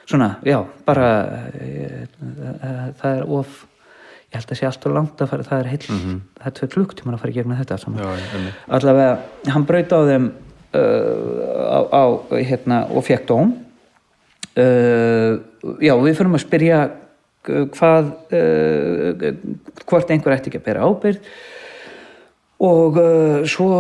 svona, 0.07 0.37
já, 0.47 0.61
bara 0.87 1.09
uh, 1.51 2.93
það 3.01 3.11
er 3.11 3.27
of 3.41 3.65
ég 4.27 4.41
held 4.41 4.51
að 4.51 4.59
sé 4.59 4.67
alltaf 4.69 4.93
langt 4.93 5.23
að 5.23 5.31
fara 5.31 5.47
það 5.47 5.63
er 5.63 5.71
heil, 5.71 5.85
það 6.41 6.49
er 6.51 6.55
tvei 6.59 6.69
klukktíman 6.75 7.17
að 7.17 7.23
fara 7.23 7.33
í 7.33 7.37
gegnum 7.37 7.61
þetta. 7.61 7.79
Já, 7.97 8.53
allavega, 8.79 9.17
hann 9.55 9.67
braut 9.69 9.95
á 9.95 10.01
þeim 10.11 10.29
uh, 10.77 11.65
á, 11.71 11.79
á 11.95 12.05
hérna 12.35 12.81
og 12.91 13.07
fekk 13.07 13.27
dóm. 13.31 13.55
Uh, 14.57 15.37
já, 15.85 15.93
við 16.01 16.17
fyrir 16.19 16.33
að 16.33 16.43
spyrja 16.47 16.81
hvað 17.47 18.09
uh, 18.35 19.29
hvort 19.87 20.11
einhver 20.11 20.35
ætti 20.35 20.51
ekki 20.51 20.63
að 20.63 20.67
bera 20.67 20.89
ábyrgð. 20.89 21.31
Og 22.67 22.97
uh, 22.97 23.45
svo 23.45 23.71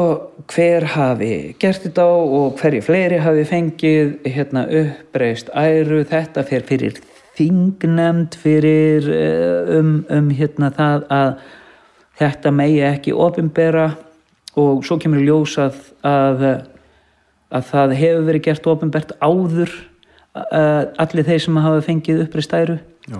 hver 0.52 0.84
hafi 0.92 1.56
gert 1.58 1.86
þetta 1.88 2.04
og 2.12 2.58
hverju 2.60 2.84
fleiri 2.84 3.18
hafi 3.24 3.46
fengið 3.48 4.16
hérna 4.28 4.66
uppreist 4.82 5.50
æru. 5.56 6.04
Þetta 6.06 6.44
fyrir 6.46 7.00
þingnemnd 7.36 8.36
fyrir 8.40 9.06
uh, 9.12 9.76
um, 9.78 9.92
um 10.12 10.32
hérna 10.34 10.72
það 10.74 11.06
að 11.12 11.30
þetta 12.16 12.52
megi 12.54 12.80
ekki 12.86 13.12
ofinbera 13.12 13.90
og 14.56 14.84
svo 14.86 14.96
kemur 15.00 15.20
í 15.20 15.26
ljós 15.28 15.58
að, 15.60 15.78
að, 16.06 16.44
að 17.52 17.70
það 17.70 17.96
hefur 18.00 18.26
verið 18.30 18.44
gert 18.48 18.68
ofinbert 18.72 19.14
áður 19.20 19.72
uh, 20.36 20.84
allir 21.02 21.26
þeir 21.28 21.42
sem 21.44 21.58
hafa 21.60 21.82
fengið 21.84 22.22
uppreist 22.24 22.54
æru 22.56 22.78
Já. 23.06 23.18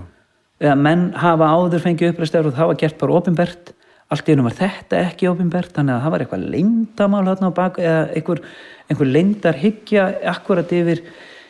eða 0.64 0.76
menn 0.80 1.08
hafa 1.20 1.50
áður 1.52 1.84
fengið 1.84 2.14
uppreist 2.14 2.38
æru 2.38 2.52
og 2.52 2.56
það 2.56 2.72
var 2.72 2.80
gert 2.84 2.98
bara 3.02 3.18
ofinbert 3.20 3.74
allt 4.12 4.28
í 4.28 4.32
hennum 4.32 4.46
var 4.46 4.58
þetta 4.60 5.02
ekki 5.08 5.28
ofinbert 5.28 5.74
þannig 5.74 5.96
að 5.96 6.04
það 6.04 6.14
var 6.14 6.24
eitthvað 6.24 6.48
leyndamál 6.54 7.24
hérna 7.26 7.50
á 7.50 7.58
bak 7.58 7.80
eða 7.82 8.02
einhver, 8.14 8.42
einhver 8.86 9.10
leyndar 9.10 9.58
hyggja 9.58 10.04
akkurat 10.32 10.74
yfir, 10.76 11.02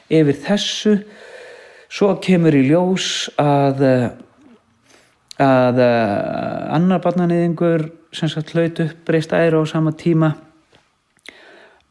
yfir 0.09 0.39
þessu 0.47 0.95
svo 1.89 2.15
kemur 2.23 2.55
í 2.57 2.65
ljós 2.69 3.29
að 3.41 3.85
eh, 3.87 4.07
að 5.37 5.81
uh, 5.85 6.73
annar 6.73 7.03
barnanýðingur 7.05 7.91
sem 8.17 8.31
sagt 8.33 8.55
hlaut 8.55 8.79
upp 8.81 9.03
breyst 9.05 9.35
æra 9.37 9.61
á 9.61 9.65
sama 9.69 9.93
tíma 9.93 10.31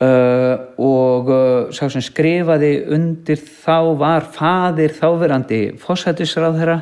uh, 0.01 0.55
og 0.81 1.29
sá 1.75 1.85
sem 1.93 2.01
skrifaði 2.01 2.73
undir 2.95 3.37
þá 3.37 3.93
var 4.01 4.25
fadir 4.33 4.95
þáverandi 4.97 5.61
fósættisráðherra 5.77 6.79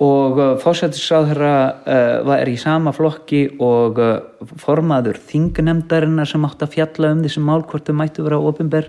og 0.00 0.40
uh, 0.40 0.56
fósættisráðherra 0.64 1.52
uh, 1.84 2.16
var 2.30 2.48
í 2.48 2.56
sama 2.56 2.96
flokki 2.96 3.44
og 3.60 4.00
formaður 4.64 5.20
þingnemdarinnar 5.28 6.32
sem 6.32 6.48
átt 6.48 6.64
að 6.64 6.78
fjalla 6.78 7.12
um 7.12 7.22
þessum 7.26 7.44
mál 7.50 7.60
hvort 7.68 7.84
þau 7.84 7.96
mættu 8.00 8.24
vera 8.24 8.40
opinber 8.40 8.88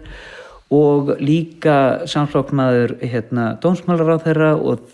og 0.74 1.16
líka 1.22 2.08
samflokkmaður 2.10 2.96
hérna, 3.04 3.54
dómsmálaráðherra 3.62 4.56
og 4.58 4.88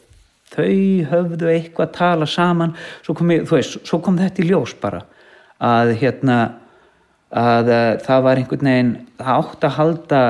þau 0.51 1.07
höfðu 1.11 1.51
eitthvað 1.53 1.87
að 1.87 1.93
tala 1.95 2.27
saman. 2.27 2.73
Svo 3.05 3.15
kom, 3.15 3.31
ég, 3.31 3.45
veist, 3.47 3.79
svo 3.87 4.01
kom 4.03 4.19
þetta 4.19 4.43
í 4.43 4.49
ljós 4.49 4.75
bara 4.81 5.05
að 5.61 5.93
hérna 6.01 6.39
að 7.31 7.69
uh, 7.71 7.91
það 8.03 8.25
var 8.25 8.39
einhvern 8.41 8.67
veginn 8.67 8.95
það 9.21 9.37
átt 9.37 9.67
að 9.67 9.77
halda 9.77 10.23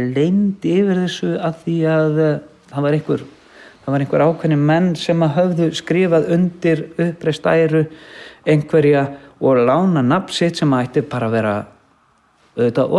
leynd 0.00 0.64
yfir 0.64 1.02
þessu 1.02 1.34
að 1.36 1.58
því 1.64 1.76
að 1.90 2.20
uh, 2.24 2.32
það 2.70 2.86
var 2.86 2.96
einhver 2.96 3.26
einhver 3.90 4.22
ákveðni 4.22 4.56
menn 4.60 4.92
sem 4.94 5.22
að 5.24 5.34
höfðu 5.34 5.66
skrifað 5.74 6.28
undir 6.36 6.84
uppreist 6.94 7.46
æru 7.50 7.82
einhverja 8.46 9.02
og 9.42 9.64
lána 9.66 10.04
nafn 10.06 10.32
sitt 10.32 10.60
sem 10.60 10.74
ætti 10.78 11.02
bara 11.02 11.26
að 11.26 11.34
vera 11.34 11.54
auðvitað 12.58 12.94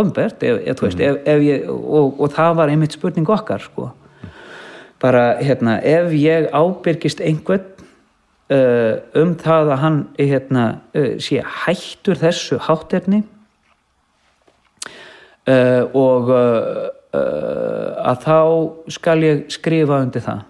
ef 1.27 1.43
ég, 1.43 1.67
og, 1.69 2.19
og 2.21 2.31
það 2.35 2.55
var 2.59 2.71
einmitt 2.71 2.95
spurning 2.95 3.29
okkar 3.29 3.63
sko. 3.63 3.89
Bara 5.01 5.35
hérna, 5.41 5.79
ef 5.81 6.11
ég 6.13 6.47
ábyrgist 6.53 7.21
einhvern 7.25 7.65
uh, 8.53 9.01
um 9.17 9.35
það 9.39 9.73
að 9.73 9.81
hann 9.81 9.99
hérna, 10.19 10.65
uh, 10.95 11.13
sé 11.21 11.41
hættur 11.41 12.19
þessu 12.21 12.59
hátterni 12.61 13.23
uh, 15.49 15.83
og 15.97 16.31
uh, 16.31 16.89
uh, 17.17 17.89
að 18.11 18.25
þá 18.25 18.39
skal 18.93 19.19
ég 19.25 19.45
skrifa 19.53 20.01
undir 20.05 20.25
það. 20.25 20.43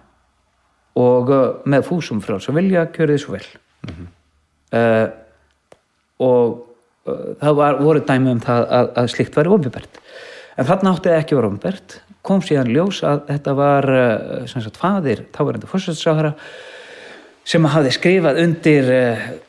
Og 1.00 1.32
uh, 1.32 1.46
með 1.64 1.88
fúsum 1.88 2.20
frá 2.24 2.36
svo 2.42 2.54
vilja 2.56 2.84
kjörði 2.92 3.22
svo 3.22 3.38
vel. 3.38 3.46
Uh, 4.72 5.08
og 6.22 6.44
uh, 6.52 6.71
það 7.04 7.56
var, 7.58 7.78
voru 7.82 8.02
dæmi 8.06 8.36
um 8.36 8.42
það 8.42 8.66
að, 8.78 8.90
að 9.00 9.08
slikt 9.10 9.38
væri 9.38 9.52
ofinbært 9.56 10.00
en 10.56 10.68
þarna 10.68 10.92
átti 10.94 11.10
það 11.10 11.22
ekki 11.22 11.38
vera 11.38 11.50
ofinbært 11.50 11.96
kom 12.22 12.42
síðan 12.46 12.70
ljós 12.70 13.00
að 13.06 13.24
þetta 13.32 13.54
var 13.58 13.88
uh, 13.90 14.44
sem 14.50 14.62
sagt 14.62 14.78
fadir, 14.78 15.24
táverandi 15.34 15.70
fórsættisáðara 15.70 16.34
sem 17.48 17.64
hafði 17.66 17.94
skrifað 17.96 18.38
undir 18.44 18.92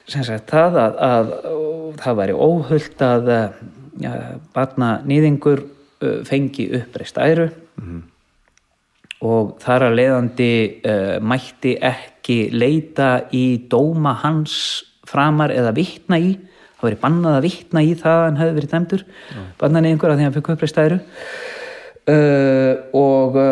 sem 0.09 0.23
sagt 0.25 0.49
það 0.49 0.79
að, 0.81 0.95
að 1.05 1.27
það 2.01 2.17
væri 2.23 2.37
óhullt 2.47 3.03
að 3.05 3.29
uh, 3.29 3.59
ja, 4.01 4.15
barna 4.55 4.95
nýðingur 5.05 5.67
fengi 6.27 6.65
uppreist 6.75 7.15
æru. 7.21 7.45
Og 9.23 9.53
þar 9.63 9.85
að 9.87 9.93
leiðandi 10.01 10.53
uh, 10.83 11.13
mætti 11.23 11.77
ekki 11.79 12.49
leita 12.51 13.29
í 13.31 13.45
dóma 13.71 14.17
hans 14.19 14.57
framar 15.07 15.53
eða 15.53 15.71
vittna 15.77 16.19
í 16.19 16.33
það 16.83 16.89
verið 16.89 17.03
bannað 17.03 17.37
að 17.37 17.45
vittna 17.47 17.83
í 17.83 17.93
það 17.99 18.17
að 18.19 18.25
hann 18.27 18.39
hefði 18.41 18.55
verið 18.59 18.73
dæmdur. 18.73 19.03
Bannan 19.61 19.87
einhver 19.89 20.13
að 20.13 20.19
því 20.19 20.27
hann 20.27 20.35
fikk 20.35 20.49
uppreist 20.53 20.81
æru. 20.83 20.99
Uh, 22.03 22.73
og 22.99 23.37
uh, 23.39 23.51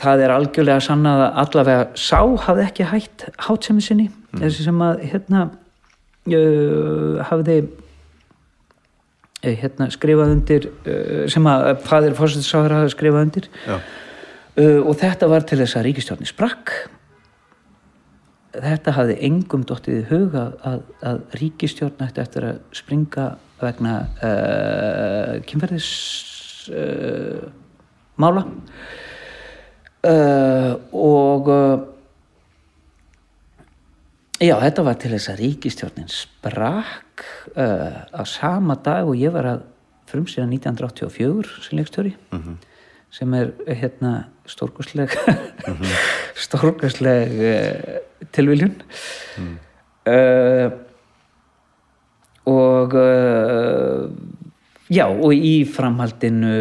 það 0.00 0.22
er 0.24 0.32
algjörlega 0.32 0.84
sannað 0.84 1.24
að 1.26 1.40
allavega 1.42 1.86
sá 2.00 2.20
hafði 2.46 2.64
ekki 2.64 2.86
hætt 2.92 3.26
hátsemi 3.44 3.84
sinni. 3.84 4.08
Þessi 4.36 4.64
sem 4.64 4.80
að 4.84 5.02
hérna 5.12 5.42
uh, 5.50 7.20
hafði 7.28 7.58
eh, 9.42 9.54
hérna 9.60 9.90
skrifað 9.92 10.34
undir 10.38 10.68
uh, 10.72 11.24
sem 11.32 11.52
að 11.52 11.68
fadir 11.84 12.16
fórsettisáður 12.16 12.78
hafði 12.80 12.96
skrifað 12.96 13.28
undir. 13.28 13.50
Uh, 13.68 14.80
og 14.80 14.94
þetta 15.02 15.28
var 15.28 15.44
til 15.44 15.60
þess 15.60 15.76
að 15.76 15.90
ríkistjórni 15.90 16.28
sprakk 16.28 16.72
þetta 18.62 18.94
hafði 18.96 19.16
engum 19.28 19.64
dottið 19.66 19.98
í 20.00 20.04
hug 20.10 20.36
að, 20.38 20.84
að, 21.06 21.20
ríkistjórn 21.40 22.04
ætti 22.06 22.22
eftir 22.22 22.46
að 22.50 22.62
springa 22.76 23.26
vegna 23.60 23.96
uh, 24.20 25.34
kynferðis 25.48 25.90
uh, 26.70 27.46
mála. 28.20 28.46
Uh, 30.06 30.72
og 30.94 31.48
uh, 31.50 31.78
já, 34.38 34.54
þetta 34.62 34.86
var 34.86 35.00
til 35.00 35.12
þess 35.16 35.32
að 35.32 35.42
ríkistjórnin 35.42 36.12
sprakk 36.12 37.24
á 37.56 38.22
sama 38.28 38.76
dag 38.84 39.08
og 39.08 39.16
ég 39.16 39.32
var 39.32 39.46
að 39.48 39.62
frumsýra 40.10 40.44
1984 40.50 41.62
sem 41.64 41.78
leikstjóri 41.78 42.12
sem 43.14 43.34
er 43.38 43.52
hérna 43.66 44.12
stórkostleg 44.48 45.12
stórkostleg 46.46 47.36
uh, 47.40 47.96
tilviljun. 48.36 48.74
Uh, 50.06 50.70
og 52.46 52.94
uh, 52.94 54.06
já 54.92 55.06
og 55.10 55.32
í 55.34 55.56
framhaldinu 55.66 56.58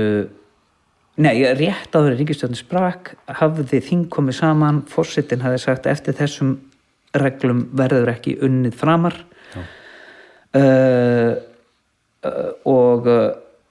nei, 1.22 1.36
rétt 1.56 1.94
áður 1.94 2.16
en 2.16 2.20
ríkistjórnin 2.20 2.60
sprak 2.60 3.14
hafði 3.42 3.82
þing 3.86 4.08
komið 4.12 4.40
saman 4.40 4.82
fórsetin 4.90 5.46
hafði 5.46 5.62
sagt 5.68 5.90
eftir 5.92 6.18
þessum 6.18 6.58
reglum 7.16 7.68
verður 7.78 8.12
ekki 8.16 8.38
unnið 8.44 8.76
framar. 8.80 9.22
Uh, 10.56 11.05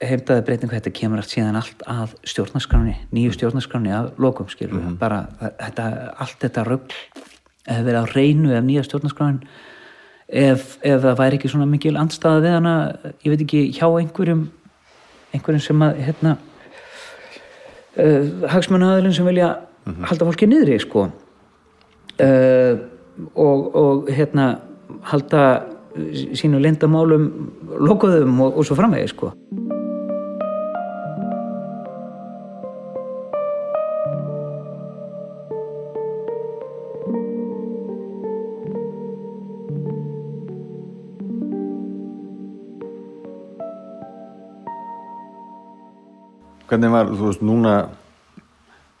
heimtaði 0.09 0.45
breytingu 0.47 0.75
þetta 0.75 0.93
kemur 0.95 1.21
allt 1.21 1.33
síðan 1.33 1.59
allt 1.59 1.85
að 1.89 2.15
stjórnarskráni 2.27 2.95
nýju 3.15 3.35
stjórnarskráni 3.37 3.93
að 3.95 4.11
lokum 4.21 4.49
skilur 4.51 4.81
mm 4.81 4.97
bara 4.99 5.25
þetta, 5.39 5.85
allt 6.17 6.37
þetta 6.41 6.65
rögl 6.67 6.99
hefur 7.65 7.87
verið 7.87 8.01
á 8.01 8.05
reynu 8.13 8.53
ef 8.55 8.63
nýja 8.63 8.83
stjórnarskráin 8.85 9.39
ef, 10.27 10.77
ef 10.81 11.01
það 11.01 11.17
væri 11.21 11.39
ekki 11.39 11.51
svona 11.51 11.69
mikil 11.69 11.95
andstaða 11.97 12.43
við 12.45 12.57
hana 12.57 12.75
ég 13.23 13.33
veit 13.33 13.45
ekki 13.45 13.63
hjá 13.77 13.87
einhverjum 13.89 14.47
einhverjum 15.35 15.63
sem 15.63 15.85
að 15.85 16.01
hérna 16.07 16.35
uh, 17.97 18.49
hagsmunnaðilin 18.53 19.15
sem 19.15 19.27
vilja 19.27 19.53
halda 20.09 20.27
fólki 20.27 20.49
niðri 20.49 20.79
sko. 20.81 21.09
Uh, 22.15 22.79
og, 23.35 23.75
og 23.75 24.11
hérna 24.15 24.55
halda 25.11 25.45
sínu 26.35 26.59
lindamálum 26.63 27.29
lokuðum 27.79 28.41
og, 28.43 28.59
og 28.59 28.67
svo 28.67 28.77
framvegi 28.79 29.11
sko 29.11 29.31
hvernig 46.75 46.91
var, 46.91 47.07
þú 47.07 47.29
veist, 47.29 47.43
núna 47.45 47.73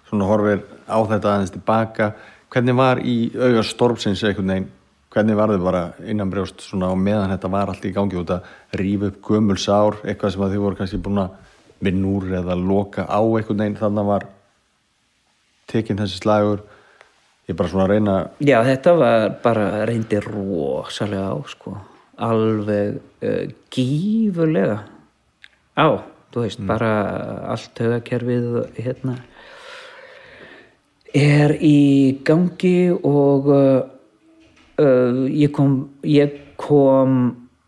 svona 0.07 0.27
horfir 0.29 0.61
á 0.87 0.97
þetta 1.03 1.31
aðeins 1.33 1.51
tilbaka, 1.51 2.09
hvernig 2.53 2.77
var 2.77 3.01
í 3.03 3.15
auga 3.35 3.63
stormsins 3.67 4.23
einhvern 4.23 4.53
veginn? 4.53 4.69
Hvernig 5.15 5.37
var 5.39 5.51
þið 5.51 5.63
bara 5.63 5.81
innan 6.11 6.31
brjóst 6.31 6.63
svona 6.63 6.89
á 6.91 6.95
meðan 6.95 7.31
þetta 7.31 7.51
var 7.51 7.71
allt 7.71 7.85
í 7.87 7.91
gangi? 7.95 8.19
Út 8.19 8.31
að 8.35 8.47
rífa 8.79 9.09
upp 9.11 9.19
gömul 9.27 9.57
sár, 9.59 9.99
eitthvað 10.03 10.33
sem 10.33 10.45
að 10.45 10.55
þið 10.55 10.63
voru 10.63 10.79
kannski 10.79 11.01
búin 11.03 11.21
að 11.23 11.35
vinna 11.83 12.09
úr 12.11 12.33
eða 12.39 12.57
loka 12.59 13.05
á 13.07 13.19
einhvern 13.19 13.61
veginn, 13.63 13.77
þannig 13.79 14.09
var 14.09 14.27
tekinn 15.71 15.99
þessi 15.99 16.19
slagur. 16.21 16.63
Ég 17.45 17.59
bara 17.59 17.69
svona 17.69 17.85
að 17.85 17.91
reyna 17.93 18.15
Já, 18.41 18.57
þetta 18.65 18.95
var 18.97 19.27
bara 19.43 19.67
reyndi 19.85 20.19
rosalega 20.23 21.27
á 21.31 21.37
sko. 21.51 21.75
Alveg 22.25 22.95
uh, 23.21 23.43
gífurlega 23.71 24.79
á, 25.75 25.87
þú 26.35 26.43
veist, 26.43 26.59
bara 26.67 26.91
allt 27.47 27.79
högakerfið 27.79 28.47
hérna 28.75 29.15
er 31.15 31.53
í 31.63 32.19
gangi 32.27 32.91
og 32.91 33.47
uh, 33.47 33.85
uh, 34.83 35.21
ég 35.31 35.53
kom 35.55 35.77
ég 36.03 36.35
kom 36.59 37.15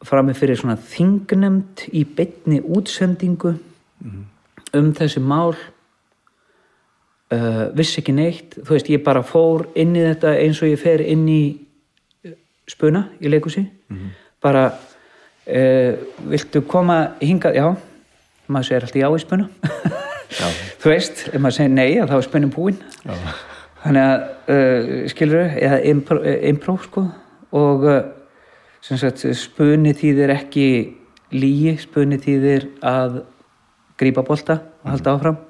fram 0.04 0.28
með 0.28 0.42
fyrir 0.42 0.60
svona 0.60 0.76
þingnemnd 0.76 1.88
í 1.96 2.04
beinni 2.04 2.60
útsendingu 2.60 3.56
um 4.76 4.92
þessi 4.94 5.24
mál. 5.24 5.56
Uh, 7.32 7.72
vissi 7.76 8.02
ekki 8.02 8.14
neitt. 8.16 8.60
Þú 8.60 8.76
veist, 8.76 8.92
ég 8.92 9.04
bara 9.04 9.24
fór 9.24 9.66
inn 9.76 9.96
í 9.96 10.04
þetta 10.04 10.36
eins 10.44 10.62
og 10.62 10.70
ég 10.70 10.80
fer 10.80 11.02
inn 11.04 11.26
í 11.32 11.42
uh, 12.28 12.36
spuna 12.68 13.08
í 13.20 13.32
leikusi 13.32 13.66
bara 14.44 14.68
uh, 14.76 15.92
viltu 16.28 16.62
koma 16.68 17.16
hingað, 17.24 17.56
já 17.56 17.68
maður 18.48 18.70
segir 18.70 18.86
alltaf 18.88 19.02
já 19.02 19.08
í 19.10 19.24
spuna. 19.24 19.50
Þú 20.82 20.92
veist, 20.92 21.24
ef 21.32 21.40
maður 21.40 21.58
segir 21.58 21.74
nei 21.74 21.92
þá 22.00 22.16
er 22.18 22.26
spunum 22.26 22.54
búinn. 22.54 22.80
Þannig 23.84 24.04
að 24.04 24.54
uh, 24.54 24.92
skilur 25.12 25.56
eða 25.56 25.80
impro, 25.92 26.20
eh, 26.28 26.40
impro 26.52 26.78
sko. 26.84 27.06
Og 27.58 27.88
uh, 27.88 28.02
sagt 28.84 29.24
spunni 29.40 29.94
þýðir 29.98 30.34
ekki 30.36 30.68
lígi, 31.36 31.78
spunni 31.82 32.20
þýðir 32.24 32.70
að 32.86 33.22
grípa 34.00 34.24
bolta 34.28 34.62
og 34.84 34.92
halda 34.94 35.16
áfram. 35.16 35.42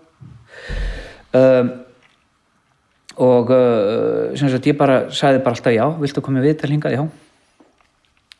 Um, 1.37 1.71
og 3.17 3.51
uh, 3.53 4.35
sem 4.37 4.49
sagt 4.53 4.69
ég 4.69 4.77
bara 4.77 5.07
sagði 5.13 5.41
bara 5.45 5.57
alltaf 5.57 5.73
já, 5.73 5.85
viltu 6.01 6.23
koma 6.25 6.43
við 6.45 6.59
til 6.61 6.71
hingað, 6.73 6.97
já. 6.97 7.03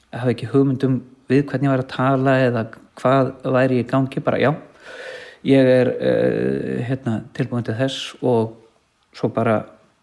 Ég 0.08 0.22
hafði 0.22 0.36
ekki 0.38 0.52
hugmyndum 0.54 1.00
við 1.28 1.44
hvernig 1.50 1.68
ég 1.68 1.74
var 1.74 1.84
að 1.84 1.94
tala 1.94 2.38
eða 2.46 2.66
hvað 2.98 3.32
væri 3.58 3.82
í 3.82 3.88
gangi, 3.88 4.24
bara 4.24 4.42
já 4.42 4.52
ég 5.48 5.70
er 5.70 5.90
uh, 5.94 6.86
hérna, 6.88 7.22
tilbúin 7.36 7.66
til 7.66 7.76
þess 7.78 8.16
og 8.26 8.56
svo 9.16 9.30
bara, 9.34 9.62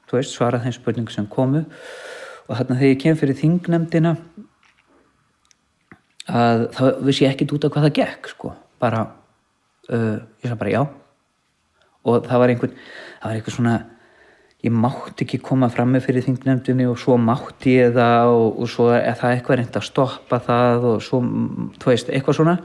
þú 0.09 0.19
veist, 0.19 0.35
svara 0.35 0.61
þeim 0.63 0.75
spurningu 0.75 1.15
sem 1.15 1.27
komu. 1.31 1.65
Og 2.49 2.59
þarna 2.59 2.79
þegar 2.79 2.93
ég 2.93 3.01
kem 3.03 3.19
fyrir 3.19 3.39
þingnemdina 3.39 4.15
að 6.29 6.67
þá 6.77 6.83
vissi 7.05 7.25
ég 7.25 7.35
ekkit 7.35 7.55
út 7.57 7.67
af 7.67 7.75
hvað 7.75 7.87
það 7.89 7.97
gekk 8.01 8.31
sko, 8.33 8.53
bara 8.81 9.03
uh, 9.91 10.21
ég 10.43 10.49
sagði 10.49 10.61
bara 10.63 10.75
já. 10.75 10.83
Og 12.05 12.27
það 12.29 12.43
var 12.43 12.53
einhvern 12.53 12.79
það 12.79 13.29
var 13.29 13.39
einhvern 13.39 13.57
svona 13.59 13.77
ég 14.65 14.73
mátti 14.73 15.27
ekki 15.27 15.43
koma 15.45 15.69
fram 15.73 15.93
með 15.93 16.07
fyrir 16.07 16.25
þingnefndinni 16.25 16.87
og 16.89 16.97
svo 17.01 17.19
mátti 17.21 17.77
ég 17.77 17.93
það 17.97 18.33
og, 18.33 18.47
og 18.65 18.71
svo 18.73 18.89
er 18.97 19.17
það 19.21 19.35
eitthvað 19.37 19.61
reynd 19.61 19.79
að 19.79 19.87
stoppa 19.91 20.41
það 20.47 20.89
og 20.95 21.05
svo, 21.05 21.21
þú 21.83 21.91
veist, 21.91 22.09
eitthvað 22.09 22.39
svona. 22.39 22.57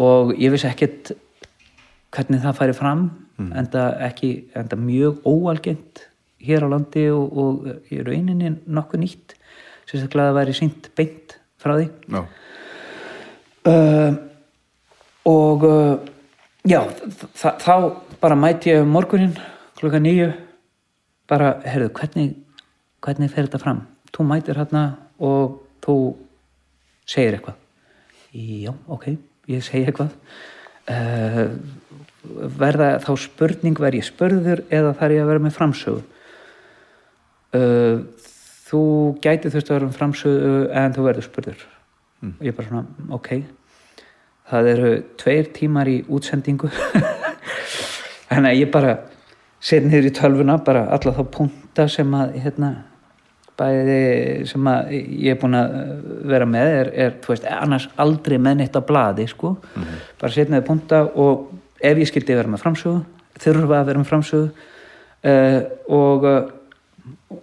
Og 0.00 0.34
ég 0.36 0.52
vissi 0.52 0.68
ekkert 0.68 1.14
hvernig 2.12 2.42
það 2.44 2.58
færi 2.58 2.76
fram 2.76 3.04
mm. 3.38 3.50
enda 3.62 3.86
ekki, 4.10 4.30
enda 4.58 4.78
mjög 4.80 5.24
óalgengt 5.28 6.04
hér 6.44 6.66
á 6.66 6.68
landi 6.72 7.06
og, 7.12 7.40
og 7.40 7.92
í 7.92 8.00
rauninni 8.04 8.52
nokkuð 8.68 9.04
nýtt 9.04 9.34
sérstaklega 9.88 10.28
að 10.28 10.30
það 10.30 10.38
væri 10.40 10.56
sínt 10.56 10.90
beint 10.96 11.36
frá 11.60 11.74
því. 11.76 11.88
Já, 12.10 12.20
uh, 13.70 14.20
og 15.30 15.66
uh, 15.68 15.96
já, 16.68 16.80
þá 17.40 17.74
bara 18.20 18.38
mæti 18.38 18.72
ég 18.72 18.84
um 18.84 18.94
morgunin 18.94 19.36
klukka 19.80 20.00
nýju 20.00 20.30
bara, 21.30 21.54
heyrðu, 21.64 21.92
hvernig 21.96 22.30
hvernig 23.04 23.32
fer 23.32 23.48
þetta 23.48 23.60
fram? 23.62 23.82
Þú 24.14 24.26
mætir 24.28 24.60
hérna 24.60 24.84
og 25.22 25.60
þú 25.84 25.96
segir 27.08 27.36
eitthvað. 27.38 27.58
Já, 28.36 28.72
ok, 28.92 29.06
ég 29.50 29.64
segi 29.66 29.86
eitthvað. 29.88 30.14
Uh, 30.90 31.54
verða 32.60 32.96
þá 33.02 33.12
spurning 33.22 33.78
verð 33.78 34.00
ég 34.00 34.06
spurður 34.06 34.64
eða 34.68 34.94
þarf 34.98 35.16
ég 35.16 35.24
að 35.24 35.30
vera 35.30 35.44
með 35.44 35.56
framsögu? 35.56 36.02
Uh, 37.56 38.02
þú 38.68 38.82
gæti 39.22 39.50
þurft 39.50 39.70
að 39.70 39.78
vera 39.78 39.88
með 39.88 40.00
framsögu 40.00 40.58
en 40.82 40.96
þú 40.96 41.06
verður 41.08 41.28
spurður. 41.28 41.64
Og 42.20 42.44
ég 42.44 42.56
bara 42.56 42.68
svona, 42.68 43.06
ok. 43.16 43.30
Það 44.50 44.68
eru 44.74 44.90
tveir 45.18 45.48
tímar 45.56 45.88
í 45.88 46.00
útsendingu. 46.10 46.68
Þannig 48.30 48.50
að 48.50 48.58
ég 48.58 48.70
bara 48.70 48.98
set 49.60 49.84
niður 49.84 50.08
í 50.08 50.14
tölvuna 50.16 50.58
bara 50.64 50.86
alla 50.94 51.14
þá 51.16 51.24
punta 51.34 51.86
sem 51.92 52.14
að 52.16 52.36
hérna, 52.40 52.70
bæði 53.60 54.00
sem 54.48 54.68
að 54.72 54.92
ég 54.96 55.34
er 55.34 55.40
búin 55.40 55.58
að 55.58 55.74
vera 56.32 56.48
með 56.48 56.74
er, 56.78 56.92
er 57.04 57.16
þú 57.20 57.34
veist, 57.34 57.48
annars 57.52 57.88
aldrei 58.00 58.38
með 58.40 58.62
neitt 58.62 58.78
á 58.78 58.82
blaði 58.84 59.26
sko, 59.28 59.56
bara 60.20 60.32
set 60.32 60.52
niður 60.52 60.68
punta 60.70 61.02
og 61.12 61.50
ef 61.80 62.00
ég 62.00 62.08
skildi 62.08 62.36
vera 62.36 62.48
með 62.48 62.64
framsögu 62.64 63.02
þurfa 63.40 63.80
að 63.80 63.90
vera 63.90 64.00
með 64.00 64.10
framsögu 64.10 64.48
uh, 65.28 65.60
og 65.88 66.26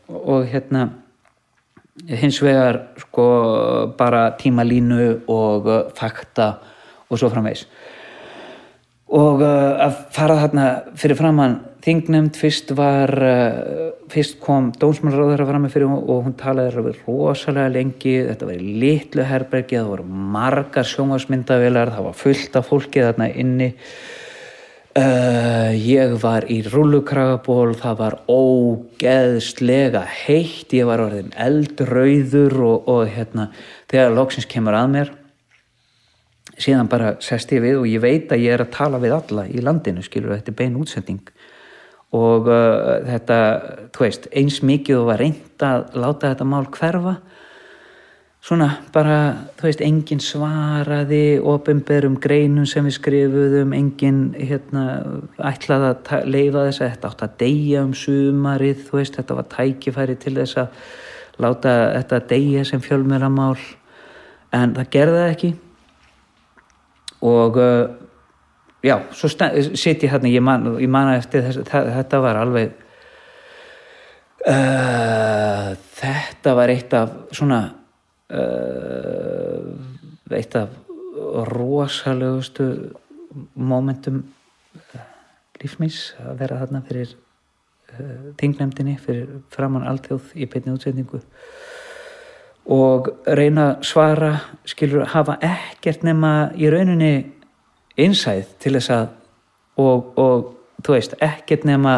og 0.08 0.48
hérna 0.52 0.88
hins 2.08 2.42
vegar 2.44 2.82
sko 3.02 3.28
bara 3.98 4.32
tímalínu 4.38 5.24
og 5.28 5.70
fakta 5.98 6.58
og 7.10 7.20
svo 7.20 7.30
framvegs 7.32 7.66
og 9.08 9.42
að 9.42 10.04
fara 10.14 10.40
þarna 10.44 10.68
fyrir 11.00 11.18
framann 11.20 11.58
þingnemnd 11.88 12.36
fyrst 12.36 12.74
var 12.76 13.14
uh, 13.24 13.96
fyrst 14.12 14.42
kom 14.44 14.74
dómsmannráður 14.76 15.44
að 15.44 15.50
fara 15.52 15.64
með 15.64 15.74
fyrir 15.78 15.94
og 15.96 16.26
hún 16.26 16.36
talaði 16.40 16.94
rosalega 17.06 17.72
lengi. 17.72 18.18
Þetta 18.28 18.50
var 18.50 18.60
í 18.60 18.76
litlu 18.84 19.26
herbergi 19.28 19.80
það 19.80 19.92
voru 19.94 20.08
margar 20.36 20.88
sjónvarsmyndavilar 20.88 21.94
það 21.96 22.08
var 22.10 22.22
fullt 22.22 22.60
af 22.60 22.72
fólki 22.72 23.04
þarna 23.06 23.30
inni. 23.32 23.74
Uh, 24.98 25.76
ég 25.78 26.16
var 26.24 26.48
í 26.50 26.58
rullukragaból, 26.66 27.76
það 27.78 28.00
var 28.00 28.16
ógeðslega 28.34 30.02
heitt, 30.26 30.74
ég 30.74 30.90
var 30.90 31.04
orðin 31.04 31.30
eldrauður 31.38 32.56
og, 32.66 32.88
og 32.90 33.04
hérna, 33.14 33.52
þegar 33.94 34.16
loksins 34.18 34.50
kemur 34.50 34.74
að 34.74 34.88
mér, 34.96 35.12
síðan 36.58 36.90
bara 36.90 37.14
sest 37.22 37.54
ég 37.54 37.62
við 37.62 37.78
og 37.84 37.86
ég 37.92 38.02
veit 38.02 38.34
að 38.34 38.42
ég 38.48 38.58
er 38.58 38.66
að 38.66 38.74
tala 38.74 39.04
við 39.04 39.14
alla 39.20 39.46
í 39.46 39.62
landinu, 39.62 40.02
skilur 40.02 40.34
þetta 40.34 40.56
er 40.56 40.60
bein 40.64 40.82
útsending 40.82 41.22
og 42.18 42.50
uh, 42.50 42.98
þetta, 43.06 43.40
þú 43.94 44.06
veist, 44.06 44.30
eins 44.34 44.62
mikið 44.66 45.02
og 45.02 45.10
var 45.12 45.22
reynd 45.22 45.66
að 45.66 45.98
láta 45.98 46.32
þetta 46.32 46.48
mál 46.50 46.66
hverfa, 46.74 47.18
svona 48.48 48.70
bara, 48.96 49.18
þú 49.60 49.68
veist, 49.68 49.84
enginn 49.84 50.22
svaraði 50.24 51.40
ofinberum 51.44 52.16
greinum 52.24 52.68
sem 52.70 52.86
við 52.88 52.96
skrifuðum, 52.98 53.76
enginn 53.76 54.22
hérna, 54.38 54.86
ætlaði 55.38 55.92
að 55.92 56.30
leyfa 56.30 56.64
þess 56.70 56.82
að 56.82 56.94
þetta 56.94 57.12
átt 57.12 57.26
að 57.28 57.36
deyja 57.44 57.84
um 57.84 57.94
sumarið, 57.98 58.88
þú 58.88 59.02
veist, 59.02 59.20
þetta 59.20 59.38
var 59.42 59.52
tækifæri 59.54 60.18
til 60.24 60.38
þess 60.40 60.64
að 60.64 60.82
láta 61.44 61.76
þetta 62.00 62.24
deyja 62.32 62.66
sem 62.66 62.82
fjölmjölamál 62.82 63.58
en 64.56 64.74
það 64.78 64.92
gerði 64.96 65.22
það 65.22 65.32
ekki. 65.36 65.54
Og 67.28 67.58
uh, 67.62 68.07
já, 68.84 69.00
svo 69.12 69.30
sitt 69.30 70.04
ég 70.04 70.12
hérna, 70.12 70.30
ég 70.30 70.44
man, 70.44 70.76
ég 70.82 70.90
man 70.90 71.14
eftir 71.16 71.46
þess, 71.46 71.64
þetta 71.70 72.22
var 72.24 72.40
alveg 72.42 72.74
uh, 74.48 75.74
þetta 75.98 76.56
var 76.58 76.74
eitt 76.74 76.94
af 76.98 77.14
svona 77.36 77.62
uh, 78.30 79.70
eitt 80.38 80.58
af 80.60 80.74
rosalegustu 81.52 82.68
momentum 83.56 84.24
uh, 84.24 85.06
lífsmís 85.62 86.12
að 86.24 86.44
vera 86.44 86.60
þarna 86.64 86.84
fyrir 86.88 87.16
uh, 87.16 88.34
þingnefndinni 88.40 88.98
fyrir 89.02 89.40
framann 89.54 89.88
alþjóð 89.90 90.36
í 90.36 90.50
beinni 90.52 90.76
útsendingu. 90.76 91.24
Og 92.68 93.08
reyna 93.32 93.78
svara 93.80 94.34
skilur 94.68 95.08
hafa 95.14 95.38
ekkert 95.40 96.04
nema 96.04 96.52
í 96.60 96.68
rauninni 96.68 97.37
innsæð 97.98 98.46
til 98.62 98.76
þess 98.78 98.94
að 98.94 99.08
og, 99.78 100.14
og 100.18 100.46
þú 100.86 100.96
veist 100.96 101.18
ekkert 101.24 101.66
nema 101.68 101.96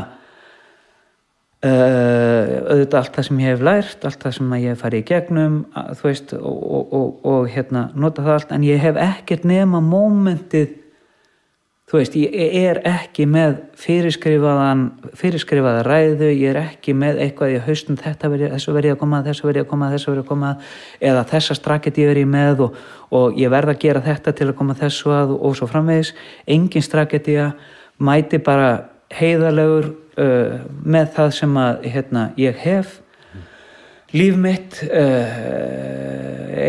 uh, 1.65 2.45
auðvitað 2.71 2.99
allt 3.01 3.15
það 3.17 3.27
sem 3.29 3.41
ég 3.43 3.53
hef 3.53 3.63
lært 3.67 4.07
allt 4.07 4.25
það 4.25 4.35
sem 4.37 4.53
ég 4.57 4.73
hef 4.73 4.83
farið 4.83 5.03
í 5.03 5.07
gegnum 5.09 5.57
þú 5.99 6.07
veist 6.07 6.35
og, 6.39 6.93
og, 6.99 7.07
og 7.33 7.49
hérna 7.53 7.87
nota 7.95 8.25
það 8.25 8.37
allt 8.37 8.53
en 8.55 8.67
ég 8.67 8.83
hef 8.83 8.99
ekkert 9.03 9.47
nema 9.47 9.83
mómentið 9.83 10.78
þú 11.89 11.97
veist, 11.97 12.13
ég 12.21 12.67
er 12.69 12.77
ekki 12.85 13.25
með 13.25 13.55
fyrirskrifaða 13.79 15.79
ræðu, 15.87 16.27
ég 16.29 16.51
er 16.51 16.59
ekki 16.61 16.93
með 16.93 17.17
eitthvað 17.23 17.53
í 17.55 17.61
haustum, 17.65 17.97
þetta 17.97 18.29
verði, 18.29 18.51
þessu 18.53 18.73
verði 18.75 18.91
að 18.93 18.99
koma 19.01 19.23
þessu 19.25 19.47
verði 19.47 19.63
að 19.63 19.71
koma, 19.71 19.87
þessu 19.93 20.11
verði 20.11 20.21
að 20.21 20.27
koma 20.29 20.51
eða 21.09 21.23
þessa 21.31 21.53
strakket 21.57 21.97
ég 21.97 22.09
verði 22.11 22.25
með 22.29 22.61
og, 22.67 22.77
og 23.17 23.39
ég 23.41 23.49
verði 23.49 23.73
að 23.73 23.81
gera 23.81 24.05
þetta 24.05 24.29
til 24.37 24.47
að 24.51 24.57
koma 24.59 24.77
þessu 24.77 25.09
að 25.15 25.33
og 25.39 25.57
svo 25.57 25.65
framvegis, 25.71 26.11
engin 26.45 26.85
strakket 26.85 27.25
ég 27.33 27.57
mæti 27.97 28.37
bara 28.45 28.69
heiðalegur 29.17 29.85
uh, 29.89 30.61
með 30.85 31.09
það 31.15 31.29
sem 31.39 31.53
að 31.57 31.73
hérna, 31.89 32.29
ég 32.37 32.53
hef. 32.67 33.01
Líf 34.13 34.37
mitt 34.41 34.81
uh, 34.85 35.25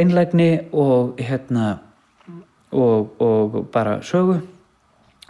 einlægni 0.00 0.50
og 0.72 1.20
hérna 1.20 1.76
og, 2.72 3.20
og 3.20 3.68
bara 3.72 4.00
sögu 4.06 4.40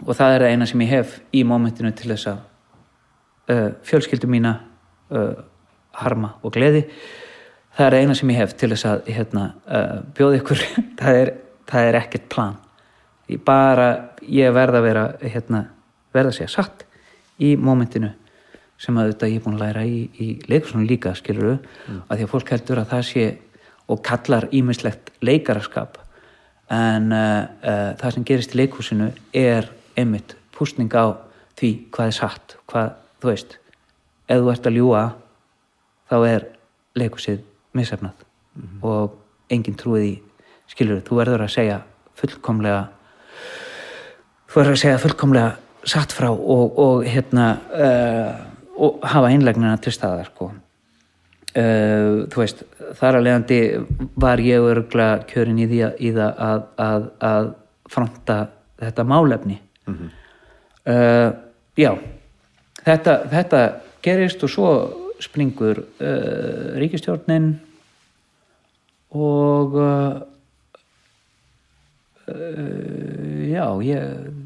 og 0.05 0.15
það 0.17 0.35
er 0.35 0.43
það 0.43 0.53
eina 0.53 0.67
sem 0.69 0.83
ég 0.85 0.93
hef 0.95 1.17
í 1.35 1.43
mómentinu 1.47 1.91
til 1.97 2.11
þess 2.13 2.29
að 2.31 2.39
uh, 3.51 3.67
fjölskyldu 3.87 4.29
mína 4.31 4.55
uh, 5.13 5.33
harma 6.01 6.35
og 6.41 6.55
gleði. 6.55 6.85
Það 7.77 7.87
er 7.87 7.97
eina 8.01 8.15
sem 8.17 8.31
ég 8.33 8.41
hef 8.41 8.55
til 8.59 8.71
þess 8.73 8.87
að 8.89 9.11
hérna, 9.15 9.45
uh, 9.67 9.99
bjóða 10.17 10.41
ykkur. 10.41 10.63
Það 11.01 11.19
er, 11.21 11.33
það 11.71 11.87
er 11.87 11.97
ekkert 12.01 12.25
plan. 12.29 12.57
Ég 13.31 13.39
bara, 13.47 13.87
ég 14.27 14.51
verða 14.53 14.81
að 14.81 14.87
vera 14.89 15.03
hérna, 15.21 15.61
verða 16.11 16.33
að 16.33 16.41
segja 16.41 16.51
satt 16.51 16.83
í 17.41 17.53
mómentinu 17.55 18.11
sem 18.81 18.97
að 18.97 19.11
þetta 19.11 19.29
ég 19.29 19.39
er 19.39 19.43
búin 19.45 19.55
að 19.55 19.63
læra 19.63 19.83
í, 19.85 19.99
í 20.19 20.27
leikursunum 20.49 20.87
líka 20.89 21.13
skiluru, 21.15 21.53
mm. 21.61 21.99
að 22.09 22.17
því 22.17 22.25
að 22.25 22.31
fólk 22.33 22.51
heldur 22.51 22.81
að 22.81 22.89
það 22.91 23.03
sé 23.07 23.25
og 23.91 24.01
kallar 24.05 24.47
ímislegt 24.51 25.11
leikaraskap. 25.23 25.99
En 26.71 27.11
uh, 27.13 27.45
uh, 27.61 27.91
það 28.01 28.15
sem 28.15 28.25
gerist 28.27 28.55
í 28.55 28.59
leikursinu 28.61 29.11
er 29.37 29.69
einmitt 30.01 30.35
pústning 30.55 30.91
á 30.93 31.15
því 31.59 31.71
hvað 31.93 32.11
er 32.11 32.17
satt 32.17 32.57
hvað, 32.71 32.93
þú 33.21 33.31
veist, 33.31 33.57
ef 34.27 34.41
þú 34.41 34.51
ert 34.53 34.67
að 34.67 34.77
ljúa 34.79 35.03
þá 36.11 36.17
er 36.27 36.47
leikusið 36.99 37.43
misefnað 37.77 38.13
mm 38.55 38.63
-hmm. 38.63 38.83
og 38.83 39.17
enginn 39.49 39.77
trúið 39.77 40.03
í 40.03 40.15
skilur, 40.67 41.01
þú 41.01 41.15
verður 41.15 41.45
að 41.45 41.55
segja 41.55 41.81
fullkomlega 42.15 42.87
þú 44.47 44.55
verður 44.55 44.75
að 44.75 44.83
segja 44.83 44.97
fullkomlega 44.97 45.51
satt 45.83 46.13
frá 46.13 46.29
og, 46.29 46.79
og 46.79 47.05
hérna 47.05 47.45
uh, 47.73 48.51
og 48.81 48.99
hafa 49.03 49.29
einlegnina 49.29 49.77
til 49.77 49.93
staðar 49.93 50.29
sko. 50.31 50.51
Uh, 51.51 52.27
þú 52.31 52.39
veist, 52.39 52.63
þar 52.99 53.17
að 53.19 53.25
leiðandi 53.27 53.59
var 54.15 54.39
ég 54.39 54.67
örgla 54.71 55.09
kjörin 55.27 55.59
í 55.59 55.67
því 55.67 55.81
að, 55.83 55.97
í 55.99 56.11
að, 56.15 56.61
að, 56.79 57.07
að 57.19 57.49
fronta 57.91 58.37
þetta 58.79 59.03
málefni 59.03 59.59
mm 59.87 59.93
-hmm. 59.93 60.09
uh, 60.93 61.33
já. 61.77 61.97
Þetta, 62.85 63.27
þetta 63.29 63.81
gerist 64.01 64.43
og 64.43 64.49
svo 64.49 64.69
springur 65.19 65.77
uh, 65.79 66.77
ríkistjórnin 66.81 67.59
og 69.11 69.73
uh, 69.73 70.21
já 73.51 73.65
ég, 73.83 74.01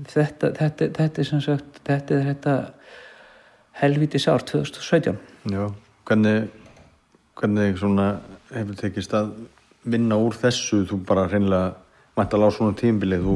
þetta, 0.09 0.51
þetta, 0.51 0.89
þetta 0.97 1.21
er 1.21 1.25
sem 1.25 1.41
sagt 1.41 1.81
þetta 1.85 2.15
er 2.15 2.23
þetta 2.33 2.55
helvítis 3.81 4.27
ár 4.27 4.43
2017 4.43 5.17
Já, 5.51 5.71
hvernig 6.07 6.49
hvernig 7.35 7.75
hefur 7.75 8.77
tekist 8.79 9.13
að 9.13 9.33
vinna 9.83 10.17
úr 10.17 10.35
þessu? 10.39 10.85
Þú 10.87 11.01
bara 11.07 11.27
reynilega 11.29 11.75
mættal 12.17 12.45
á 12.47 12.49
svona 12.55 12.77
tímbilið 12.79 13.27
þú 13.27 13.35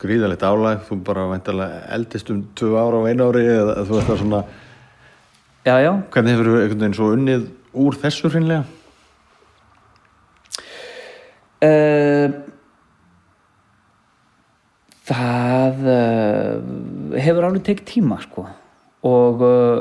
gríðalegt 0.00 0.44
álæg, 0.44 0.84
þú 0.88 0.98
bara 1.04 1.28
væntalega 1.30 1.80
eldist 1.96 2.30
um 2.32 2.42
tvö 2.56 2.74
ára 2.80 3.00
á 3.00 3.08
einu 3.10 3.28
ári 3.28 3.44
eða 3.46 3.84
þú 3.84 3.96
veist 3.96 4.08
það 4.08 4.20
svona 4.22 4.42
já, 5.66 5.74
já. 5.84 5.92
hvernig 6.10 6.32
hefur 6.34 6.48
þú 6.48 6.54
einhvern 6.60 6.80
veginn 6.84 6.98
svo 6.98 7.08
unnið 7.16 7.48
úr 7.84 7.98
þessu 8.00 8.30
hreinlega? 8.32 8.64
Uh, 11.60 12.28
það 15.10 15.76
uh, 15.92 16.56
hefur 17.20 17.48
alveg 17.50 17.66
tekið 17.68 17.90
tíma 17.90 18.16
sko 18.24 18.46
og 19.04 19.44
uh, 19.44 19.80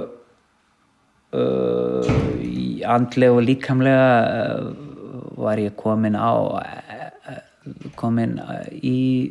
andlega 2.90 3.36
og 3.38 3.46
líkamlega 3.46 4.10
var 5.40 5.62
ég 5.62 5.76
komin 5.80 6.18
á 6.20 6.36
komin 7.96 8.40
í 8.84 9.30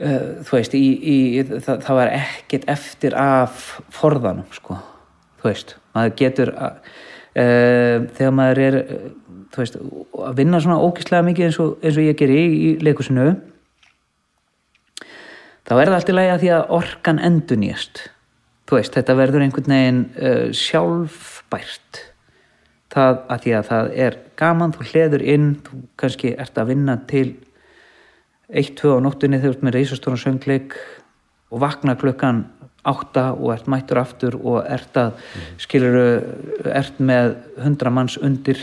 þú 0.00 0.56
veist 0.56 0.76
í, 0.78 0.84
í, 0.96 1.16
það, 1.50 1.82
það 1.84 1.98
var 2.00 2.12
ekkert 2.16 2.66
eftir 2.72 3.16
af 3.20 3.66
forðanum 3.92 4.48
sko, 4.56 4.78
þú 5.40 5.50
veist 5.50 5.76
maður 5.96 6.16
getur 6.22 6.52
að, 6.56 6.78
uh, 7.34 7.96
þegar 8.16 8.36
maður 8.38 8.62
er 8.66 8.78
þú 9.50 9.64
veist, 9.64 9.80
að 10.30 10.38
vinna 10.40 10.62
svona 10.62 10.80
ógíslega 10.80 11.26
mikið 11.26 11.48
eins 11.48 11.60
og, 11.62 11.74
eins 11.82 11.98
og 11.98 12.06
ég 12.06 12.20
ger 12.20 12.32
í, 12.32 12.40
í 12.40 12.70
leikusinu 12.84 13.28
þá 15.68 15.74
er 15.76 15.84
það 15.90 15.98
allt 15.98 16.14
í 16.14 16.16
lagi 16.16 16.32
að 16.36 16.40
því 16.44 16.54
að 16.56 16.72
orkan 16.80 17.22
endur 17.30 17.60
nýjast 17.60 18.08
þú 18.70 18.78
veist, 18.78 18.94
þetta 18.94 19.18
verður 19.18 19.44
einhvern 19.44 19.74
veginn 19.74 20.00
uh, 20.14 20.48
sjálfbært. 20.54 22.04
Það 22.90 23.16
að 23.30 23.44
því 23.44 23.54
að 23.54 23.68
það 23.70 23.92
er 24.06 24.16
gaman, 24.38 24.74
þú 24.74 24.86
hleður 24.90 25.24
inn 25.34 25.48
þú 25.66 25.80
kannski 25.98 26.32
ert 26.42 26.58
að 26.58 26.70
vinna 26.72 26.96
til 27.10 27.26
1-2 28.50 28.96
á 28.96 28.98
nóttunni 29.02 29.38
þegar 29.38 29.52
þú 29.52 29.56
ert 29.56 29.66
með 29.66 29.76
reysastóran 29.78 30.20
söngleik 30.20 30.74
og 31.50 31.62
vakna 31.62 31.96
klukkan 31.98 32.44
8 32.88 33.24
og 33.36 33.52
ert 33.52 33.68
mættur 33.68 34.00
aftur 34.00 34.36
og 34.40 34.64
ert 34.64 34.96
að, 34.96 35.12
mm. 35.12 35.56
skiluru 35.60 36.04
ert 36.72 37.00
með 37.00 37.34
100 37.60 37.92
manns 37.92 38.16
undir 38.16 38.60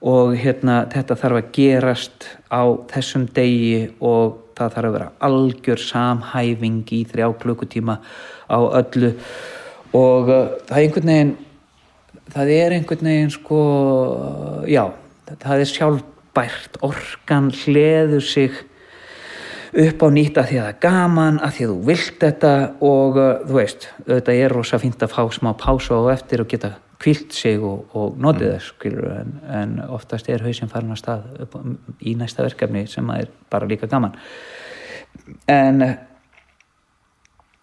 og 0.00 0.34
hérna 0.40 0.82
þetta 0.92 1.16
þarf 1.20 1.40
að 1.40 1.50
gerast 1.56 2.28
á 2.48 2.64
þessum 2.92 3.26
degi 3.36 3.90
og 4.00 4.38
það 4.56 4.74
þarf 4.74 4.88
að 4.88 4.96
vera 4.96 5.10
algjör 5.28 5.82
samhæfing 5.84 6.92
í 6.96 7.02
þrjá 7.08 7.28
klukkutíma 7.42 7.98
á 8.48 8.58
öllu 8.80 9.12
og 9.96 10.30
uh, 10.30 10.56
það 10.68 10.76
er 10.76 10.84
einhvern 10.84 11.12
veginn 11.12 11.36
það 12.30 12.52
er 12.54 12.74
einhvern 12.76 13.10
veginn 13.10 13.32
sko 13.34 13.60
já, 14.70 14.84
það 15.42 15.64
er 15.64 15.72
sjálfbært 15.74 16.80
orkan 16.86 17.50
hleður 17.62 18.24
sig 18.24 18.60
upp 19.70 20.02
á 20.02 20.08
nýtt 20.10 20.38
að 20.40 20.48
því 20.50 20.58
að 20.58 20.64
það 20.64 20.70
er 20.72 20.78
gaman 20.82 21.40
að 21.40 21.56
því 21.56 21.64
að 21.64 21.72
þú 21.72 21.80
vilt 21.86 22.20
þetta 22.24 22.52
og 22.90 23.18
uh, 23.20 23.32
þú 23.46 23.56
veist, 23.56 23.88
þetta 24.06 24.36
er 24.44 24.54
rosa 24.54 24.80
fínt 24.82 25.04
að 25.04 25.12
fá 25.14 25.22
smá 25.34 25.50
pása 25.58 25.98
og 25.98 26.10
eftir 26.12 26.42
og 26.42 26.50
geta 26.50 26.72
kvilt 27.00 27.32
sig 27.32 27.62
og, 27.64 27.94
og 27.96 28.18
notið 28.20 28.46
mm. 28.48 28.54
þess 28.56 28.72
skilur, 28.74 29.10
en, 29.14 29.34
en 29.60 29.76
oftast 29.88 30.28
er 30.28 30.44
hausin 30.44 30.70
farin 30.72 30.92
að 30.92 31.00
stað 31.00 31.28
upp, 31.46 31.56
í 32.02 32.14
næsta 32.18 32.44
verkefni 32.44 32.84
sem 32.90 33.10
er 33.14 33.30
bara 33.52 33.68
líka 33.70 33.88
gaman 33.90 34.16
en 35.48 35.84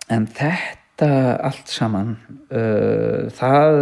en 0.07 0.27
þetta 0.31 1.09
allt 1.43 1.69
saman 1.69 2.15
uh, 2.49 3.27
það, 3.35 3.81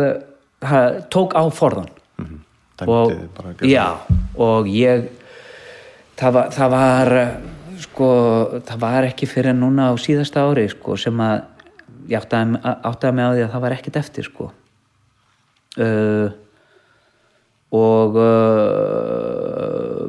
það 0.65 0.97
tók 1.13 1.37
á 1.37 1.43
forðan 1.53 1.91
mm 2.17 2.25
-hmm. 2.25 2.87
og, 2.89 3.13
já, 3.61 3.97
og 4.35 4.67
ég 4.67 5.09
það 6.17 6.31
var, 6.33 6.49
það 6.51 6.69
var 6.71 7.13
sko 7.95 8.59
það 8.67 8.79
var 8.81 9.05
ekki 9.07 9.27
fyrir 9.31 9.55
núna 9.55 9.87
á 9.87 9.93
síðasta 9.95 10.43
ári 10.43 10.67
sko 10.67 10.97
sem 10.99 11.15
að 11.23 11.45
ég 12.11 12.19
áttaði, 12.19 12.59
áttaði 12.59 13.15
mig 13.15 13.23
á 13.23 13.31
því 13.31 13.43
að 13.45 13.53
það 13.53 13.63
var 13.63 13.75
ekkit 13.77 13.99
eftir 14.01 14.27
sko. 14.27 14.47
Uh, 15.75 16.27
og 17.75 18.19
uh, 18.19 20.03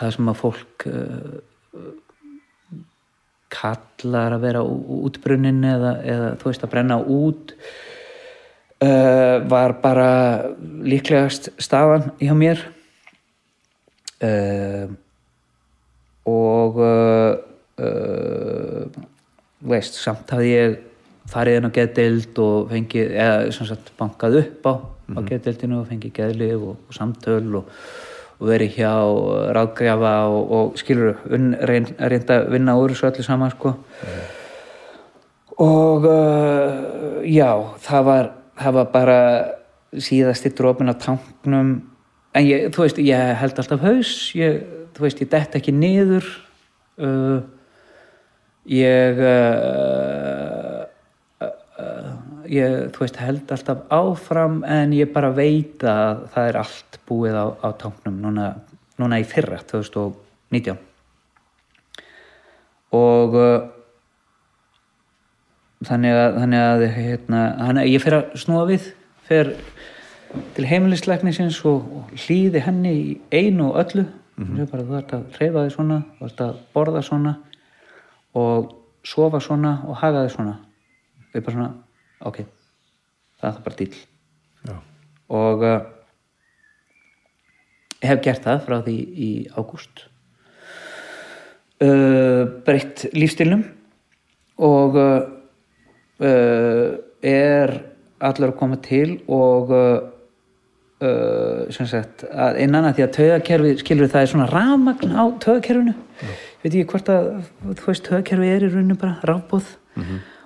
það 0.00 0.14
sem 0.16 0.32
að 0.32 0.40
fólk 0.40 0.86
uh, 0.88 1.36
kallar 3.52 4.38
að 4.38 4.48
vera 4.48 4.64
útbrunnin 4.64 5.60
eða, 5.68 5.94
eða 6.08 6.34
þú 6.40 6.50
veist 6.50 6.64
að 6.64 6.72
brenna 6.72 7.00
út 7.04 7.54
uh, 8.80 9.44
var 9.52 9.76
bara 9.84 10.10
líklegast 10.88 11.52
staðan 11.60 12.14
hjá 12.16 12.32
mér. 12.32 12.64
Og 14.24 14.28
uh, 14.32 15.00
og 16.28 16.78
uh, 16.78 17.32
uh, 17.82 19.02
veist, 19.62 19.98
samt 19.98 20.30
hafði 20.34 20.52
ég 20.52 20.78
farið 21.32 21.58
inn 21.58 21.68
á 21.70 21.76
geðdeild 21.76 22.40
og 22.42 22.70
fengið, 22.72 23.12
eða 23.24 23.52
sem 23.54 23.68
sagt 23.68 23.92
bankað 23.98 24.38
upp 24.42 24.66
á, 24.66 24.72
mm 24.74 24.82
-hmm. 24.82 25.16
á 25.16 25.20
mhm. 25.20 25.28
geðdeildinu 25.28 25.80
og 25.80 25.88
fengið 25.88 26.12
geðlið 26.18 26.54
og, 26.56 26.76
og 26.88 26.94
samtöl 26.98 27.56
og, 27.56 27.64
og 28.38 28.46
verið 28.48 28.76
hjá 28.76 28.94
ráðgjafa 29.56 30.14
og, 30.28 30.52
og 30.52 30.78
skilur 30.78 31.16
reyn, 31.28 31.86
reynda 31.98 32.42
að 32.42 32.50
vinna 32.50 32.76
úr 32.76 32.90
þessu 32.90 33.06
öllu 33.06 33.22
saman 33.22 33.50
sko 33.50 33.68
mm. 33.68 34.22
og 35.58 36.04
uh, 36.04 37.22
já, 37.22 37.50
það 37.78 38.04
var 38.04 38.30
það 38.58 38.72
var 38.72 38.86
bara 38.92 39.18
síðast 39.92 40.46
í 40.46 40.52
drópin 40.56 40.90
á 40.90 40.94
tanknum 40.94 41.82
en 42.32 42.46
ég, 42.46 42.70
þú 42.72 42.86
veist, 42.86 42.98
ég 42.98 43.34
held 43.40 43.58
alltaf 43.58 43.80
haus 43.80 44.32
ég 44.34 44.62
þú 44.96 45.06
veist, 45.06 45.22
ég 45.24 45.30
dett 45.32 45.56
ekki 45.58 45.74
niður 45.74 46.26
uh, 47.02 47.40
ég 48.68 49.20
uh, 49.26 50.84
uh, 51.42 52.14
ég, 52.50 52.78
þú 52.94 53.04
veist, 53.04 53.20
held 53.22 53.52
alltaf 53.54 53.84
áfram 53.92 54.62
en 54.68 54.94
ég 54.96 55.12
bara 55.14 55.32
veit 55.34 55.82
að 55.84 56.26
það 56.34 56.48
er 56.50 56.60
allt 56.62 56.98
búið 57.08 57.38
á, 57.38 57.46
á 57.64 57.68
táknum 57.80 58.18
núna, 58.22 58.48
núna 59.00 59.20
í 59.22 59.26
fyrra 59.28 59.60
2019 59.72 60.76
og 62.92 63.38
uh, 63.40 63.60
þannig 65.88 66.18
að, 66.18 66.40
þannig 66.40 66.66
að 66.66 66.86
hérna, 66.96 67.44
hann, 67.66 67.84
ég 67.88 68.02
fer 68.04 68.18
að 68.20 68.34
snúa 68.42 68.66
við 68.68 68.92
fer 69.28 69.54
til 70.56 70.64
heimilisleiknisins 70.68 71.58
og 71.68 72.12
hlýði 72.14 72.62
henni 72.64 72.92
í 72.92 73.06
einu 73.32 73.70
og 73.70 73.80
öllu 73.82 74.04
mm 74.42 74.56
-hmm. 74.56 74.70
bara, 74.70 74.82
þú 74.82 74.98
ert 74.98 75.12
að 75.12 75.24
reyfa 75.40 75.64
þig 75.64 75.72
svona 75.72 76.02
þú 76.18 76.26
ert 76.26 76.40
að 76.40 76.54
borða 76.74 77.02
svona 77.02 77.34
og 78.34 78.72
sofa 79.04 79.40
svona 79.40 79.72
og 79.86 79.96
haga 79.96 80.26
þig 80.26 80.34
svona 80.36 80.56
ég 81.34 81.44
bara 81.44 81.54
svona 81.56 81.74
ok, 82.20 82.38
það 83.40 83.48
er 83.48 83.54
það 83.54 83.64
bara 83.64 83.76
dýl 83.76 83.96
Já. 84.68 84.76
og 85.28 85.62
uh, 85.62 85.80
ég 88.02 88.08
hef 88.08 88.22
gert 88.22 88.42
það 88.44 88.64
frá 88.66 88.82
því 88.82 88.96
í 89.26 89.30
ágúst 89.56 90.06
uh, 91.82 92.44
breytt 92.66 93.06
lífstilnum 93.12 93.64
og 94.58 94.96
uh, 94.96 95.22
er 97.22 97.72
allar 98.22 98.52
að 98.52 98.58
koma 98.58 98.76
til 98.78 99.20
og 99.26 99.70
sem 101.74 101.88
sagt 101.90 102.24
að 102.30 102.58
innan 102.64 102.86
að 102.88 102.98
því 102.98 103.04
að 103.06 103.14
taugakerfi 103.16 103.72
skilur 103.82 104.10
það 104.12 104.24
er 104.24 104.30
svona 104.32 104.50
rafmagn 104.50 105.16
á 105.18 105.24
taugakerfinu. 105.42 105.94
Ég 106.22 106.62
veit 106.62 106.74
ekki 106.74 106.90
hvort 106.92 107.10
að 107.10 107.30
þú 107.80 107.88
veist 107.88 108.04
taugakerfi 108.06 108.52
er 108.52 108.66
í 108.66 108.70
rauninu 108.70 108.98
bara 109.00 109.18
rafbóð 109.26 109.72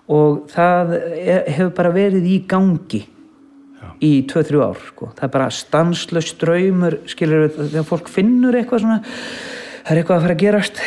og 0.06 0.46
það 0.52 0.94
er, 1.18 1.44
hefur 1.50 1.74
bara 1.76 1.92
verið 1.94 2.26
í 2.30 2.38
gangi 2.48 3.02
í 4.02 4.12
2-3 4.28 4.60
ár 4.60 4.80
sko. 4.90 5.10
það 5.16 5.24
er 5.24 5.32
bara 5.34 5.50
stanslös 5.50 6.32
ströymur 6.34 6.98
skilur 7.08 7.48
þegar 7.54 7.86
fólk 7.88 8.10
finnur 8.12 8.56
eitthvað 8.58 8.82
svona 8.84 8.98
það 9.02 9.92
er 9.92 10.00
eitthvað 10.00 10.16
að 10.16 10.26
fara 10.26 10.34
að 10.36 10.42
gerast. 10.42 10.82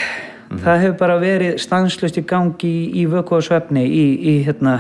Það 0.49 0.81
hefur 0.83 0.97
bara 0.97 1.15
verið 1.21 1.57
stanslöst 1.61 2.17
í 2.17 2.25
gangi 2.25 2.69
í, 2.69 2.85
í 3.01 3.05
vöku 3.09 3.37
og 3.37 3.45
svefni 3.45 3.85
í, 3.85 4.05
í 4.17 4.33
hérna 4.47 4.79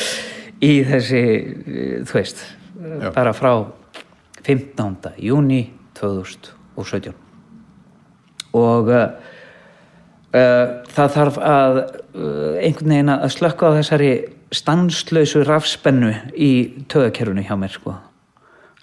í 0.70 0.78
þessi, 0.88 1.24
þú 2.08 2.16
veist 2.16 2.40
Já. 2.74 3.10
bara 3.12 3.34
frá 3.36 3.52
15. 4.44 5.14
júni 5.24 5.72
2017 5.98 7.14
og 8.54 8.90
uh, 8.92 9.08
uh, 10.34 10.66
það 10.94 11.14
þarf 11.16 11.38
að 11.40 11.80
uh, 11.80 12.54
einhvern 12.60 12.92
veginn 12.94 13.14
að 13.14 13.32
slökka 13.34 13.72
á 13.72 13.76
þessari 13.80 14.12
stanslausu 14.54 15.42
rafspennu 15.48 16.12
í 16.38 16.52
tögakerfinu 16.92 17.42
hjá 17.42 17.56
mér 17.58 17.72
sko. 17.74 17.96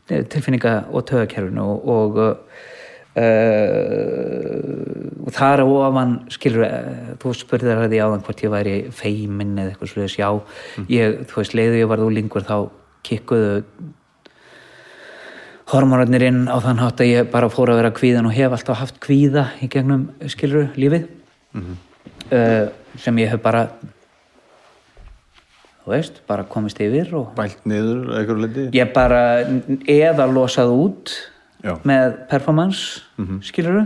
Tilfinninga 0.09 0.73
og 0.91 1.05
tögakerfinu 1.07 1.63
og, 1.63 1.87
og 1.87 2.17
þar 5.31 5.63
ofan 5.63 6.17
skilur, 6.31 6.65
þú 7.21 7.33
spurðir 7.35 7.79
að 7.85 7.89
því 7.93 8.01
áðan 8.03 8.25
hvort 8.25 8.43
ég 8.43 8.51
væri 8.51 8.75
feimin 8.95 9.57
eða 9.59 9.71
eitthvað 9.71 9.91
slúðis, 9.93 10.17
já 10.19 10.29
ég, 10.91 11.17
þú 11.27 11.39
veist, 11.39 11.55
leiðu 11.55 11.79
ég 11.79 11.91
varð 11.91 12.07
úlingur 12.07 12.47
þá 12.47 12.57
kikkuðu 13.07 13.63
hormonarnir 15.71 16.25
inn 16.27 16.43
á 16.51 16.57
þann 16.63 16.81
hátt 16.83 17.01
að 17.03 17.09
ég 17.13 17.31
bara 17.31 17.49
fór 17.51 17.71
að 17.71 17.79
vera 17.81 17.93
kvíðan 17.95 18.27
og 18.27 18.35
hef 18.35 18.51
alltaf 18.55 18.79
haft 18.81 18.99
kvíða 19.03 19.47
í 19.63 19.69
gegnum 19.71 20.09
skilur 20.31 20.69
lífið. 20.79 21.07
Uh, 22.31 22.69
sem 22.99 23.17
ég 23.19 23.31
hef 23.31 23.41
bara 23.43 23.65
þú 25.81 25.91
veist, 25.91 26.21
bara 26.29 26.45
komist 26.47 26.79
yfir 26.83 27.09
og 27.17 27.33
Bælt 27.35 27.65
niður 27.67 28.05
að 28.11 28.19
einhverju 28.21 28.45
leiti 28.45 28.65
ég 28.77 28.91
bara 28.95 29.21
eða 29.89 30.27
losað 30.31 30.71
út 30.75 31.11
Já. 31.65 31.73
með 31.83 32.15
performance 32.31 33.01
skiluru 33.43 33.83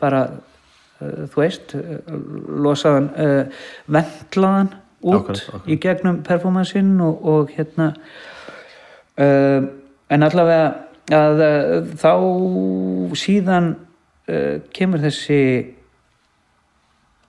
bara 0.00 0.22
uh, 1.02 1.26
þú 1.32 1.42
veist 1.42 1.74
losaðan 2.64 3.10
uh, 3.12 3.66
ventlaðan 3.92 4.72
út 5.02 5.18
Akkurat, 5.18 5.42
akkurat. 5.42 5.68
í 5.68 5.78
gegnum 5.82 6.22
performanceinn 6.24 6.94
og, 7.02 7.24
og 7.26 7.52
hérna 7.52 7.90
en 9.18 10.24
allavega 10.24 10.91
að 11.16 11.44
uh, 11.44 11.76
þá 11.98 12.12
síðan 13.18 13.70
uh, 14.28 14.56
kemur 14.74 15.02
þessi 15.02 15.40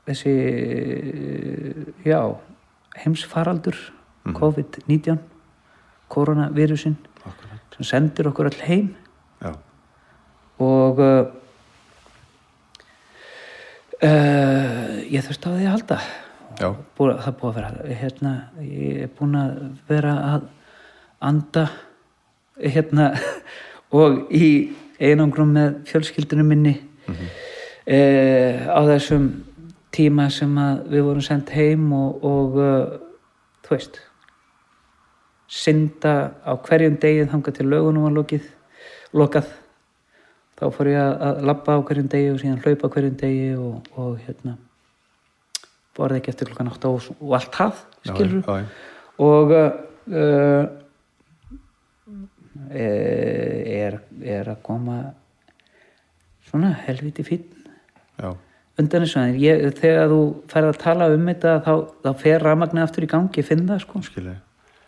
þessi 0.04 0.34
já 2.04 2.20
heimsfaraldur 3.04 3.78
COVID-19 4.36 5.20
koronavirusinn 6.12 6.98
sem 7.74 7.88
sendir 7.88 8.28
okkur 8.30 8.52
all 8.52 8.60
heim. 8.68 8.92
Já, 9.42 9.54
og 10.62 11.00
uh, 11.02 11.24
uh, 14.04 15.00
ég 15.10 15.26
þurfti 15.26 15.50
á 15.50 15.56
því 15.56 15.64
að 15.64 15.74
halda. 15.74 16.02
Búið, 16.94 17.16
það 17.26 17.38
búið 17.40 17.50
að 17.50 17.56
vera 17.58 17.98
hérna, 18.04 18.34
ég 18.62 19.00
er 19.08 19.14
búin 19.18 19.40
að 19.40 19.56
vera 19.90 20.14
að 20.36 20.44
anda 21.24 21.64
hérna 22.62 23.08
og 23.94 24.34
í 24.34 24.50
einangrum 25.00 25.54
með 25.56 25.82
fjölskyldunum 25.90 26.50
minni 26.50 26.76
eh, 27.86 28.66
á 28.66 28.82
þessum 28.88 29.30
tíma 29.94 30.30
sem 30.34 30.54
við 30.90 31.06
vorum 31.06 31.24
sendt 31.24 31.54
heim 31.54 31.92
og, 31.94 32.24
og 32.26 32.58
uh, 32.58 32.96
þú 33.66 33.76
veist 33.76 34.00
synda 35.54 36.34
á 36.42 36.58
hverjum 36.66 36.98
degi 37.02 37.28
þangað 37.30 37.60
til 37.60 37.68
lögunum 37.70 38.08
var 38.08 38.16
lokið, 38.16 38.46
lokað. 39.14 39.52
Þá 40.58 40.66
fór 40.74 40.90
ég 40.90 41.02
að, 41.02 41.14
að 41.28 41.42
labba 41.50 41.78
á 41.78 41.86
hverjum 41.86 42.10
degi 42.10 42.32
og 42.32 42.40
síðan 42.42 42.62
hlaupa 42.64 42.90
á 42.90 42.94
hverjum 42.96 43.18
degi 43.22 43.50
og, 43.60 43.92
og 44.00 44.16
hérna 44.26 44.58
borði 45.94 46.22
ekki 46.22 46.34
eftir 46.34 46.50
klokkan 46.50 46.72
8 46.74 46.90
og, 46.90 47.10
og 47.20 47.36
allt 47.38 47.54
það 47.54 47.82
skilur 48.08 48.40
já, 48.42 48.64
já. 48.64 48.70
og 49.22 49.54
uh, 49.54 49.68
uh, 50.10 50.64
er, 52.72 54.00
er 54.24 54.50
að 54.54 54.64
koma 54.66 54.98
svona 56.48 56.74
helviti 56.86 57.24
já, 57.26 58.34
undan 58.80 59.06
en 59.06 59.36
ég, 59.42 59.68
þegar 59.78 60.10
þú 60.12 60.22
færð 60.52 60.70
að 60.72 60.80
tala 60.82 61.10
um 61.14 61.28
þetta 61.30 61.54
þá, 61.66 61.74
þá 62.04 62.10
fer 62.22 62.44
rafmagni 62.46 62.84
aftur 62.84 63.06
í 63.06 63.10
gangi 63.12 63.46
finn 63.46 63.68
það 63.70 63.84
sko. 63.86 64.02
Skilja. 64.06 64.36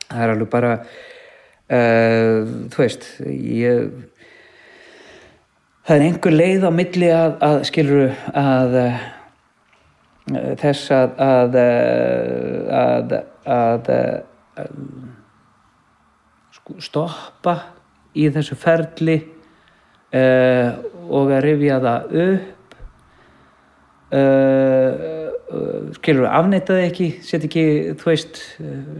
Það 0.09 0.23
er 0.23 0.33
alveg 0.33 0.51
bara 0.53 0.71
uh, 0.75 2.53
þú 2.73 2.81
veist 2.81 3.09
ég 3.25 3.89
það 5.85 5.95
er 5.97 6.05
einhver 6.07 6.37
leið 6.37 6.65
á 6.65 6.71
milli 6.73 7.11
að, 7.13 7.35
að 7.49 7.59
skilur 7.69 8.15
að 8.33 8.79
uh, 8.81 9.03
þess 10.61 10.93
að 10.93 11.19
að 11.21 11.59
að, 12.73 13.19
að, 13.45 13.91
að 14.57 14.73
stoppa 16.81 17.55
í 18.15 18.27
þessu 18.33 18.57
ferli 18.57 19.17
uh, 20.15 20.69
og 21.05 21.33
að 21.35 21.43
rifja 21.45 21.79
það 21.83 22.15
upp. 22.25 22.75
Uh, 24.15 24.91
uh, 25.51 25.93
skilur 25.97 26.29
afneitaði 26.29 26.85
ekki 26.87 27.09
set 27.25 27.45
ekki, 27.47 27.65
þú 27.99 28.11
veist 28.11 28.39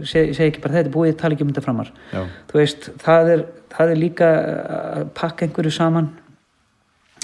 seg, 0.06 0.34
seg 0.36 0.48
ekki 0.48 0.62
bara 0.64 0.80
þetta 0.80 0.94
búið, 0.94 1.16
tala 1.20 1.36
ekki 1.36 1.46
um 1.46 1.52
þetta 1.52 1.64
framar. 1.64 1.92
Já. 2.12 2.22
þú 2.50 2.60
veist, 2.60 2.90
það 3.02 3.32
er, 3.34 3.44
það 3.76 3.94
er 3.94 4.02
líka 4.02 4.32
að 4.76 5.06
pakka 5.18 5.46
einhverju 5.46 5.74
saman. 5.74 6.12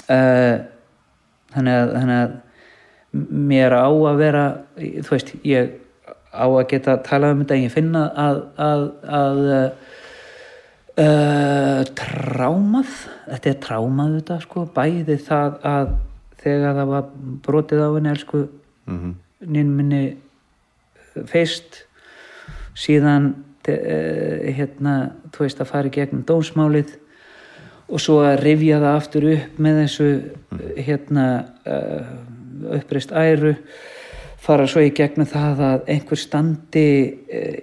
Uh, 0.03 0.63
þannig 1.53 1.79
að, 1.79 1.93
þannig 1.99 2.17
að 2.23 2.39
mér 3.13 3.75
á 3.77 3.87
að 3.87 4.19
vera 4.19 4.43
þú 4.73 5.09
veist, 5.11 5.33
ég 5.45 5.75
á 6.33 6.45
að 6.49 6.69
geta 6.71 6.95
talað 7.05 7.35
um 7.35 7.43
þetta 7.43 7.55
en 7.55 7.65
ég 7.67 7.73
finna 7.73 8.07
að 8.17 8.39
að, 8.57 8.85
að 9.19 9.41
uh, 10.97 11.83
trámað 11.97 12.91
þetta 13.29 13.49
er 13.53 13.59
trámað 13.63 14.17
þetta 14.19 14.39
sko. 14.43 14.65
Bæði 14.75 15.17
það 15.25 15.55
að 15.69 15.93
þegar 16.43 16.75
það 16.79 16.91
var 16.91 17.07
brotið 17.47 17.85
á 17.85 17.89
henni 17.95 18.13
elsku 18.13 18.43
Mhm. 18.83 19.13
nýn 19.47 19.69
minni 19.77 20.01
feist 21.31 21.85
síðan 22.75 23.29
uh, 23.69 24.51
hérna, 24.51 24.95
þú 25.31 25.45
veist 25.45 25.61
að 25.63 25.69
fara 25.71 25.87
í 25.87 25.93
gegnum 25.95 26.25
dómsmálið 26.27 26.97
og 27.93 27.99
svo 28.01 28.17
að 28.25 28.41
rifja 28.43 28.79
það 28.81 28.97
aftur 28.97 29.27
upp 29.31 29.59
með 29.63 29.79
þessu 29.83 30.09
hérna 30.83 31.25
uh, 31.63 32.13
uppreist 32.75 33.11
æru 33.15 33.53
fara 34.43 34.67
svo 34.67 34.83
í 34.83 34.91
gegnum 34.95 35.27
það 35.31 35.63
að 35.69 35.89
einhver 35.95 36.19
standi 36.19 36.85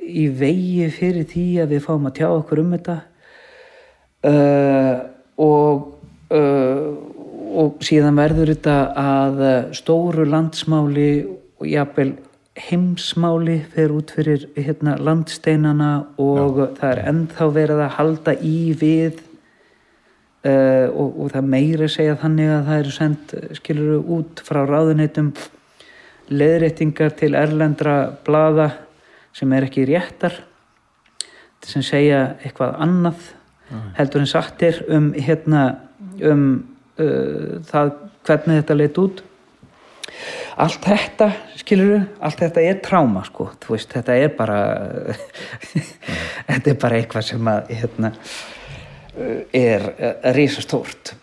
í 0.01 0.25
vegi 0.33 0.89
fyrir 0.95 1.27
því 1.29 1.47
að 1.65 1.75
við 1.75 1.85
fáum 1.85 2.09
að 2.09 2.17
tjá 2.21 2.29
okkur 2.31 2.63
um 2.65 2.73
þetta 2.79 2.97
uh, 4.29 4.97
og 5.41 5.87
uh, 6.35 7.11
og 7.51 7.81
síðan 7.83 8.19
verður 8.19 8.53
þetta 8.53 8.75
að 8.99 9.41
uh, 9.43 9.55
stóru 9.75 10.27
landsmáli 10.29 11.13
og 11.61 11.67
jafnvel 11.67 12.13
heimsmáli 12.61 13.61
fer 13.73 13.93
út 13.95 14.13
fyrir 14.15 14.47
hérna, 14.57 14.97
landsteinana 15.01 15.91
og 16.21 16.61
það 16.79 16.93
er 16.93 17.03
ennþá 17.13 17.49
verið 17.55 17.83
að 17.85 17.97
halda 17.97 18.35
í 18.37 18.59
við 18.79 19.23
uh, 20.47 20.87
og, 20.91 21.09
og 21.09 21.33
það 21.35 21.51
meiri 21.55 21.91
segja 21.91 22.19
þannig 22.21 22.53
að 22.55 22.69
það 22.69 22.85
eru 22.85 22.95
sendt 22.97 23.35
skilur 23.59 24.13
út 24.19 24.45
frá 24.47 24.63
ráðuneytum 24.69 25.33
leðréttingar 26.31 27.17
til 27.19 27.35
erlendra 27.39 27.97
blada 28.27 28.71
sem 29.35 29.51
er 29.55 29.67
ekki 29.67 29.89
réttar 29.91 30.37
sem 31.67 31.83
segja 31.85 32.37
eitthvað 32.41 32.79
annað 32.83 33.29
heldur 33.99 34.25
en 34.25 34.31
sattir 34.31 34.85
um 34.89 35.13
hérna 35.15 35.65
um 36.27 36.47
uh, 36.99 37.59
það 37.71 37.93
hvernig 38.27 38.63
þetta 38.63 38.77
leit 38.77 39.01
út. 39.01 39.23
Allt 40.61 40.85
þetta 40.85 41.31
skilur 41.61 42.01
allt 42.21 42.41
þetta 42.43 42.65
er 42.67 42.81
tráma 42.85 43.23
sko 43.25 43.51
veist 43.69 43.93
þetta 43.95 44.17
er 44.19 44.33
bara 44.37 44.59
þetta 46.51 46.73
er 46.73 46.81
bara 46.81 46.99
eitthvað 46.99 47.29
sem 47.31 47.53
að 47.53 47.71
hérna 47.81 48.13
er 49.57 49.87
uh, 49.93 50.33
risastórt. 50.37 51.15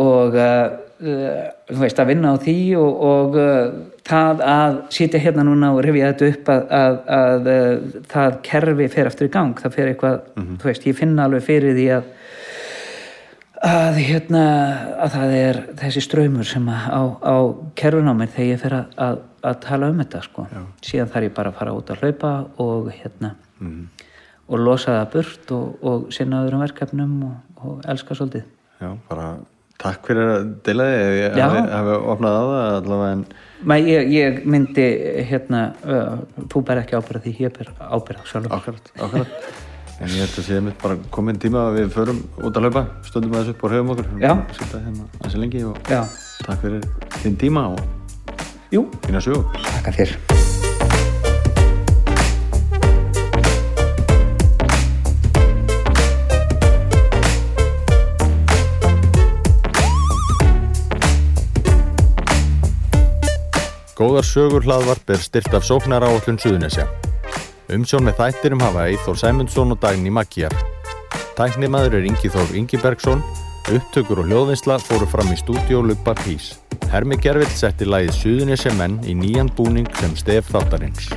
Og 0.00 0.38
uh, 0.38 0.40
uh, 0.40 0.89
þú 1.00 1.80
veist 1.80 2.00
að 2.02 2.10
vinna 2.12 2.34
á 2.34 2.36
því 2.42 2.56
og, 2.80 3.02
og 3.10 3.36
uh, 3.40 3.58
það 4.06 4.42
að 4.44 4.78
sitja 4.92 5.20
hérna 5.22 5.44
núna 5.48 5.72
og 5.74 5.82
rifja 5.86 6.12
þetta 6.12 6.30
upp 6.34 6.50
að, 6.52 6.64
að, 6.80 6.98
að 7.16 7.50
uh, 7.54 8.00
það 8.10 8.38
kerfi 8.46 8.88
fer 8.92 9.10
aftur 9.10 9.30
í 9.30 9.34
gang. 9.34 9.54
Það 9.60 9.76
fer 9.76 9.92
eitthvað, 9.92 10.18
þú 10.36 10.70
veist, 10.70 10.88
ég 10.90 10.98
finna 10.98 11.28
alveg 11.28 11.46
fyrir 11.46 11.78
því 11.78 11.86
að 11.98 12.10
að 13.60 13.98
hérna 14.00 14.42
að 15.04 15.10
það 15.14 15.32
er 15.36 15.58
þessi 15.82 16.02
ströymur 16.06 16.48
sem 16.48 16.68
að 16.72 16.84
á, 16.96 17.02
á 17.20 17.36
kerfin 17.76 18.08
á 18.08 18.14
mér 18.16 18.30
þegar 18.32 18.48
ég 18.48 18.62
fer 18.62 18.76
að, 18.78 18.94
að, 19.04 19.18
að 19.50 19.58
tala 19.66 19.90
um 19.92 20.00
þetta 20.00 20.22
sko. 20.24 20.44
Já. 20.48 20.62
síðan 20.88 21.10
þarf 21.12 21.26
ég 21.28 21.34
bara 21.36 21.52
að 21.52 21.58
fara 21.58 21.74
út 21.76 21.92
að 21.92 22.04
hlaupa 22.04 22.30
og 22.64 22.88
hérna 22.94 23.34
og 24.50 24.64
losa 24.64 24.96
það 24.96 25.10
burt 25.12 25.52
og, 25.54 25.84
og 25.84 26.08
sinna 26.14 26.40
öðrum 26.46 26.64
verkefnum 26.64 27.16
og, 27.28 27.34
og 27.60 27.84
elska 27.92 28.16
svolítið. 28.16 28.48
Já, 28.80 28.94
bara 29.10 29.28
takk 29.80 30.10
fyrir 30.10 30.32
að 30.34 30.50
deila 30.66 30.88
því. 30.88 30.98
Ef 31.04 31.38
ég 31.40 31.72
hafi, 31.74 31.96
opnað 32.14 32.36
á 32.36 32.44
það 32.50 32.76
allavega 32.80 33.14
en 33.16 33.24
Mæ, 33.60 33.74
ég, 33.84 34.12
ég 34.14 34.38
myndi 34.48 34.86
hérna 35.28 35.64
uh, 35.84 36.20
þú 36.48 36.62
ber 36.68 36.80
ekki 36.80 36.96
ábyrða 36.96 37.20
því 37.26 37.34
ég 37.44 37.58
ber 37.58 37.72
ábyrða 37.76 38.24
sjálfur 38.30 38.54
akkurat, 38.56 38.92
akkurat. 38.96 39.50
En 40.00 40.08
ég 40.08 40.22
held 40.24 40.38
að 40.40 40.46
sé 40.46 40.60
mitt 40.64 40.78
bara 40.80 40.96
komin 41.12 41.36
tíma 41.40 41.66
að 41.68 41.82
við 41.82 41.90
förum 41.92 42.22
út 42.40 42.56
að 42.56 42.68
hlaupa, 42.70 42.86
stöndum 43.04 43.36
aðeins 43.36 43.52
upp 43.52 43.64
og 43.68 43.74
höfum 43.76 43.92
okkur. 43.96 44.08
Já. 44.22 44.32
Sita 44.56 44.80
hérna 44.80 45.08
aðeins 45.18 45.40
lengi 45.42 45.66
og 45.68 45.92
Já, 45.92 46.00
takk 46.46 46.64
fyrir 46.64 46.88
þinn 47.20 47.36
tíma 47.44 47.66
og 47.74 47.84
jú, 48.72 48.86
þína 49.04 49.20
sögu. 49.28 49.44
Takk 49.84 49.92
fyrir 50.00 50.49
Góðar 64.00 64.24
sögur 64.24 64.64
hlaðvarp 64.64 65.10
er 65.12 65.20
styrt 65.20 65.52
af 65.52 65.64
sóknara 65.66 66.08
áallun 66.08 66.38
Suðunesja. 66.40 66.86
Umsjón 67.68 68.06
með 68.06 68.14
þættirum 68.16 68.62
hafa 68.64 68.86
Eithor 68.88 69.18
Sæmundsson 69.20 69.74
og 69.74 69.80
Dagný 69.82 70.08
Maggiar. 70.16 70.54
Tæknimaður 71.36 71.98
er 71.98 72.06
Ingi 72.08 72.30
Þór 72.32 72.54
Ingibergsson, 72.56 73.20
upptökur 73.68 74.22
og 74.22 74.30
hljóðvinsla 74.30 74.78
fóru 74.86 75.04
fram 75.04 75.28
í 75.34 75.36
stúdíó 75.42 75.82
Lubba 75.84 76.14
Pís. 76.22 76.54
Hermi 76.88 77.20
Gervill 77.20 77.52
setti 77.52 77.84
lagið 77.84 78.16
Suðunesja 78.22 78.72
menn 78.80 78.96
í 79.04 79.12
nýjan 79.12 79.52
búning 79.52 79.92
sem 80.00 80.16
stef 80.16 80.48
þáttarins. 80.48 81.12